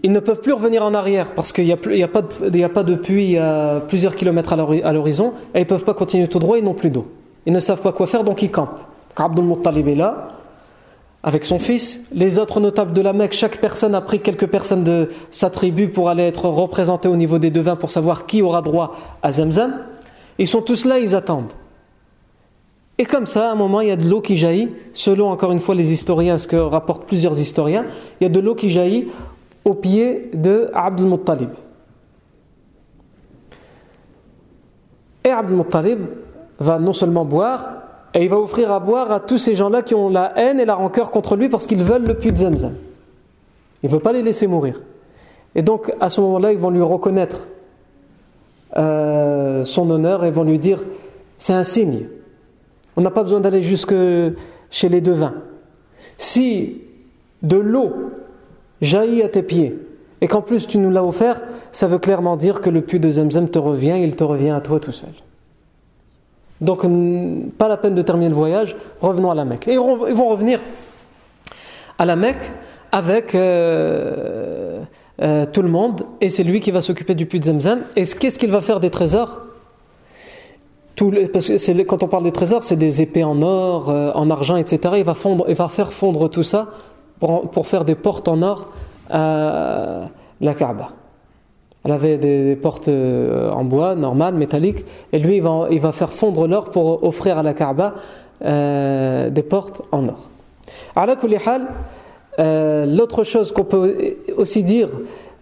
Ils 0.05 0.13
ne 0.13 0.21
peuvent 0.21 0.43
plus 0.43 0.53
revenir 0.53 0.85
en 0.85 0.93
arrière 0.93 1.33
parce 1.35 1.51
qu'il 1.51 1.65
n'y 1.65 1.73
a, 1.73 1.79
pas 1.79 2.83
de 2.83 2.95
puits 2.95 3.39
à 3.39 3.83
plusieurs 3.89 4.15
kilomètres 4.15 4.53
à 4.53 4.93
l'horizon 4.93 5.33
et 5.55 5.61
ils 5.61 5.63
ne 5.63 5.65
peuvent 5.67 5.85
pas 5.85 5.95
continuer 5.95 6.29
tout 6.29 6.39
droit, 6.39 6.59
ils 6.59 6.65
n'ont 6.65 6.75
plus 6.75 6.91
d'eau. 6.91 7.07
Ils 7.47 7.55
ne 7.55 7.59
savent 7.59 7.81
pas 7.81 7.93
quoi 7.93 8.07
faire 8.07 8.23
donc 8.23 8.43
ils 8.43 8.51
campent. 8.51 8.81
Abdul 9.17 9.45
Muttalib 9.45 9.89
est 9.89 9.95
là, 9.95 10.29
avec 11.23 11.47
son 11.47 11.59
fils. 11.59 12.07
Les 12.13 12.39
autres 12.39 12.61
notables 12.61 12.93
de 12.93 13.01
la 13.01 13.15
Mecque, 13.15 13.33
chaque 13.33 13.57
personne 13.57 13.95
a 13.95 14.03
pris 14.03 14.21
quelques 14.21 14.47
personnes 14.47 14.85
de 14.85 15.09
sa 15.31 15.49
tribu 15.49 15.89
pour 15.89 16.11
aller 16.11 16.25
être 16.25 16.51
représentés 16.51 17.09
au 17.09 17.17
niveau 17.17 17.39
des 17.39 17.51
devins 17.51 17.77
pour 17.77 17.91
savoir 17.91 18.27
qui 18.27 18.43
aura 18.43 18.61
droit 18.61 18.97
à 19.23 19.33
Zamzam. 19.33 19.73
Ils 20.39 20.49
sont 20.49 20.61
tous 20.61 20.85
là, 20.85 20.99
ils 20.99 21.17
attendent. 21.17 21.53
Et 22.99 23.07
comme 23.07 23.27
ça, 23.27 23.49
à 23.49 23.53
un 23.53 23.57
moment, 23.57 23.81
il 23.81 23.89
y 23.89 23.91
a 23.91 23.97
de 23.97 24.09
l'eau 24.09 24.21
qui 24.21 24.37
jaillit, 24.37 24.69
selon 24.93 25.31
encore 25.31 25.51
une 25.51 25.59
fois 25.59 25.75
les 25.75 25.93
historiens, 25.93 26.37
ce 26.37 26.47
que 26.47 26.57
rapportent 26.57 27.07
plusieurs 27.07 27.39
historiens, 27.41 27.87
il 28.21 28.25
y 28.25 28.27
a 28.27 28.31
de 28.31 28.39
l'eau 28.39 28.55
qui 28.55 28.69
jaillit 28.69 29.09
au 29.65 29.75
pied 29.75 30.31
de 30.35 30.71
Abdul 30.75 31.07
Muttalib. 31.07 31.51
Et 35.25 35.31
Abdul 35.31 35.57
Muttalib 35.57 36.01
va 36.59 36.79
non 36.79 36.93
seulement 36.93 37.25
boire, 37.25 37.69
et 38.13 38.23
il 38.23 38.29
va 38.29 38.39
offrir 38.39 38.71
à 38.71 38.79
boire 38.79 39.11
à 39.11 39.21
tous 39.21 39.39
ces 39.39 39.55
gens-là 39.55 39.83
qui 39.83 39.95
ont 39.95 40.09
la 40.09 40.39
haine 40.39 40.61
et 40.61 40.65
la 40.65 40.75
rancœur 40.75 41.11
contre 41.11 41.35
lui 41.35 41.49
parce 41.49 41.67
qu'ils 41.67 41.83
veulent 41.83 42.07
le 42.07 42.15
puits 42.15 42.31
de 42.31 42.37
Zamzam. 42.37 42.75
Il 43.83 43.91
ne 43.91 43.93
veut 43.93 44.01
pas 44.01 44.13
les 44.13 44.23
laisser 44.23 44.47
mourir. 44.47 44.81
Et 45.55 45.63
donc, 45.63 45.93
à 46.01 46.09
ce 46.09 46.21
moment-là, 46.21 46.53
ils 46.53 46.59
vont 46.59 46.71
lui 46.71 46.83
reconnaître 46.83 47.49
euh, 48.77 49.65
son 49.65 49.91
honneur 49.91 50.25
et 50.25 50.31
vont 50.31 50.45
lui 50.45 50.59
dire 50.59 50.85
c'est 51.39 51.53
un 51.53 51.65
signe. 51.65 52.07
On 52.97 53.01
n'a 53.01 53.11
pas 53.11 53.23
besoin 53.23 53.41
d'aller 53.41 53.63
jusque 53.63 53.95
chez 54.71 54.89
les 54.89 55.01
devins. 55.01 55.35
Si 56.19 56.83
de 57.43 57.57
l'eau 57.57 57.93
jaillit 58.85 59.23
à 59.23 59.29
tes 59.29 59.43
pieds 59.43 59.77
et 60.21 60.29
qu'en 60.29 60.43
plus 60.43 60.67
tu 60.67 60.79
nous 60.79 60.91
l'as 60.91 61.05
offert, 61.05 61.43
ça 61.73 61.87
veut 61.87 61.99
clairement 61.99 62.37
dire 62.37 62.61
que 62.61 62.71
le 62.71 62.81
puits 62.81 63.01
de 63.01 63.11
Zamzam 63.11 63.49
te 63.49 63.59
revient, 63.59 63.99
il 64.01 64.15
te 64.15 64.25
revient 64.25 64.51
à 64.51 64.61
toi 64.61 64.81
tout 64.81 64.93
seul. 64.93 65.11
Donc, 66.61 66.87
pas 67.59 67.69
la 67.69 67.77
peine 67.77 67.95
de 67.95 68.03
terminer 68.03 68.29
le 68.29 68.35
voyage, 68.35 68.77
revenons 69.01 69.31
à 69.31 69.35
la 69.35 69.45
Mecque. 69.45 69.69
Et 69.69 69.75
ils 69.75 69.79
vont 69.79 70.29
revenir 70.29 70.61
à 71.99 72.07
la 72.07 72.17
Mecque 72.17 72.51
avec 72.93 73.35
euh, 73.35 74.79
euh, 75.21 75.47
tout 75.53 75.63
le 75.63 75.69
monde, 75.69 76.07
et 76.21 76.29
c'est 76.29 76.45
lui 76.45 76.61
qui 76.61 76.71
va 76.71 76.81
s'occuper 76.81 77.15
du 77.15 77.27
puits 77.27 77.41
de 77.41 77.45
Zamzam. 77.45 77.81
Et 77.97 78.05
qu'est-ce 78.05 78.39
qu'il 78.39 78.51
va 78.51 78.61
faire 78.61 78.81
des 78.81 78.91
trésors? 78.91 79.41
Parce 81.33 81.49
que 81.49 81.83
quand 81.83 82.05
on 82.05 82.09
parle 82.09 82.23
des 82.23 82.33
trésors, 82.33 82.63
c'est 82.63 82.77
des 82.77 83.03
épées 83.03 83.25
en 83.25 83.43
or, 83.43 83.91
euh, 83.91 84.13
en 84.15 84.31
argent, 84.31 84.57
etc. 84.57 84.95
Il 84.97 85.05
va 85.57 85.69
faire 85.69 85.93
fondre 85.93 86.31
tout 86.31 86.45
ça 86.45 86.69
pour, 87.19 87.67
faire 87.67 87.85
des 87.85 87.95
portes 87.95 88.29
en 88.29 88.43
or 88.43 88.73
à 89.11 90.09
la 90.41 90.55
Kaaba. 90.55 90.91
Elle 91.85 91.93
avait 91.93 92.17
des, 92.17 92.57
portes 92.57 92.89
euh, 92.89 93.51
en 93.51 93.65
bois, 93.65 93.95
normales, 93.95 94.35
métalliques, 94.35 94.87
et 95.13 95.19
lui, 95.19 95.37
il 95.37 95.43
va, 95.43 95.67
il 95.71 95.81
va 95.81 95.93
faire 95.93 96.13
fondre 96.15 96.47
l'or 96.47 96.71
pour 96.71 97.05
offrir 97.05 97.37
à 97.37 97.43
la 97.43 97.53
Kaaba 97.53 97.95
euh, 98.43 99.29
des 99.29 99.43
portes 99.43 99.83
en 99.93 100.09
or. 100.09 100.29
Euh, 102.41 102.87
l'autre 102.87 103.23
chose 103.23 103.53
qu'on 103.53 103.65
peut 103.65 104.17
aussi 104.37 104.65
dire 104.65 104.89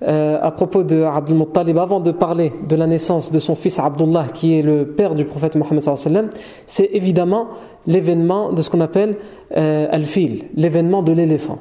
à 0.05 0.51
propos 0.51 0.83
de 0.83 1.03
Abdul 1.03 1.37
Muttalib, 1.37 1.79
avant 1.79 2.01
de 2.01 2.11
parler 2.11 2.53
de 2.69 2.77
la 2.77 2.87
naissance 2.87 3.31
de 3.31 3.39
son 3.39 3.55
fils 3.55 3.79
Abdullah, 3.79 4.27
qui 4.33 4.59
est 4.59 4.63
le 4.63 4.87
père 4.87 5.15
du 5.15 5.25
prophète 5.25 5.55
Mohammed, 5.55 6.31
c'est 6.67 6.91
évidemment 6.93 7.49
l'événement 7.87 8.53
de 8.53 8.63
ce 8.63 8.71
qu'on 8.71 8.81
appelle 8.81 9.17
Al-Fil, 9.55 10.45
l'événement 10.55 11.03
de 11.03 11.13
l'éléphant. 11.13 11.59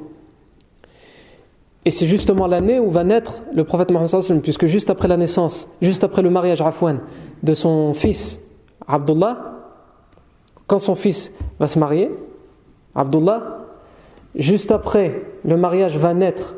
Et 1.84 1.90
c'est 1.90 2.06
justement 2.06 2.46
l'année 2.46 2.78
où 2.78 2.90
va 2.90 3.02
naître 3.02 3.42
le 3.52 3.64
prophète 3.64 3.90
Mohammed 3.90 4.40
puisque 4.40 4.66
juste 4.66 4.88
après 4.90 5.08
la 5.08 5.16
naissance, 5.16 5.68
juste 5.80 6.04
après 6.04 6.22
le 6.22 6.30
mariage 6.30 6.62
Rafwan 6.62 7.00
de 7.42 7.54
son 7.54 7.92
fils 7.92 8.40
Abdullah, 8.86 9.38
quand 10.66 10.78
son 10.78 10.94
fils 10.94 11.32
va 11.58 11.66
se 11.66 11.78
marier, 11.78 12.10
Abdullah, 12.94 13.58
juste 14.36 14.70
après 14.70 15.22
le 15.44 15.56
mariage 15.56 15.96
va 15.96 16.14
naître, 16.14 16.54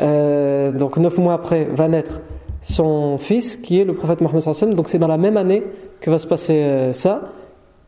euh, 0.00 0.72
donc 0.72 0.98
neuf 0.98 1.18
mois 1.18 1.34
après 1.34 1.64
va 1.64 1.88
naître 1.88 2.20
son 2.60 3.18
fils 3.18 3.56
qui 3.56 3.80
est 3.80 3.84
le 3.84 3.94
prophète 3.94 4.20
Mohammed 4.20 4.74
donc 4.74 4.88
c'est 4.88 4.98
dans 4.98 5.06
la 5.06 5.16
même 5.16 5.36
année 5.36 5.62
que 6.00 6.10
va 6.10 6.18
se 6.18 6.26
passer 6.26 6.62
euh, 6.62 6.92
ça, 6.92 7.32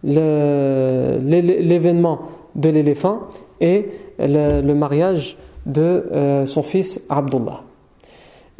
l'événement 0.04 2.20
de 2.54 2.68
l'éléphant 2.68 3.22
et 3.60 3.88
le, 4.18 4.72
mariage 4.72 5.36
de 5.66 6.06
euh, 6.12 6.46
son 6.46 6.62
fils 6.62 7.00
Abdullah. 7.08 7.62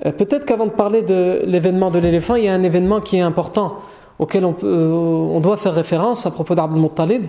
Peut-être 0.03 0.45
qu'avant 0.45 0.67
de 0.67 0.71
parler 0.71 1.03
de 1.03 1.43
l'événement 1.45 1.91
de 1.91 1.99
l'éléphant, 1.99 2.37
il 2.37 2.45
y 2.45 2.49
a 2.49 2.55
un 2.55 2.63
événement 2.63 3.01
qui 3.01 3.17
est 3.17 3.21
important 3.21 3.79
auquel 4.21 4.45
on, 4.45 5.41
doit 5.41 5.57
faire 5.57 5.75
référence 5.75 6.25
à 6.25 6.31
propos 6.31 6.55
d'Abdul 6.55 6.81
Muttalib. 6.81 7.25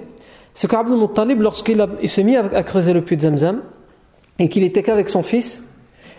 C'est 0.54 0.70
qu'Abdul 0.70 0.98
Muttalib, 0.98 1.42
lorsqu'il 1.42 1.84
s'est 2.06 2.24
mis 2.24 2.36
à, 2.36 2.64
creuser 2.64 2.94
le 2.94 3.02
puits 3.02 3.18
de 3.18 3.22
Zamzam, 3.22 3.62
et 4.38 4.50
qu'il 4.50 4.64
était 4.64 4.84
qu'avec 4.84 5.10
son 5.10 5.24
fils, 5.24 5.69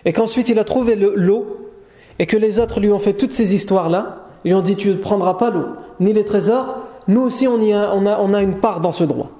et 0.05 0.13
qu'ensuite 0.13 0.49
il 0.49 0.59
a 0.59 0.63
trouvé 0.63 0.95
l'eau, 0.95 1.69
et 2.19 2.25
que 2.25 2.37
les 2.37 2.59
autres 2.59 2.79
lui 2.79 2.91
ont 2.91 2.99
fait 2.99 3.13
toutes 3.13 3.33
ces 3.33 3.53
histoires-là, 3.55 4.25
lui 4.45 4.53
ont 4.53 4.61
dit 4.61 4.75
Tu 4.75 4.89
ne 4.89 4.95
prendras 4.95 5.35
pas 5.35 5.49
l'eau, 5.49 5.65
ni 5.99 6.13
les 6.13 6.23
trésors, 6.23 6.79
nous 7.07 7.21
aussi 7.21 7.47
on, 7.47 7.61
y 7.61 7.73
a, 7.73 7.93
on, 7.93 8.05
a, 8.05 8.19
on 8.19 8.33
a 8.33 8.41
une 8.41 8.55
part 8.55 8.81
dans 8.81 8.91
ce 8.91 9.03
droit. 9.03 9.31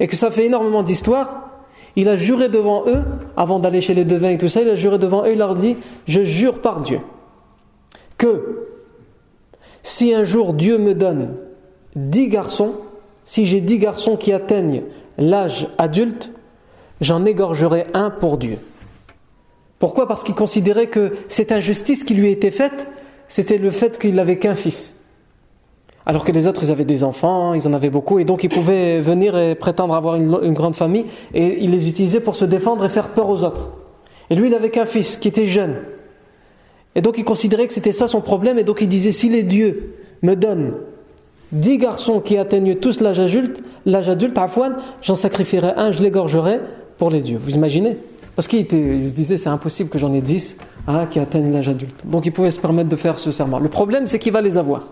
Et 0.00 0.06
que 0.06 0.16
ça 0.16 0.30
fait 0.30 0.46
énormément 0.46 0.82
d'histoires, 0.82 1.48
il 1.96 2.08
a 2.08 2.16
juré 2.16 2.48
devant 2.48 2.84
eux, 2.86 3.02
avant 3.36 3.58
d'aller 3.58 3.80
chez 3.80 3.94
les 3.94 4.04
devins 4.04 4.30
et 4.30 4.38
tout 4.38 4.48
ça, 4.48 4.62
il 4.62 4.68
a 4.68 4.74
juré 4.74 4.98
devant 4.98 5.24
eux, 5.24 5.32
il 5.32 5.38
leur 5.38 5.54
dit 5.54 5.76
Je 6.06 6.22
jure 6.22 6.60
par 6.60 6.80
Dieu 6.80 7.00
que 8.18 8.68
si 9.82 10.14
un 10.14 10.22
jour 10.22 10.54
Dieu 10.54 10.78
me 10.78 10.94
donne 10.94 11.34
dix 11.96 12.28
garçons, 12.28 12.74
si 13.24 13.46
j'ai 13.46 13.60
dix 13.60 13.78
garçons 13.78 14.16
qui 14.16 14.32
atteignent 14.32 14.84
l'âge 15.18 15.66
adulte, 15.76 16.30
j'en 17.00 17.24
égorgerai 17.24 17.86
un 17.94 18.10
pour 18.10 18.38
Dieu. 18.38 18.58
Pourquoi? 19.82 20.06
Parce 20.06 20.22
qu'il 20.22 20.36
considérait 20.36 20.86
que 20.86 21.10
cette 21.26 21.50
injustice 21.50 22.04
qui 22.04 22.14
lui 22.14 22.30
était 22.30 22.52
faite, 22.52 22.86
c'était 23.26 23.58
le 23.58 23.72
fait 23.72 23.98
qu'il 23.98 24.14
n'avait 24.14 24.38
qu'un 24.38 24.54
fils. 24.54 25.00
Alors 26.06 26.24
que 26.24 26.30
les 26.30 26.46
autres, 26.46 26.62
ils 26.62 26.70
avaient 26.70 26.84
des 26.84 27.02
enfants, 27.02 27.52
ils 27.52 27.66
en 27.66 27.72
avaient 27.72 27.90
beaucoup, 27.90 28.20
et 28.20 28.24
donc 28.24 28.44
ils 28.44 28.48
pouvaient 28.48 29.00
venir 29.00 29.36
et 29.36 29.56
prétendre 29.56 29.96
avoir 29.96 30.14
une, 30.14 30.52
grande 30.52 30.76
famille, 30.76 31.06
et 31.34 31.64
ils 31.64 31.72
les 31.72 31.88
utilisaient 31.88 32.20
pour 32.20 32.36
se 32.36 32.44
défendre 32.44 32.84
et 32.84 32.88
faire 32.88 33.08
peur 33.08 33.28
aux 33.28 33.42
autres. 33.42 33.70
Et 34.30 34.36
lui, 34.36 34.46
il 34.46 34.50
n'avait 34.52 34.70
qu'un 34.70 34.86
fils 34.86 35.16
qui 35.16 35.26
était 35.26 35.46
jeune. 35.46 35.74
Et 36.94 37.00
donc 37.00 37.18
il 37.18 37.24
considérait 37.24 37.66
que 37.66 37.74
c'était 37.74 37.90
ça 37.90 38.06
son 38.06 38.20
problème, 38.20 38.60
et 38.60 38.62
donc 38.62 38.82
il 38.82 38.88
disait, 38.88 39.10
si 39.10 39.30
les 39.30 39.42
dieux 39.42 39.96
me 40.22 40.36
donnent 40.36 40.74
dix 41.50 41.78
garçons 41.78 42.20
qui 42.20 42.36
atteignent 42.36 42.76
tous 42.76 43.00
l'âge 43.00 43.18
adulte, 43.18 43.60
l'âge 43.84 44.08
adulte, 44.08 44.38
j'en 45.02 45.16
sacrifierai 45.16 45.72
un, 45.74 45.90
je 45.90 46.00
l'égorgerai 46.04 46.60
pour 46.98 47.10
les 47.10 47.20
dieux. 47.20 47.36
Vous 47.36 47.50
imaginez? 47.50 47.96
Parce 48.34 48.48
qu'il 48.48 48.66
se 48.66 49.10
disait, 49.10 49.36
c'est 49.36 49.48
impossible 49.48 49.90
que 49.90 49.98
j'en 49.98 50.12
ai 50.14 50.20
dix 50.20 50.56
hein, 50.86 51.06
qui 51.06 51.18
atteignent 51.18 51.52
l'âge 51.52 51.68
adulte. 51.68 51.96
Donc 52.04 52.24
il 52.24 52.32
pouvait 52.32 52.50
se 52.50 52.60
permettre 52.60 52.88
de 52.88 52.96
faire 52.96 53.18
ce 53.18 53.30
serment. 53.30 53.58
Le 53.58 53.68
problème, 53.68 54.06
c'est 54.06 54.18
qu'il 54.18 54.32
va 54.32 54.40
les 54.40 54.56
avoir. 54.56 54.84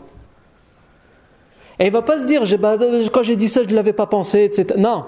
Et 1.79 1.87
il 1.87 1.93
va 1.93 2.03
pas 2.03 2.21
se 2.21 2.27
dire, 2.27 2.43
quand 3.11 3.23
j'ai 3.23 3.37
dit 3.37 3.49
ça, 3.49 3.63
je 3.63 3.69
ne 3.69 3.75
l'avais 3.75 3.95
pas 3.95 4.07
pensé, 4.07 4.45
etc. 4.45 4.79
Non. 4.79 5.05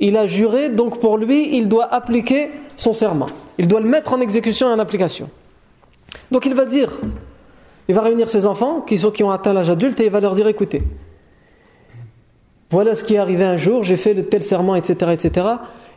Il 0.00 0.16
a 0.16 0.26
juré, 0.26 0.68
donc 0.68 0.98
pour 0.98 1.16
lui, 1.16 1.56
il 1.56 1.68
doit 1.68 1.92
appliquer 1.94 2.50
son 2.74 2.92
serment. 2.92 3.28
Il 3.58 3.68
doit 3.68 3.80
le 3.80 3.88
mettre 3.88 4.12
en 4.12 4.20
exécution 4.20 4.68
et 4.68 4.72
en 4.72 4.80
application. 4.80 5.30
Donc 6.32 6.44
il 6.44 6.54
va 6.54 6.64
dire, 6.64 6.98
il 7.88 7.94
va 7.94 8.00
réunir 8.00 8.28
ses 8.28 8.46
enfants 8.46 8.80
qui, 8.80 8.98
sont, 8.98 9.12
qui 9.12 9.22
ont 9.22 9.30
atteint 9.30 9.52
l'âge 9.52 9.70
adulte 9.70 10.00
et 10.00 10.06
il 10.06 10.10
va 10.10 10.20
leur 10.20 10.34
dire, 10.34 10.48
écoutez, 10.48 10.82
voilà 12.70 12.96
ce 12.96 13.04
qui 13.04 13.14
est 13.14 13.18
arrivé 13.18 13.44
un 13.44 13.56
jour, 13.56 13.84
j'ai 13.84 13.96
fait 13.96 14.14
le 14.14 14.26
tel 14.26 14.42
serment, 14.42 14.74
etc., 14.74 15.12
etc. 15.12 15.46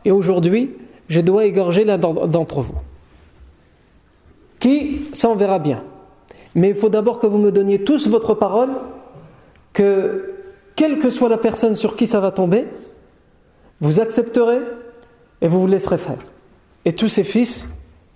Et 0.03 0.11
aujourd'hui, 0.11 0.71
je 1.07 1.21
dois 1.21 1.45
égorger 1.45 1.83
l'un 1.83 1.97
d'entre 1.97 2.61
vous. 2.61 2.75
Qui, 4.59 5.01
ça 5.13 5.29
on 5.29 5.35
verra 5.35 5.59
bien. 5.59 5.83
Mais 6.55 6.69
il 6.69 6.75
faut 6.75 6.89
d'abord 6.89 7.19
que 7.19 7.27
vous 7.27 7.37
me 7.37 7.51
donniez 7.51 7.83
tous 7.83 8.07
votre 8.07 8.33
parole 8.33 8.69
que 9.73 10.33
quelle 10.75 10.99
que 10.99 11.09
soit 11.09 11.29
la 11.29 11.37
personne 11.37 11.75
sur 11.75 11.95
qui 11.95 12.07
ça 12.07 12.19
va 12.19 12.31
tomber, 12.31 12.65
vous 13.81 13.99
accepterez 13.99 14.59
et 15.41 15.47
vous 15.47 15.61
vous 15.61 15.67
laisserez 15.67 15.97
faire. 15.97 16.17
Et 16.85 16.93
tous 16.93 17.09
ses 17.09 17.23
fils 17.23 17.67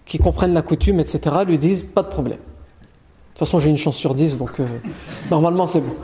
qui 0.06 0.18
comprennent 0.18 0.54
la 0.54 0.62
coutume, 0.62 1.00
etc., 1.00 1.38
lui 1.46 1.58
disent 1.58 1.84
pas 1.84 2.02
de 2.02 2.10
problème. 2.10 2.40
De 2.40 3.34
toute 3.34 3.40
façon, 3.40 3.60
j'ai 3.60 3.70
une 3.70 3.78
chance 3.78 3.96
sur 3.96 4.16
dix, 4.16 4.38
donc 4.38 4.60
euh, 4.60 4.66
normalement 5.32 5.68
c'est 5.68 5.82
bon. 5.82 5.96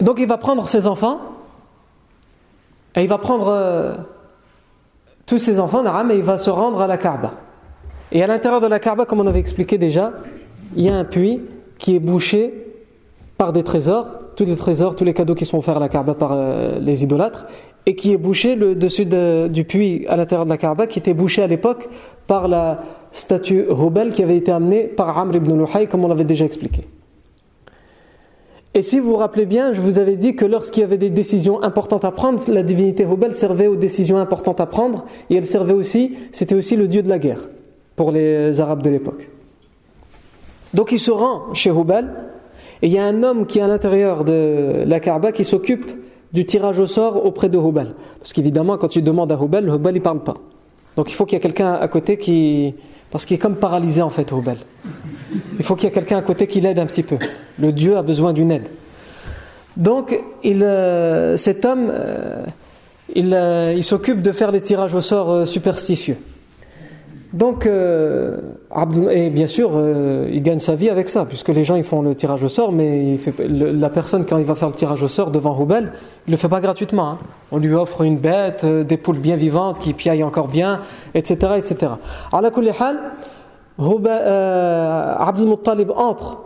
Donc 0.00 0.18
il 0.18 0.26
va 0.26 0.38
prendre 0.38 0.66
ses 0.66 0.86
enfants 0.86 1.20
et 2.96 3.02
il 3.02 3.08
va 3.08 3.18
prendre 3.18 3.48
euh, 3.48 3.94
tous 5.30 5.38
ses 5.38 5.60
enfants, 5.60 5.84
et 5.84 6.14
il 6.16 6.24
va 6.24 6.38
se 6.38 6.50
rendre 6.50 6.80
à 6.80 6.88
la 6.88 6.98
Kaaba. 6.98 7.34
Et 8.10 8.20
à 8.20 8.26
l'intérieur 8.26 8.60
de 8.60 8.66
la 8.66 8.80
Kaaba, 8.80 9.06
comme 9.06 9.20
on 9.20 9.28
avait 9.28 9.38
expliqué 9.38 9.78
déjà, 9.78 10.10
il 10.74 10.84
y 10.84 10.88
a 10.88 10.96
un 10.96 11.04
puits 11.04 11.40
qui 11.78 11.94
est 11.94 12.00
bouché 12.00 12.52
par 13.38 13.52
des 13.52 13.62
trésors, 13.62 14.08
tous 14.34 14.44
les 14.44 14.56
trésors, 14.56 14.96
tous 14.96 15.04
les 15.04 15.14
cadeaux 15.14 15.36
qui 15.36 15.46
sont 15.46 15.58
offerts 15.58 15.76
à 15.76 15.80
la 15.80 15.88
Kaaba 15.88 16.14
par 16.14 16.32
euh, 16.32 16.80
les 16.80 17.04
idolâtres, 17.04 17.46
et 17.86 17.94
qui 17.94 18.12
est 18.12 18.16
bouché 18.16 18.56
le 18.56 18.74
dessus 18.74 19.06
du 19.06 19.64
puits 19.64 20.04
à 20.08 20.16
l'intérieur 20.16 20.46
de 20.46 20.50
la 20.50 20.58
Kaaba, 20.58 20.88
qui 20.88 20.98
était 20.98 21.14
bouché 21.14 21.44
à 21.44 21.46
l'époque 21.46 21.88
par 22.26 22.48
la 22.48 22.82
statue 23.12 23.66
Hubal 23.70 24.12
qui 24.12 24.24
avait 24.24 24.36
été 24.36 24.50
amenée 24.50 24.82
par 24.82 25.16
Amr 25.16 25.36
ibn 25.36 25.56
Luhay, 25.56 25.86
comme 25.86 26.04
on 26.04 26.08
l'avait 26.08 26.24
déjà 26.24 26.44
expliqué. 26.44 26.82
Et 28.72 28.82
si 28.82 29.00
vous 29.00 29.10
vous 29.10 29.16
rappelez 29.16 29.46
bien, 29.46 29.72
je 29.72 29.80
vous 29.80 29.98
avais 29.98 30.14
dit 30.14 30.36
que 30.36 30.44
lorsqu'il 30.44 30.82
y 30.82 30.84
avait 30.84 30.98
des 30.98 31.10
décisions 31.10 31.60
importantes 31.62 32.04
à 32.04 32.12
prendre, 32.12 32.40
la 32.48 32.62
divinité 32.62 33.02
Hubal 33.02 33.34
servait 33.34 33.66
aux 33.66 33.74
décisions 33.74 34.16
importantes 34.16 34.60
à 34.60 34.66
prendre, 34.66 35.06
et 35.28 35.34
elle 35.34 35.46
servait 35.46 35.74
aussi, 35.74 36.16
c'était 36.30 36.54
aussi 36.54 36.76
le 36.76 36.86
dieu 36.86 37.02
de 37.02 37.08
la 37.08 37.18
guerre 37.18 37.48
pour 37.96 38.12
les 38.12 38.60
Arabes 38.60 38.82
de 38.82 38.90
l'époque. 38.90 39.28
Donc 40.72 40.92
il 40.92 41.00
se 41.00 41.10
rend 41.10 41.52
chez 41.52 41.70
Hubal, 41.70 42.14
et 42.82 42.86
il 42.86 42.92
y 42.92 42.98
a 42.98 43.04
un 43.04 43.24
homme 43.24 43.46
qui 43.46 43.58
est 43.58 43.62
à 43.62 43.66
l'intérieur 43.66 44.24
de 44.24 44.84
la 44.86 45.00
Kaaba 45.00 45.32
qui 45.32 45.42
s'occupe 45.42 45.90
du 46.32 46.46
tirage 46.46 46.78
au 46.78 46.86
sort 46.86 47.26
auprès 47.26 47.48
de 47.48 47.58
Hubal. 47.58 47.96
Parce 48.20 48.32
qu'évidemment, 48.32 48.78
quand 48.78 48.88
tu 48.88 49.02
demandes 49.02 49.32
à 49.32 49.38
Hubal, 49.42 49.68
Hubal 49.68 49.96
il 49.96 50.00
parle 50.00 50.22
pas. 50.22 50.36
Donc 50.96 51.10
il 51.10 51.14
faut 51.14 51.26
qu'il 51.26 51.34
y 51.34 51.38
ait 51.38 51.42
quelqu'un 51.42 51.72
à 51.72 51.88
côté 51.88 52.16
qui. 52.18 52.74
Parce 53.10 53.24
qu'il 53.24 53.34
est 53.34 53.38
comme 53.38 53.56
paralysé 53.56 54.02
en 54.02 54.10
fait, 54.10 54.30
Hubal. 54.30 54.58
Il 55.58 55.64
faut 55.64 55.74
qu'il 55.76 55.84
y 55.84 55.88
ait 55.88 55.94
quelqu'un 55.94 56.18
à 56.18 56.22
côté 56.22 56.46
qui 56.46 56.60
l'aide 56.60 56.78
un 56.78 56.86
petit 56.86 57.02
peu. 57.02 57.16
Le 57.58 57.72
Dieu 57.72 57.96
a 57.96 58.02
besoin 58.02 58.32
d'une 58.32 58.52
aide. 58.52 58.68
Donc 59.76 60.18
euh, 60.44 61.36
cet 61.36 61.64
homme, 61.64 61.90
euh, 61.92 62.44
euh, 63.16 63.74
il 63.76 63.84
s'occupe 63.84 64.22
de 64.22 64.32
faire 64.32 64.52
les 64.52 64.60
tirages 64.60 64.94
au 64.94 65.00
sort 65.00 65.46
superstitieux. 65.46 66.16
Donc, 67.32 67.66
euh, 67.66 68.38
et 69.12 69.30
bien 69.30 69.46
sûr, 69.46 69.70
euh, 69.74 70.28
il 70.32 70.42
gagne 70.42 70.58
sa 70.58 70.74
vie 70.74 70.90
avec 70.90 71.08
ça, 71.08 71.24
puisque 71.24 71.48
les 71.48 71.62
gens 71.62 71.76
ils 71.76 71.84
font 71.84 72.02
le 72.02 72.14
tirage 72.14 72.42
au 72.42 72.48
sort, 72.48 72.72
mais 72.72 73.18
la 73.38 73.88
personne, 73.88 74.26
quand 74.26 74.38
il 74.38 74.44
va 74.44 74.56
faire 74.56 74.68
le 74.68 74.74
tirage 74.74 75.02
au 75.02 75.08
sort 75.08 75.30
devant 75.30 75.52
Roubel, 75.52 75.92
il 76.26 76.32
le 76.32 76.36
fait 76.36 76.48
pas 76.48 76.60
gratuitement. 76.60 77.10
Hein. 77.10 77.18
On 77.52 77.58
lui 77.58 77.72
offre 77.72 78.02
une 78.02 78.18
bête, 78.18 78.64
euh, 78.64 78.82
des 78.82 78.96
poules 78.96 79.18
bien 79.18 79.36
vivantes 79.36 79.78
qui 79.78 79.92
piaillent 79.92 80.24
encore 80.24 80.48
bien, 80.48 80.80
etc. 81.14 81.52
etc. 81.56 81.92
la 82.32 82.50
kulihal, 82.50 82.98
euh, 83.80 85.14
Abdul 85.16 85.48
Muttalib 85.48 85.90
entre 85.92 86.38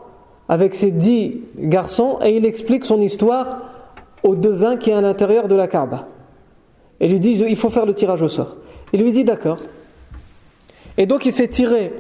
avec 0.51 0.75
ses 0.75 0.91
dix 0.91 1.41
garçons 1.59 2.19
et 2.23 2.37
il 2.37 2.45
explique 2.45 2.85
son 2.85 3.01
histoire 3.01 3.57
au 4.23 4.35
devin 4.35 4.77
qui 4.77 4.91
est 4.91 4.95
à 4.95 5.01
l'intérieur 5.01 5.49
de 5.49 5.55
la 5.55 5.67
Kaaba. 5.67 6.09
Et 7.01 7.09
lui 7.09 7.21
dit 7.21 7.43
il 7.49 7.57
faut 7.57 7.71
faire 7.71 7.87
le 7.87 7.95
tirage 7.95 8.21
au 8.21 8.29
sort. 8.29 8.57
Il 8.93 9.03
lui 9.03 9.13
dit 9.13 9.25
d'accord. 9.25 9.59
Et 10.97 11.07
donc 11.07 11.27
il 11.27 11.33
fait 11.33 11.49
tirer 11.49 11.93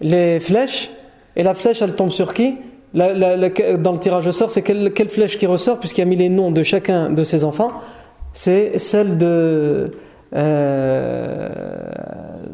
les 0.00 0.40
flèches, 0.40 0.90
et 1.36 1.42
la 1.42 1.54
flèche 1.54 1.82
elle 1.82 1.94
tombe 1.94 2.10
sur 2.10 2.34
qui? 2.34 2.56
Dans 2.94 3.92
le 3.92 3.98
tirage 3.98 4.26
au 4.28 4.32
sort, 4.32 4.50
c'est 4.50 4.62
quelle, 4.62 5.08
flèche 5.08 5.36
qui 5.36 5.46
ressort, 5.46 5.80
puisqu'il 5.80 6.02
a 6.02 6.04
mis 6.04 6.14
les 6.14 6.28
noms 6.28 6.52
de 6.52 6.62
chacun 6.62 7.10
de 7.10 7.24
ses 7.24 7.42
enfants 7.42 7.72
C'est 8.32 8.78
celle 8.78 9.18
de 9.18 9.90
euh, 10.34 11.48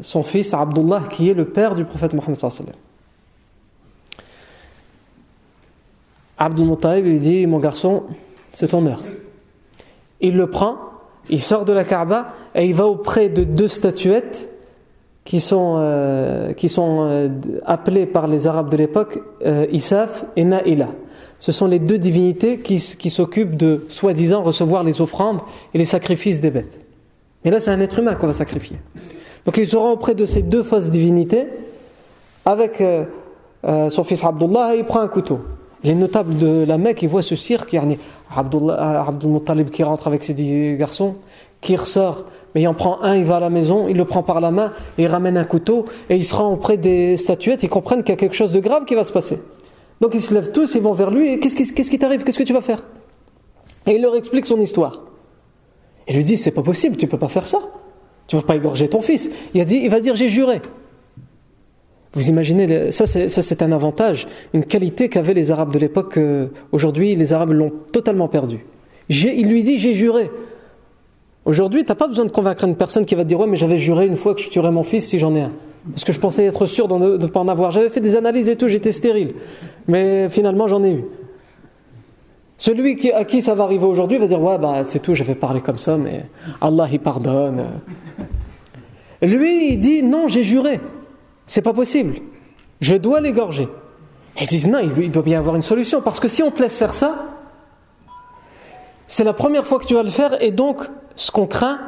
son 0.01 0.23
fils 0.23 0.53
Abdullah, 0.53 1.03
qui 1.11 1.29
est 1.29 1.35
le 1.35 1.45
père 1.45 1.75
du 1.75 1.85
prophète 1.85 2.13
Mohammed. 2.13 2.37
Abdul 6.39 6.65
Muttalib 6.65 7.05
lui 7.05 7.19
dit 7.19 7.45
Mon 7.45 7.59
garçon, 7.59 8.03
c'est 8.51 8.69
ton 8.69 8.85
heure. 8.87 9.03
Il 10.21 10.37
le 10.37 10.47
prend, 10.47 10.77
il 11.29 11.41
sort 11.41 11.65
de 11.65 11.73
la 11.73 11.83
Kaaba 11.83 12.29
et 12.55 12.65
il 12.65 12.73
va 12.73 12.87
auprès 12.87 13.29
de 13.29 13.43
deux 13.43 13.67
statuettes 13.67 14.50
qui 15.23 15.39
sont, 15.39 15.75
euh, 15.77 16.53
qui 16.53 16.69
sont 16.69 17.05
euh, 17.05 17.29
appelés 17.65 18.05
par 18.05 18.27
les 18.27 18.47
Arabes 18.47 18.69
de 18.69 18.77
l'époque 18.77 19.19
euh, 19.45 19.65
Isaf 19.71 20.25
et 20.35 20.43
Naïla. 20.43 20.89
Ce 21.39 21.51
sont 21.51 21.67
les 21.67 21.79
deux 21.79 21.97
divinités 21.97 22.59
qui, 22.59 22.77
qui 22.77 23.09
s'occupent 23.09 23.55
de, 23.55 23.85
soi-disant, 23.89 24.43
recevoir 24.43 24.83
les 24.83 25.01
offrandes 25.01 25.39
et 25.73 25.77
les 25.77 25.85
sacrifices 25.85 26.39
des 26.39 26.51
bêtes. 26.51 26.79
Mais 27.43 27.51
là, 27.51 27.59
c'est 27.59 27.71
un 27.71 27.79
être 27.79 27.97
humain 27.97 28.15
qu'on 28.15 28.27
va 28.27 28.33
sacrifier. 28.33 28.77
Donc 29.45 29.57
il 29.57 29.67
se 29.67 29.75
rend 29.75 29.91
auprès 29.91 30.13
de 30.13 30.25
ces 30.27 30.43
deux 30.43 30.61
fausses 30.61 30.91
divinités 30.91 31.47
avec 32.45 32.83
son 33.63 34.03
fils 34.03 34.23
Abdullah 34.23 34.75
et 34.75 34.79
il 34.79 34.85
prend 34.85 34.99
un 34.99 35.07
couteau. 35.07 35.39
Les 35.83 35.95
notables 35.95 36.37
de 36.37 36.63
la 36.67 36.77
Mecque, 36.77 37.01
ils 37.01 37.09
voient 37.09 37.23
ce 37.23 37.35
cirque, 37.35 37.73
il 37.73 37.77
y 37.77 37.79
a 37.79 37.85
Abdul 38.35 39.31
Muttalib 39.31 39.71
qui 39.71 39.81
rentre 39.81 40.05
avec 40.07 40.23
ses 40.23 40.35
dix 40.35 40.75
garçons, 40.77 41.15
qui 41.59 41.75
ressort 41.75 42.25
mais 42.53 42.61
il 42.61 42.67
en 42.67 42.73
prend 42.73 43.01
un, 43.01 43.15
il 43.15 43.23
va 43.23 43.37
à 43.37 43.39
la 43.39 43.49
maison, 43.49 43.87
il 43.87 43.97
le 43.97 44.05
prend 44.05 44.23
par 44.23 44.41
la 44.41 44.51
main 44.51 44.71
et 44.97 45.03
il 45.03 45.07
ramène 45.07 45.37
un 45.37 45.43
couteau 45.43 45.85
et 46.09 46.15
il 46.15 46.23
se 46.23 46.35
rend 46.35 46.51
auprès 46.51 46.77
des 46.77 47.17
statuettes, 47.17 47.63
ils 47.63 47.69
comprennent 47.69 48.03
qu'il 48.03 48.13
y 48.13 48.17
a 48.17 48.17
quelque 48.17 48.35
chose 48.35 48.51
de 48.51 48.59
grave 48.59 48.85
qui 48.85 48.95
va 48.95 49.03
se 49.03 49.13
passer. 49.13 49.39
Donc 50.01 50.13
ils 50.15 50.21
se 50.21 50.33
lèvent 50.33 50.51
tous, 50.51 50.75
ils 50.75 50.81
vont 50.81 50.93
vers 50.93 51.11
lui 51.11 51.31
et 51.31 51.39
qu'est-ce 51.39 51.55
qui, 51.55 51.99
t'arrive? 51.99 52.23
Qu'est-ce 52.23 52.39
que 52.39 52.43
tu 52.43 52.53
vas 52.53 52.61
faire? 52.61 52.83
Et 53.87 53.95
il 53.95 54.01
leur 54.01 54.15
explique 54.15 54.45
son 54.45 54.59
histoire. 54.59 55.01
Il 56.07 56.15
lui 56.15 56.23
dit 56.23 56.37
c'est 56.37 56.51
pas 56.51 56.63
possible, 56.63 56.97
tu 56.97 57.07
peux 57.07 57.19
pas 57.19 57.29
faire 57.29 57.47
ça. 57.47 57.59
Tu 58.27 58.35
vas 58.35 58.41
pas 58.41 58.55
égorger 58.55 58.87
ton 58.87 59.01
fils. 59.01 59.29
Il, 59.53 59.63
dit, 59.65 59.81
il 59.83 59.89
va 59.89 59.99
dire 59.99 60.15
j'ai 60.15 60.29
juré. 60.29 60.61
Vous 62.13 62.27
imaginez, 62.27 62.91
ça 62.91 63.05
c'est 63.05 63.61
un 63.61 63.71
avantage, 63.71 64.27
une 64.53 64.65
qualité 64.65 65.07
qu'avaient 65.07 65.33
les 65.33 65.51
Arabes 65.51 65.71
de 65.71 65.79
l'époque. 65.79 66.19
Aujourd'hui, 66.73 67.15
les 67.15 67.31
Arabes 67.31 67.51
l'ont 67.51 67.71
totalement 67.93 68.27
perdu. 68.27 68.65
Il 69.09 69.49
lui 69.49 69.63
dit 69.63 69.77
J'ai 69.77 69.93
juré. 69.93 70.29
Aujourd'hui, 71.45 71.83
tu 71.83 71.89
n'as 71.89 71.95
pas 71.95 72.07
besoin 72.07 72.25
de 72.25 72.31
convaincre 72.31 72.63
une 72.65 72.75
personne 72.75 73.05
qui 73.05 73.15
va 73.15 73.23
te 73.23 73.27
dire 73.27 73.39
Ouais, 73.39 73.47
mais 73.47 73.57
j'avais 73.57 73.77
juré 73.77 74.05
une 74.05 74.15
fois 74.15 74.35
que 74.35 74.41
je 74.41 74.49
tuerais 74.49 74.71
mon 74.71 74.83
fils 74.83 75.07
si 75.07 75.17
j'en 75.17 75.33
ai 75.35 75.41
un. 75.41 75.51
Parce 75.89 76.03
que 76.03 76.13
je 76.13 76.19
pensais 76.19 76.45
être 76.45 76.65
sûr 76.67 76.87
de 76.87 77.17
ne 77.17 77.27
pas 77.27 77.39
en 77.39 77.47
avoir. 77.47 77.71
J'avais 77.71 77.89
fait 77.89 77.99
des 77.99 78.15
analyses 78.15 78.49
et 78.49 78.55
tout, 78.55 78.67
j'étais 78.67 78.91
stérile. 78.91 79.33
Mais 79.87 80.29
finalement, 80.29 80.67
j'en 80.67 80.83
ai 80.83 80.93
eu. 80.93 81.03
Celui 82.57 83.11
à 83.11 83.25
qui 83.25 83.41
ça 83.41 83.55
va 83.55 83.63
arriver 83.63 83.85
aujourd'hui 83.85 84.19
va 84.19 84.27
dire 84.27 84.39
Ouais, 84.39 84.59
bah 84.59 84.83
c'est 84.85 84.99
tout, 84.99 85.15
j'avais 85.15 85.33
parlé 85.33 85.61
comme 85.61 85.79
ça, 85.79 85.97
mais 85.97 86.25
Allah 86.61 86.87
il 86.91 86.99
pardonne. 86.99 87.65
Lui, 89.23 89.73
il 89.73 89.79
dit 89.79 90.03
Non, 90.03 90.27
j'ai 90.27 90.43
juré. 90.43 90.79
C'est 91.47 91.63
pas 91.63 91.73
possible. 91.73 92.17
Je 92.79 92.95
dois 92.95 93.19
l'égorger. 93.19 93.67
Ils 94.39 94.47
disent 94.47 94.67
Non, 94.67 94.79
il 94.79 95.11
doit 95.11 95.23
bien 95.23 95.39
avoir 95.39 95.55
une 95.55 95.63
solution. 95.63 96.01
Parce 96.01 96.19
que 96.19 96.27
si 96.27 96.43
on 96.43 96.51
te 96.51 96.61
laisse 96.61 96.77
faire 96.77 96.93
ça, 96.93 97.29
c'est 99.07 99.23
la 99.23 99.33
première 99.33 99.65
fois 99.65 99.79
que 99.79 99.85
tu 99.85 99.95
vas 99.95 100.03
le 100.03 100.09
faire, 100.11 100.41
et 100.43 100.51
donc 100.51 100.87
ce 101.15 101.31
qu'on 101.31 101.47
craint, 101.47 101.79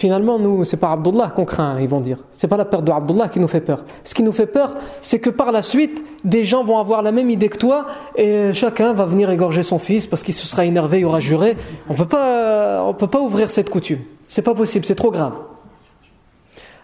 Finalement, 0.00 0.38
nous, 0.38 0.64
c'est 0.64 0.78
pas 0.78 0.92
Abdullah 0.92 1.30
qu'on 1.36 1.44
craint, 1.44 1.78
ils 1.78 1.86
vont 1.86 2.00
dire. 2.00 2.16
C'est 2.32 2.48
pas 2.48 2.56
la 2.56 2.64
perte 2.64 2.84
de 2.84 2.90
Abdullah 2.90 3.28
qui 3.28 3.38
nous 3.38 3.48
fait 3.48 3.60
peur. 3.60 3.84
Ce 4.02 4.14
qui 4.14 4.22
nous 4.22 4.32
fait 4.32 4.46
peur, 4.46 4.76
c'est 5.02 5.18
que 5.18 5.28
par 5.28 5.52
la 5.52 5.60
suite, 5.60 6.02
des 6.24 6.42
gens 6.42 6.64
vont 6.64 6.78
avoir 6.78 7.02
la 7.02 7.12
même 7.12 7.28
idée 7.28 7.50
que 7.50 7.58
toi 7.58 7.84
et 8.16 8.54
chacun 8.54 8.94
va 8.94 9.04
venir 9.04 9.28
égorger 9.30 9.62
son 9.62 9.78
fils 9.78 10.06
parce 10.06 10.22
qu'il 10.22 10.32
se 10.32 10.46
sera 10.46 10.64
énervé, 10.64 11.00
il 11.00 11.04
aura 11.04 11.20
juré. 11.20 11.54
On 11.90 11.92
peut 11.92 12.06
pas, 12.06 12.82
on 12.82 12.94
peut 12.94 13.08
pas 13.08 13.20
ouvrir 13.20 13.50
cette 13.50 13.68
coutume. 13.68 14.00
C'est 14.26 14.40
pas 14.40 14.54
possible, 14.54 14.86
c'est 14.86 14.94
trop 14.94 15.10
grave. 15.10 15.34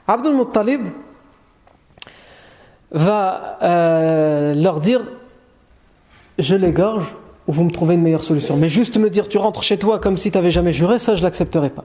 Abdul 0.06 0.34
Muttalib 0.34 0.82
va 2.90 3.56
euh, 3.62 4.54
leur 4.54 4.78
dire 4.78 5.00
Je 6.38 6.54
l'égorge 6.54 7.14
ou 7.47 7.53
vous 7.53 7.64
me 7.64 7.70
trouvez 7.70 7.94
une 7.94 8.03
meilleure 8.03 8.24
solution. 8.24 8.57
Mais 8.57 8.68
juste 8.68 8.97
me 8.97 9.11
dire 9.11 9.28
Tu 9.28 9.38
rentres 9.38 9.62
chez 9.62 9.78
toi 9.78 9.99
comme 9.99 10.16
si 10.16 10.30
tu 10.30 10.38
n'avais 10.38 10.51
jamais 10.51 10.72
juré, 10.72 10.99
ça 10.99 11.14
je 11.14 11.22
l'accepterai 11.22 11.70
pas. 11.70 11.84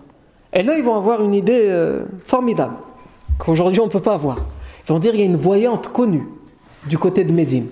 Et 0.54 0.64
là, 0.64 0.78
ils 0.78 0.84
vont 0.84 0.96
avoir 0.96 1.24
une 1.24 1.34
idée 1.34 1.66
euh, 1.68 2.04
formidable, 2.26 2.74
qu'aujourd'hui 3.38 3.80
on 3.80 3.86
ne 3.86 3.92
peut 3.92 4.02
pas 4.02 4.14
avoir. 4.14 4.38
Ils 4.86 4.92
vont 4.92 5.00
dire 5.00 5.12
qu'il 5.12 5.22
y 5.22 5.24
a 5.24 5.28
une 5.28 5.38
voyante 5.38 5.90
connue 5.90 6.28
du 6.88 6.98
côté 6.98 7.24
de 7.24 7.32
Médine. 7.32 7.68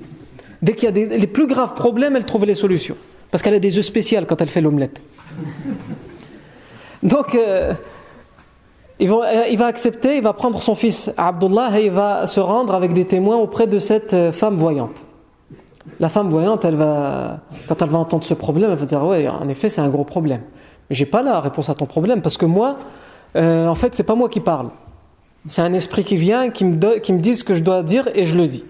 Dès 0.62 0.74
qu'il 0.74 0.86
y 0.86 0.88
a 0.88 0.92
des, 0.92 1.06
les 1.06 1.28
plus 1.28 1.48
graves 1.48 1.74
problèmes, 1.74 2.16
elle 2.16 2.26
trouve 2.26 2.46
les 2.46 2.56
solutions. 2.56 2.96
Parce 3.32 3.44
qu'elle 3.44 3.54
a 3.54 3.60
des 3.60 3.78
œufs 3.78 3.86
spéciales 3.86 4.26
quand 4.26 4.42
elle 4.42 4.50
fait 4.50 4.62
l'omelette. 4.62 5.02
Donc, 7.04 7.34
euh, 7.34 7.74
euh, 9.02 9.44
il 9.50 9.58
va 9.58 9.66
accepter, 9.66 10.18
il 10.18 10.24
va 10.24 10.34
prendre 10.34 10.62
son 10.62 10.76
fils 10.76 11.12
Abdullah 11.18 11.80
et 11.80 11.86
il 11.86 11.92
va 11.92 12.28
se 12.28 12.40
rendre 12.40 12.74
avec 12.74 12.94
des 12.94 13.06
témoins 13.06 13.38
auprès 13.38 13.68
de 13.68 13.80
cette 13.80 14.32
femme 14.32 14.56
voyante. 14.56 14.96
La 16.00 16.10
femme 16.10 16.30
voyante, 16.30 16.66
elle 16.66 16.76
va, 16.76 17.40
quand 17.68 17.82
elle 17.82 17.90
va 17.90 17.98
entendre 17.98 18.24
ce 18.26 18.34
problème, 18.34 18.72
elle 18.72 18.78
va 18.78 18.86
dire 18.86 19.04
Ouais, 19.04 19.28
en 19.28 19.48
effet, 19.50 19.70
c'est 19.70 19.82
un 19.82 19.90
gros 19.90 20.04
problème. 20.04 20.42
Mais 20.90 20.96
j'ai 20.96 21.06
pas 21.06 21.22
la 21.22 21.40
réponse 21.40 21.70
à 21.70 21.76
ton 21.76 21.86
problème 21.86 22.22
parce 22.22 22.38
que 22.38 22.46
moi, 22.46 22.78
euh, 23.36 23.68
en 23.68 23.76
fait, 23.76 23.96
c'est 23.96 24.04
pas 24.04 24.16
moi 24.16 24.30
qui 24.30 24.40
parle. 24.40 24.70
C'est 25.48 25.62
un 25.62 25.74
esprit 25.74 26.04
qui 26.04 26.18
vient, 26.18 26.50
qui 26.50 26.66
me, 26.66 27.00
qui 27.00 27.14
me 27.14 27.20
dit 27.20 27.36
ce 27.36 27.44
que 27.44 27.56
je 27.56 27.64
dois 27.64 27.84
dire 27.84 28.10
et 28.14 28.26
je 28.26 28.36
le 28.36 28.48
dis. 28.48 28.64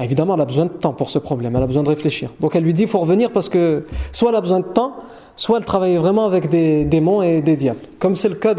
Ah, 0.00 0.04
évidemment, 0.04 0.36
elle 0.36 0.40
a 0.42 0.44
besoin 0.44 0.66
de 0.66 0.70
temps 0.70 0.92
pour 0.92 1.10
ce 1.10 1.18
problème, 1.18 1.56
elle 1.56 1.62
a 1.62 1.66
besoin 1.66 1.82
de 1.82 1.88
réfléchir. 1.88 2.30
Donc 2.38 2.54
elle 2.54 2.62
lui 2.62 2.72
dit 2.72 2.82
il 2.82 2.88
faut 2.88 3.00
revenir 3.00 3.32
parce 3.32 3.48
que 3.48 3.84
soit 4.12 4.30
elle 4.30 4.36
a 4.36 4.40
besoin 4.40 4.60
de 4.60 4.66
temps, 4.66 4.94
soit 5.34 5.58
elle 5.58 5.64
travaille 5.64 5.96
vraiment 5.96 6.24
avec 6.24 6.48
des 6.48 6.84
démons 6.84 7.20
et 7.20 7.42
des 7.42 7.56
diables. 7.56 7.80
Comme 7.98 8.14
c'est 8.14 8.28
le 8.28 8.36
cas 8.36 8.54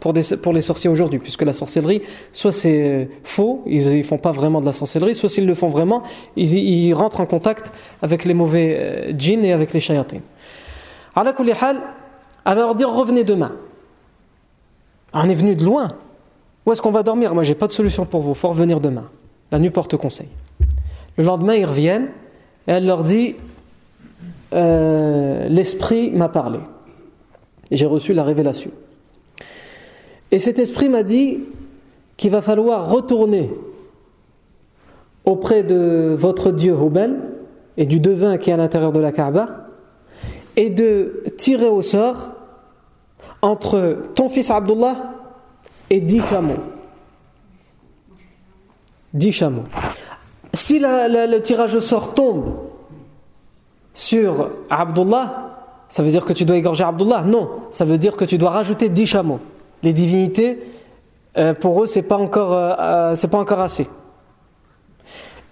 pour, 0.00 0.12
les 0.12 0.60
sorciers 0.60 0.90
aujourd'hui, 0.90 1.18
puisque 1.18 1.40
la 1.40 1.54
sorcellerie, 1.54 2.02
soit 2.34 2.52
c'est 2.52 3.08
faux, 3.22 3.62
ils 3.64 3.96
ne 3.96 4.02
font 4.02 4.18
pas 4.18 4.32
vraiment 4.32 4.60
de 4.60 4.66
la 4.66 4.74
sorcellerie, 4.74 5.14
soit 5.14 5.30
s'ils 5.30 5.46
le 5.46 5.54
font 5.54 5.70
vraiment, 5.70 6.02
ils, 6.36 6.52
ils, 6.52 6.92
rentrent 6.92 7.20
en 7.20 7.26
contact 7.26 7.72
avec 8.02 8.26
les 8.26 8.34
mauvais 8.34 8.76
euh, 8.78 9.12
djinns 9.16 9.44
et 9.46 9.52
avec 9.52 9.72
les 9.72 9.80
shayatins. 9.80 10.20
Allah 11.16 11.34
elle 11.38 11.78
va 12.44 12.54
leur 12.54 12.74
dire 12.74 12.92
revenez 12.92 13.24
demain. 13.24 13.52
On 15.14 15.28
est 15.30 15.34
venu 15.34 15.54
de 15.54 15.64
loin. 15.64 15.88
Où 16.66 16.72
est-ce 16.72 16.82
qu'on 16.82 16.90
va 16.90 17.02
dormir? 17.02 17.32
Moi, 17.34 17.42
j'ai 17.42 17.54
pas 17.54 17.68
de 17.68 17.72
solution 17.72 18.04
pour 18.04 18.20
vous. 18.20 18.32
Il 18.32 18.36
faut 18.36 18.48
revenir 18.48 18.80
demain. 18.80 19.04
La 19.50 19.58
nuit 19.58 19.70
porte 19.70 19.96
conseil. 19.96 20.28
Le 21.16 21.24
lendemain, 21.24 21.54
ils 21.54 21.64
reviennent 21.64 22.08
et 22.66 22.72
elle 22.72 22.86
leur 22.86 23.04
dit 23.04 23.36
euh, 24.52 25.48
L'esprit 25.48 26.10
m'a 26.10 26.28
parlé. 26.28 26.58
J'ai 27.70 27.86
reçu 27.86 28.12
la 28.12 28.24
révélation. 28.24 28.70
Et 30.30 30.38
cet 30.38 30.58
esprit 30.58 30.88
m'a 30.88 31.02
dit 31.02 31.40
qu'il 32.16 32.30
va 32.30 32.42
falloir 32.42 32.88
retourner 32.88 33.50
auprès 35.24 35.62
de 35.62 36.14
votre 36.18 36.50
Dieu 36.50 36.74
Hubel 36.74 37.16
et 37.76 37.86
du 37.86 38.00
devin 38.00 38.36
qui 38.36 38.50
est 38.50 38.52
à 38.52 38.56
l'intérieur 38.56 38.92
de 38.92 39.00
la 39.00 39.12
Kaaba 39.12 39.68
et 40.56 40.70
de 40.70 41.24
tirer 41.36 41.68
au 41.68 41.82
sort 41.82 42.30
entre 43.42 43.98
ton 44.14 44.28
fils 44.28 44.50
Abdullah 44.50 45.14
et 45.90 46.00
dix 46.00 46.22
chameaux. 46.22 46.62
Dix 49.12 49.32
chameaux. 49.32 49.64
Si 50.54 50.78
le 50.78 51.38
tirage 51.40 51.74
au 51.74 51.80
sort 51.80 52.14
tombe 52.14 52.54
sur 53.92 54.50
Abdullah, 54.70 55.44
ça 55.88 56.02
veut 56.02 56.10
dire 56.10 56.24
que 56.24 56.32
tu 56.32 56.44
dois 56.44 56.56
égorger 56.56 56.84
Abdullah 56.84 57.22
Non, 57.22 57.48
ça 57.70 57.84
veut 57.84 57.98
dire 57.98 58.16
que 58.16 58.24
tu 58.24 58.38
dois 58.38 58.50
rajouter 58.50 58.88
dix 58.88 59.06
chameaux. 59.06 59.40
Les 59.82 59.92
divinités, 59.92 60.58
euh, 61.36 61.54
pour 61.54 61.82
eux, 61.82 61.86
c'est 61.86 62.02
pas 62.02 62.18
euh, 62.18 62.74
euh, 62.78 63.28
pas 63.30 63.38
encore 63.38 63.60
assez. 63.60 63.88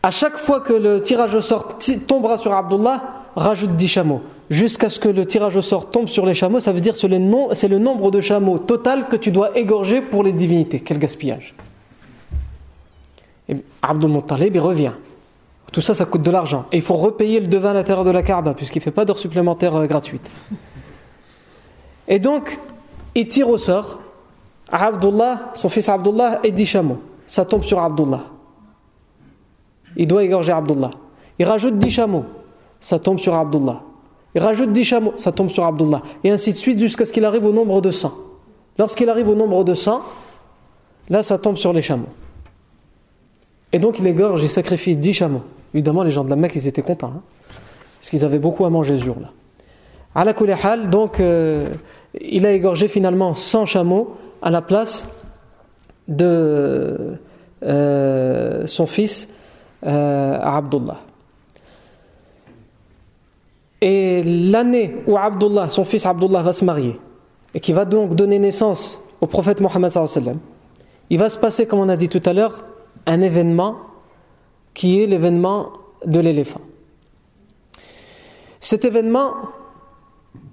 À 0.03 0.11
chaque 0.11 0.37
fois 0.37 0.61
que 0.61 0.73
le 0.73 1.03
tirage 1.03 1.35
au 1.35 1.41
sort 1.41 1.79
tombera 2.09 2.37
sur 2.37 2.53
Abdullah, 2.53 3.03
rajoute 3.37 3.77
dix 3.77 3.89
chameaux 3.89 4.23
jusqu'à 4.51 4.89
ce 4.89 5.01
que 5.01 5.09
le 5.09 5.25
tirage 5.27 5.57
au 5.57 5.63
sort 5.63 5.91
tombe 5.91 6.09
sur 6.09 6.27
les 6.27 6.35
chameaux, 6.35 6.61
ça 6.61 6.73
veut 6.73 6.81
dire 6.81 6.93
que 6.93 6.99
c'est 6.99 7.69
le 7.69 7.79
nombre 7.79 8.11
de 8.11 8.21
chameaux 8.21 8.59
total 8.59 9.09
que 9.09 9.17
tu 9.17 9.31
dois 9.31 9.57
égorger 9.57 10.01
pour 10.01 10.23
les 10.23 10.33
divinités. 10.33 10.81
Quel 10.81 10.99
gaspillage. 10.99 11.55
Et 13.49 13.57
Abdul 13.83 14.11
Muttalib, 14.11 14.55
il 14.55 14.61
revient. 14.61 14.93
Tout 15.73 15.81
ça, 15.81 15.95
ça 15.95 16.05
coûte 16.05 16.23
de 16.23 16.31
l'argent. 16.31 16.67
Et 16.71 16.77
il 16.77 16.83
faut 16.83 16.97
repayer 16.97 17.41
le 17.41 17.47
devin 17.47 17.71
à 17.71 17.75
l'intérieur 17.75 18.05
de 18.05 18.11
la 18.11 18.23
Kaaba, 18.23 18.53
puisqu'il 18.55 18.79
ne 18.79 18.85
fait 18.85 18.91
pas 18.91 19.05
d'heures 19.05 19.19
supplémentaires 19.19 19.75
euh, 19.75 19.87
gratuites. 19.87 20.29
Et 22.09 22.19
donc, 22.19 22.59
il 23.15 23.27
tire 23.29 23.49
au 23.49 23.57
sort 23.57 23.99
Abdullah, 24.71 25.51
son 25.55 25.69
fils 25.69 25.89
Abdullah, 25.89 26.41
et 26.45 26.53
10 26.53 26.67
chameaux. 26.67 26.99
Ça 27.27 27.45
tombe 27.45 27.65
sur 27.65 27.81
Abdullah. 27.81 28.25
Il 29.97 30.07
doit 30.07 30.25
égorger 30.25 30.53
Abdullah. 30.53 30.91
Il 31.39 31.47
rajoute 31.47 31.79
10 31.79 31.91
chameaux. 31.91 32.25
Ça 32.81 32.99
tombe 32.99 33.19
sur 33.19 33.35
Abdullah. 33.35 33.81
Il 34.35 34.43
rajoute 34.43 34.73
10 34.73 34.85
chameaux, 34.85 35.13
ça 35.17 35.31
tombe 35.31 35.49
sur 35.49 35.65
Abdullah. 35.65 36.03
Et 36.25 36.31
ainsi 36.31 36.53
de 36.53 36.59
suite 36.59 36.79
jusqu'à 36.79 37.05
ce 37.05 37.13
qu'il 37.13 37.25
arrive 37.25 37.45
au 37.45 37.53
nombre 37.53 37.81
de 37.81 37.91
100. 37.91 38.13
Lorsqu'il 38.79 39.09
arrive 39.11 39.29
au 39.29 39.35
nombre 39.35 39.63
de 39.65 39.75
100, 39.75 40.01
là 41.11 41.23
ça 41.23 41.39
tombe 41.39 41.57
sur 41.57 41.73
les 41.73 41.83
chameaux. 41.83 42.09
Et 43.73 43.79
donc 43.79 43.99
il 43.99 44.07
égorge, 44.07 44.43
il 44.43 44.49
sacrifie 44.49 44.97
10 44.97 45.15
chameaux. 45.15 45.43
Évidemment, 45.75 46.03
les 46.03 46.11
gens 46.11 46.25
de 46.25 46.31
la 46.31 46.37
Mecque, 46.37 46.57
ils 46.57 46.69
étaient 46.69 46.83
contents. 46.83 47.13
Hein, 47.17 47.23
parce 47.99 48.11
qu'ils 48.11 48.25
avaient 48.25 48.39
beaucoup 48.39 48.65
à 48.65 48.71
manger 48.71 48.99
ce 48.99 49.05
jour-là. 49.05 49.31
À 50.15 50.25
la 50.25 50.77
donc, 50.87 51.21
euh, 51.21 51.69
il 52.21 52.45
a 52.45 52.53
égorgé 52.53 52.89
finalement 52.89 53.33
100 53.33 53.65
chameaux 53.65 54.17
à 54.43 54.51
la 54.51 54.61
place 54.61 55.09
de 56.07 57.17
euh, 57.63 58.67
son 58.67 58.87
fils 58.87 59.29
euh, 59.87 60.39
Abdullah. 60.43 60.99
Et 63.81 64.23
l'année 64.23 64.97
où 65.07 65.17
Abdullah, 65.17 65.69
son 65.69 65.85
fils 65.85 66.05
Abdullah 66.05 66.43
va 66.43 66.53
se 66.53 66.65
marier, 66.65 67.01
et 67.55 67.61
qui 67.61 67.73
va 67.73 67.85
donc 67.85 68.15
donner 68.15 68.39
naissance 68.39 69.01
au 69.21 69.27
prophète 69.27 69.61
Mohammed, 69.61 69.93
il 71.09 71.19
va 71.19 71.29
se 71.29 71.39
passer, 71.39 71.67
comme 71.67 71.79
on 71.79 71.89
a 71.89 71.97
dit 71.97 72.09
tout 72.09 72.23
à 72.25 72.33
l'heure, 72.33 72.65
un 73.07 73.21
événement 73.21 73.77
qui 74.75 75.03
est 75.03 75.07
l'événement 75.07 75.73
de 76.05 76.21
l'éléphant. 76.21 76.61
Cet 78.61 78.85
événement, 78.85 79.33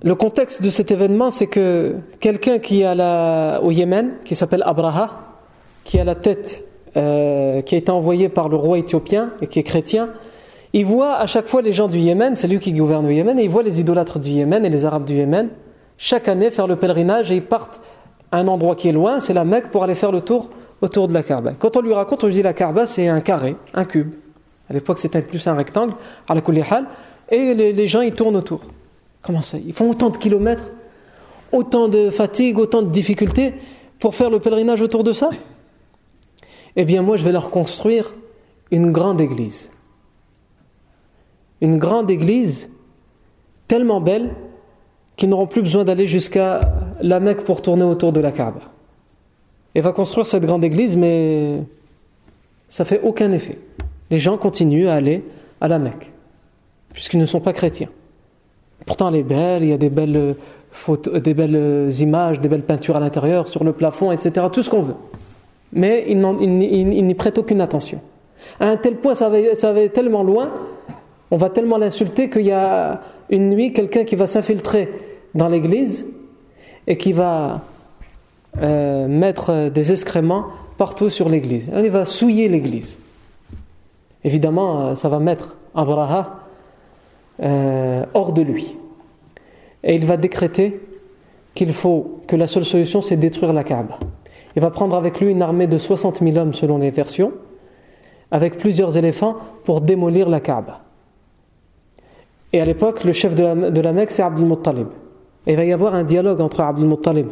le 0.04 0.16
contexte 0.16 0.62
de 0.62 0.70
cet 0.70 0.92
événement, 0.92 1.32
c'est 1.32 1.48
que 1.48 1.96
quelqu'un 2.20 2.60
qui 2.60 2.82
est 2.82 2.96
la, 2.96 3.60
au 3.64 3.72
Yémen, 3.72 4.14
qui 4.26 4.36
s'appelle 4.36 4.64
Abraha, 4.66 5.38
qui 5.84 6.00
a 6.00 6.04
la 6.04 6.16
tête, 6.16 6.66
euh, 6.98 7.62
qui 7.62 7.76
a 7.76 7.78
été 7.78 7.92
envoyé 7.92 8.30
par 8.30 8.50
le 8.50 8.56
roi 8.56 8.80
éthiopien 8.80 9.32
et 9.42 9.48
qui 9.48 9.60
est 9.60 9.64
chrétien, 9.64 10.10
il 10.74 10.86
voit 10.86 11.16
à 11.16 11.28
chaque 11.28 11.48
fois 11.48 11.62
les 11.62 11.74
gens 11.74 11.88
du 11.88 11.98
Yémen, 11.98 12.36
c'est 12.36 12.48
lui 12.48 12.60
qui 12.60 12.74
gouverne 12.74 13.08
le 13.08 13.14
Yémen, 13.14 13.40
et 13.40 13.44
il 13.44 13.50
voit 13.50 13.64
les 13.64 13.80
idolâtres 13.80 14.20
du 14.20 14.30
Yémen 14.30 14.66
et 14.66 14.70
les 14.70 14.86
Arabes 14.86 15.06
du 15.06 15.16
Yémen 15.16 15.50
chaque 16.00 16.30
année 16.30 16.50
faire 16.50 16.66
le 16.66 16.78
pèlerinage 16.78 17.30
et 17.30 17.36
ils 17.36 17.44
partent 17.44 17.82
à 18.32 18.38
un 18.38 18.48
endroit 18.48 18.76
qui 18.76 18.88
est 18.88 18.94
loin, 18.94 19.20
c'est 19.20 19.34
la 19.34 19.44
Mecque, 19.44 19.70
pour 19.70 19.84
aller 19.84 19.96
faire 19.96 20.12
le 20.12 20.22
tour 20.22 20.50
autour 20.82 21.08
de 21.08 21.14
la 21.14 21.24
Kaaba. 21.24 21.54
Quand 21.54 21.76
on 21.78 21.82
lui 21.82 21.94
raconte, 21.94 22.24
on 22.24 22.28
lui 22.28 22.34
dit 22.34 22.42
la 22.42 22.54
Kaaba 22.54 22.88
c'est 22.88 23.08
un 23.08 23.22
carré, 23.22 23.56
un 23.74 23.86
cube. 23.86 24.12
À 24.70 24.74
l'époque 24.74 25.00
c'était 25.00 25.22
plus 25.22 25.46
un 25.48 25.56
rectangle, 25.56 25.94
à 26.28 26.36
la 26.36 26.42
et 27.32 27.54
les, 27.54 27.74
les 27.74 27.88
gens 27.88 28.02
ils 28.02 28.14
tournent 28.14 28.38
autour. 28.38 28.62
Comment 29.22 29.42
ça 29.42 29.58
Ils 29.58 29.74
font 29.74 29.90
autant 29.90 30.10
de 30.10 30.18
kilomètres, 30.18 30.72
autant 31.52 31.88
de 31.88 32.10
fatigue, 32.10 32.58
autant 32.58 32.82
de 32.82 32.90
difficultés 32.90 33.54
pour 34.00 34.16
faire 34.16 34.30
le 34.30 34.40
pèlerinage 34.40 34.82
autour 34.82 35.04
de 35.04 35.14
ça? 35.14 35.30
Eh 36.76 36.86
bien 36.86 37.02
moi 37.02 37.18
je 37.18 37.24
vais 37.24 37.32
leur 37.32 37.50
construire 37.50 38.14
une 38.72 38.92
grande 38.92 39.22
église. 39.22 39.70
Une 41.62 41.78
grande 41.78 42.10
église 42.10 42.70
tellement 43.68 44.00
belle 44.00 44.32
qu'ils 45.18 45.30
n'auront 45.30 45.48
plus 45.48 45.62
besoin 45.62 45.84
d'aller 45.84 46.08
jusqu'à 46.08 46.62
la 47.02 47.20
Mecque 47.20 47.44
pour 47.44 47.62
tourner 47.62 47.84
autour 47.84 48.14
de 48.14 48.22
la 48.22 48.32
Kaaba. 48.32 48.69
Et 49.76 49.82
va 49.82 49.92
construire 49.92 50.26
cette 50.26 50.44
grande 50.44 50.64
église, 50.64 50.96
mais 50.96 51.58
ça 52.70 52.86
fait 52.86 53.02
aucun 53.04 53.32
effet. 53.32 53.58
Les 54.10 54.20
gens 54.20 54.38
continuent 54.38 54.88
à 54.88 54.96
aller 54.96 55.24
à 55.62 55.68
la 55.68 55.80
Mecque, 55.80 56.12
puisqu'ils 56.94 57.20
ne 57.20 57.26
sont 57.26 57.40
pas 57.40 57.54
chrétiens. 57.54 57.90
Pourtant, 58.86 59.10
elle 59.10 59.18
est 59.18 59.24
belle, 59.24 59.64
il 59.64 59.70
y 59.70 59.74
a 59.74 59.78
des 59.78 59.90
belles, 59.90 60.36
photos, 60.72 61.22
des 61.22 61.34
belles 61.34 61.90
images, 62.00 62.40
des 62.40 62.48
belles 62.48 62.64
peintures 62.64 62.96
à 62.96 63.00
l'intérieur, 63.00 63.48
sur 63.48 63.64
le 63.64 63.74
plafond, 63.74 64.12
etc. 64.12 64.48
Tout 64.52 64.64
ce 64.64 64.70
qu'on 64.70 64.82
veut. 64.82 64.96
Mais 65.74 66.06
ils 66.08 66.18
n'y 66.18 67.14
prêtent 67.16 67.38
aucune 67.38 67.62
attention. 67.62 68.00
À 68.60 68.70
un 68.70 68.78
tel 68.78 68.96
point, 68.96 69.16
ça 69.16 69.30
va, 69.30 69.56
ça 69.56 69.74
tellement 69.90 70.24
loin, 70.24 70.50
on 71.32 71.38
va 71.38 71.50
tellement 71.50 71.78
l'insulter 71.78 72.30
qu'il 72.30 72.46
y 72.46 72.52
a 72.52 73.02
une 73.30 73.50
nuit 73.50 73.74
quelqu'un 73.74 74.04
qui 74.04 74.16
va 74.16 74.28
s'infiltrer 74.28 74.90
dans 75.36 75.50
l'église 75.50 76.08
et 76.88 76.98
qui 76.98 77.12
va 77.12 77.62
euh, 78.58 79.08
mettre 79.08 79.70
des 79.70 79.92
excréments 79.92 80.48
partout 80.78 81.10
sur 81.10 81.30
l'église. 81.30 81.68
Il 81.76 81.92
va 81.92 82.06
souiller 82.06 82.48
l'église. 82.48 82.98
Évidemment, 84.24 84.82
euh, 84.82 84.96
ça 84.96 85.08
va 85.08 85.20
mettre 85.20 85.56
Abraha 85.76 86.40
euh, 87.42 88.06
hors 88.14 88.34
de 88.34 88.42
lui. 88.42 88.76
Et 89.84 89.96
il 89.96 90.06
va 90.06 90.18
décréter 90.18 90.80
qu'il 91.54 91.74
faut 91.74 92.22
que 92.28 92.36
la 92.36 92.48
seule 92.48 92.66
solution 92.66 93.02
c'est 93.02 93.18
détruire 93.18 93.54
la 93.54 93.64
Kaaba. 93.64 94.00
Il 94.56 94.62
va 94.62 94.72
prendre 94.72 94.96
avec 94.96 95.20
lui 95.20 95.32
une 95.32 95.42
armée 95.42 95.68
de 95.68 95.78
60 95.78 96.20
000 96.20 96.38
hommes 96.38 96.54
selon 96.54 96.80
les 96.80 96.90
versions, 96.90 97.32
avec 98.32 98.58
plusieurs 98.58 98.98
éléphants 98.98 99.38
pour 99.64 99.82
démolir 99.82 100.28
la 100.28 100.40
Kaaba. 100.40 100.82
Et 102.52 102.60
à 102.60 102.66
l'époque, 102.66 103.04
le 103.04 103.14
chef 103.14 103.36
de 103.36 103.44
la, 103.44 103.56
de 103.56 103.82
la 103.82 103.94
Mecque, 103.94 104.12
c'est 104.12 104.24
Abdul 104.24 104.46
Muttalib. 104.46 104.88
Et 105.46 105.52
il 105.54 105.58
va 105.58 105.66
y 105.66 105.72
avoir 105.72 105.94
un 105.94 106.04
dialogue 106.04 106.42
entre 106.42 106.62
Abdul 106.62 106.88
Muttalib 106.88 107.28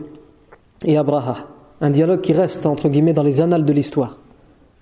et 0.86 0.98
Abraha. 0.98 1.38
Un 1.82 1.90
dialogue 1.90 2.22
qui 2.22 2.34
reste, 2.34 2.66
entre 2.66 2.90
guillemets, 2.90 3.14
dans 3.14 3.24
les 3.24 3.42
annales 3.42 3.66
de 3.66 3.74
l'histoire. 3.74 4.18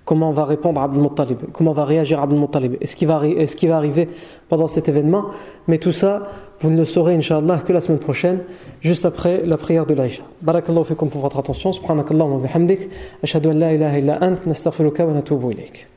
Comment 0.06 0.32
va 0.32 0.46
répondre 0.46 0.80
Abdul 0.80 1.02
Muttalib? 1.02 1.39
Comment 1.52 1.74
va 1.74 1.84
réagir 1.84 2.22
Abdul 2.22 2.39
Muttalib? 2.39 2.76
Est-ce 2.80 2.96
qu'il 2.96 3.08
va, 3.08 3.28
est 3.28 3.56
qu 3.56 3.68
va, 3.68 3.78
arriver 3.78 4.08
pendant 4.50 4.68
cet 4.68 4.88
événement? 4.88 5.26
Mais 5.68 5.80
tout 5.80 5.91
ça, 5.91 6.30
vous 6.60 6.70
ne 6.70 6.78
le 6.78 6.86
saurez, 6.86 7.16
Inch'Allah, 7.16 7.58
que 7.66 7.74
la 7.74 7.82
semaine 7.82 8.00
prochaine, 8.00 8.39
juste 8.82 9.06
après 9.06 9.43
la 9.43 9.58
prière 9.58 9.88
de 9.88 9.96
l'Aïcha. 9.96 10.22
Barakallahu 10.43 10.86
fikum 10.86 11.10
pour 11.10 11.22
votre 11.22 11.39
attention. 11.39 11.74
Subhanakallahu 11.74 12.34
wa 12.34 12.38
bihamdik. 12.38 12.88
Ashhadu 13.24 13.50
an 13.50 13.54
la 13.54 13.74
ilaha 13.74 13.98
illa 13.98 14.20
ant. 14.22 14.46
Nastaghfiruka 14.46 15.06
wa 15.06 15.14
natubu 15.14 15.52
ilayk. 15.52 15.88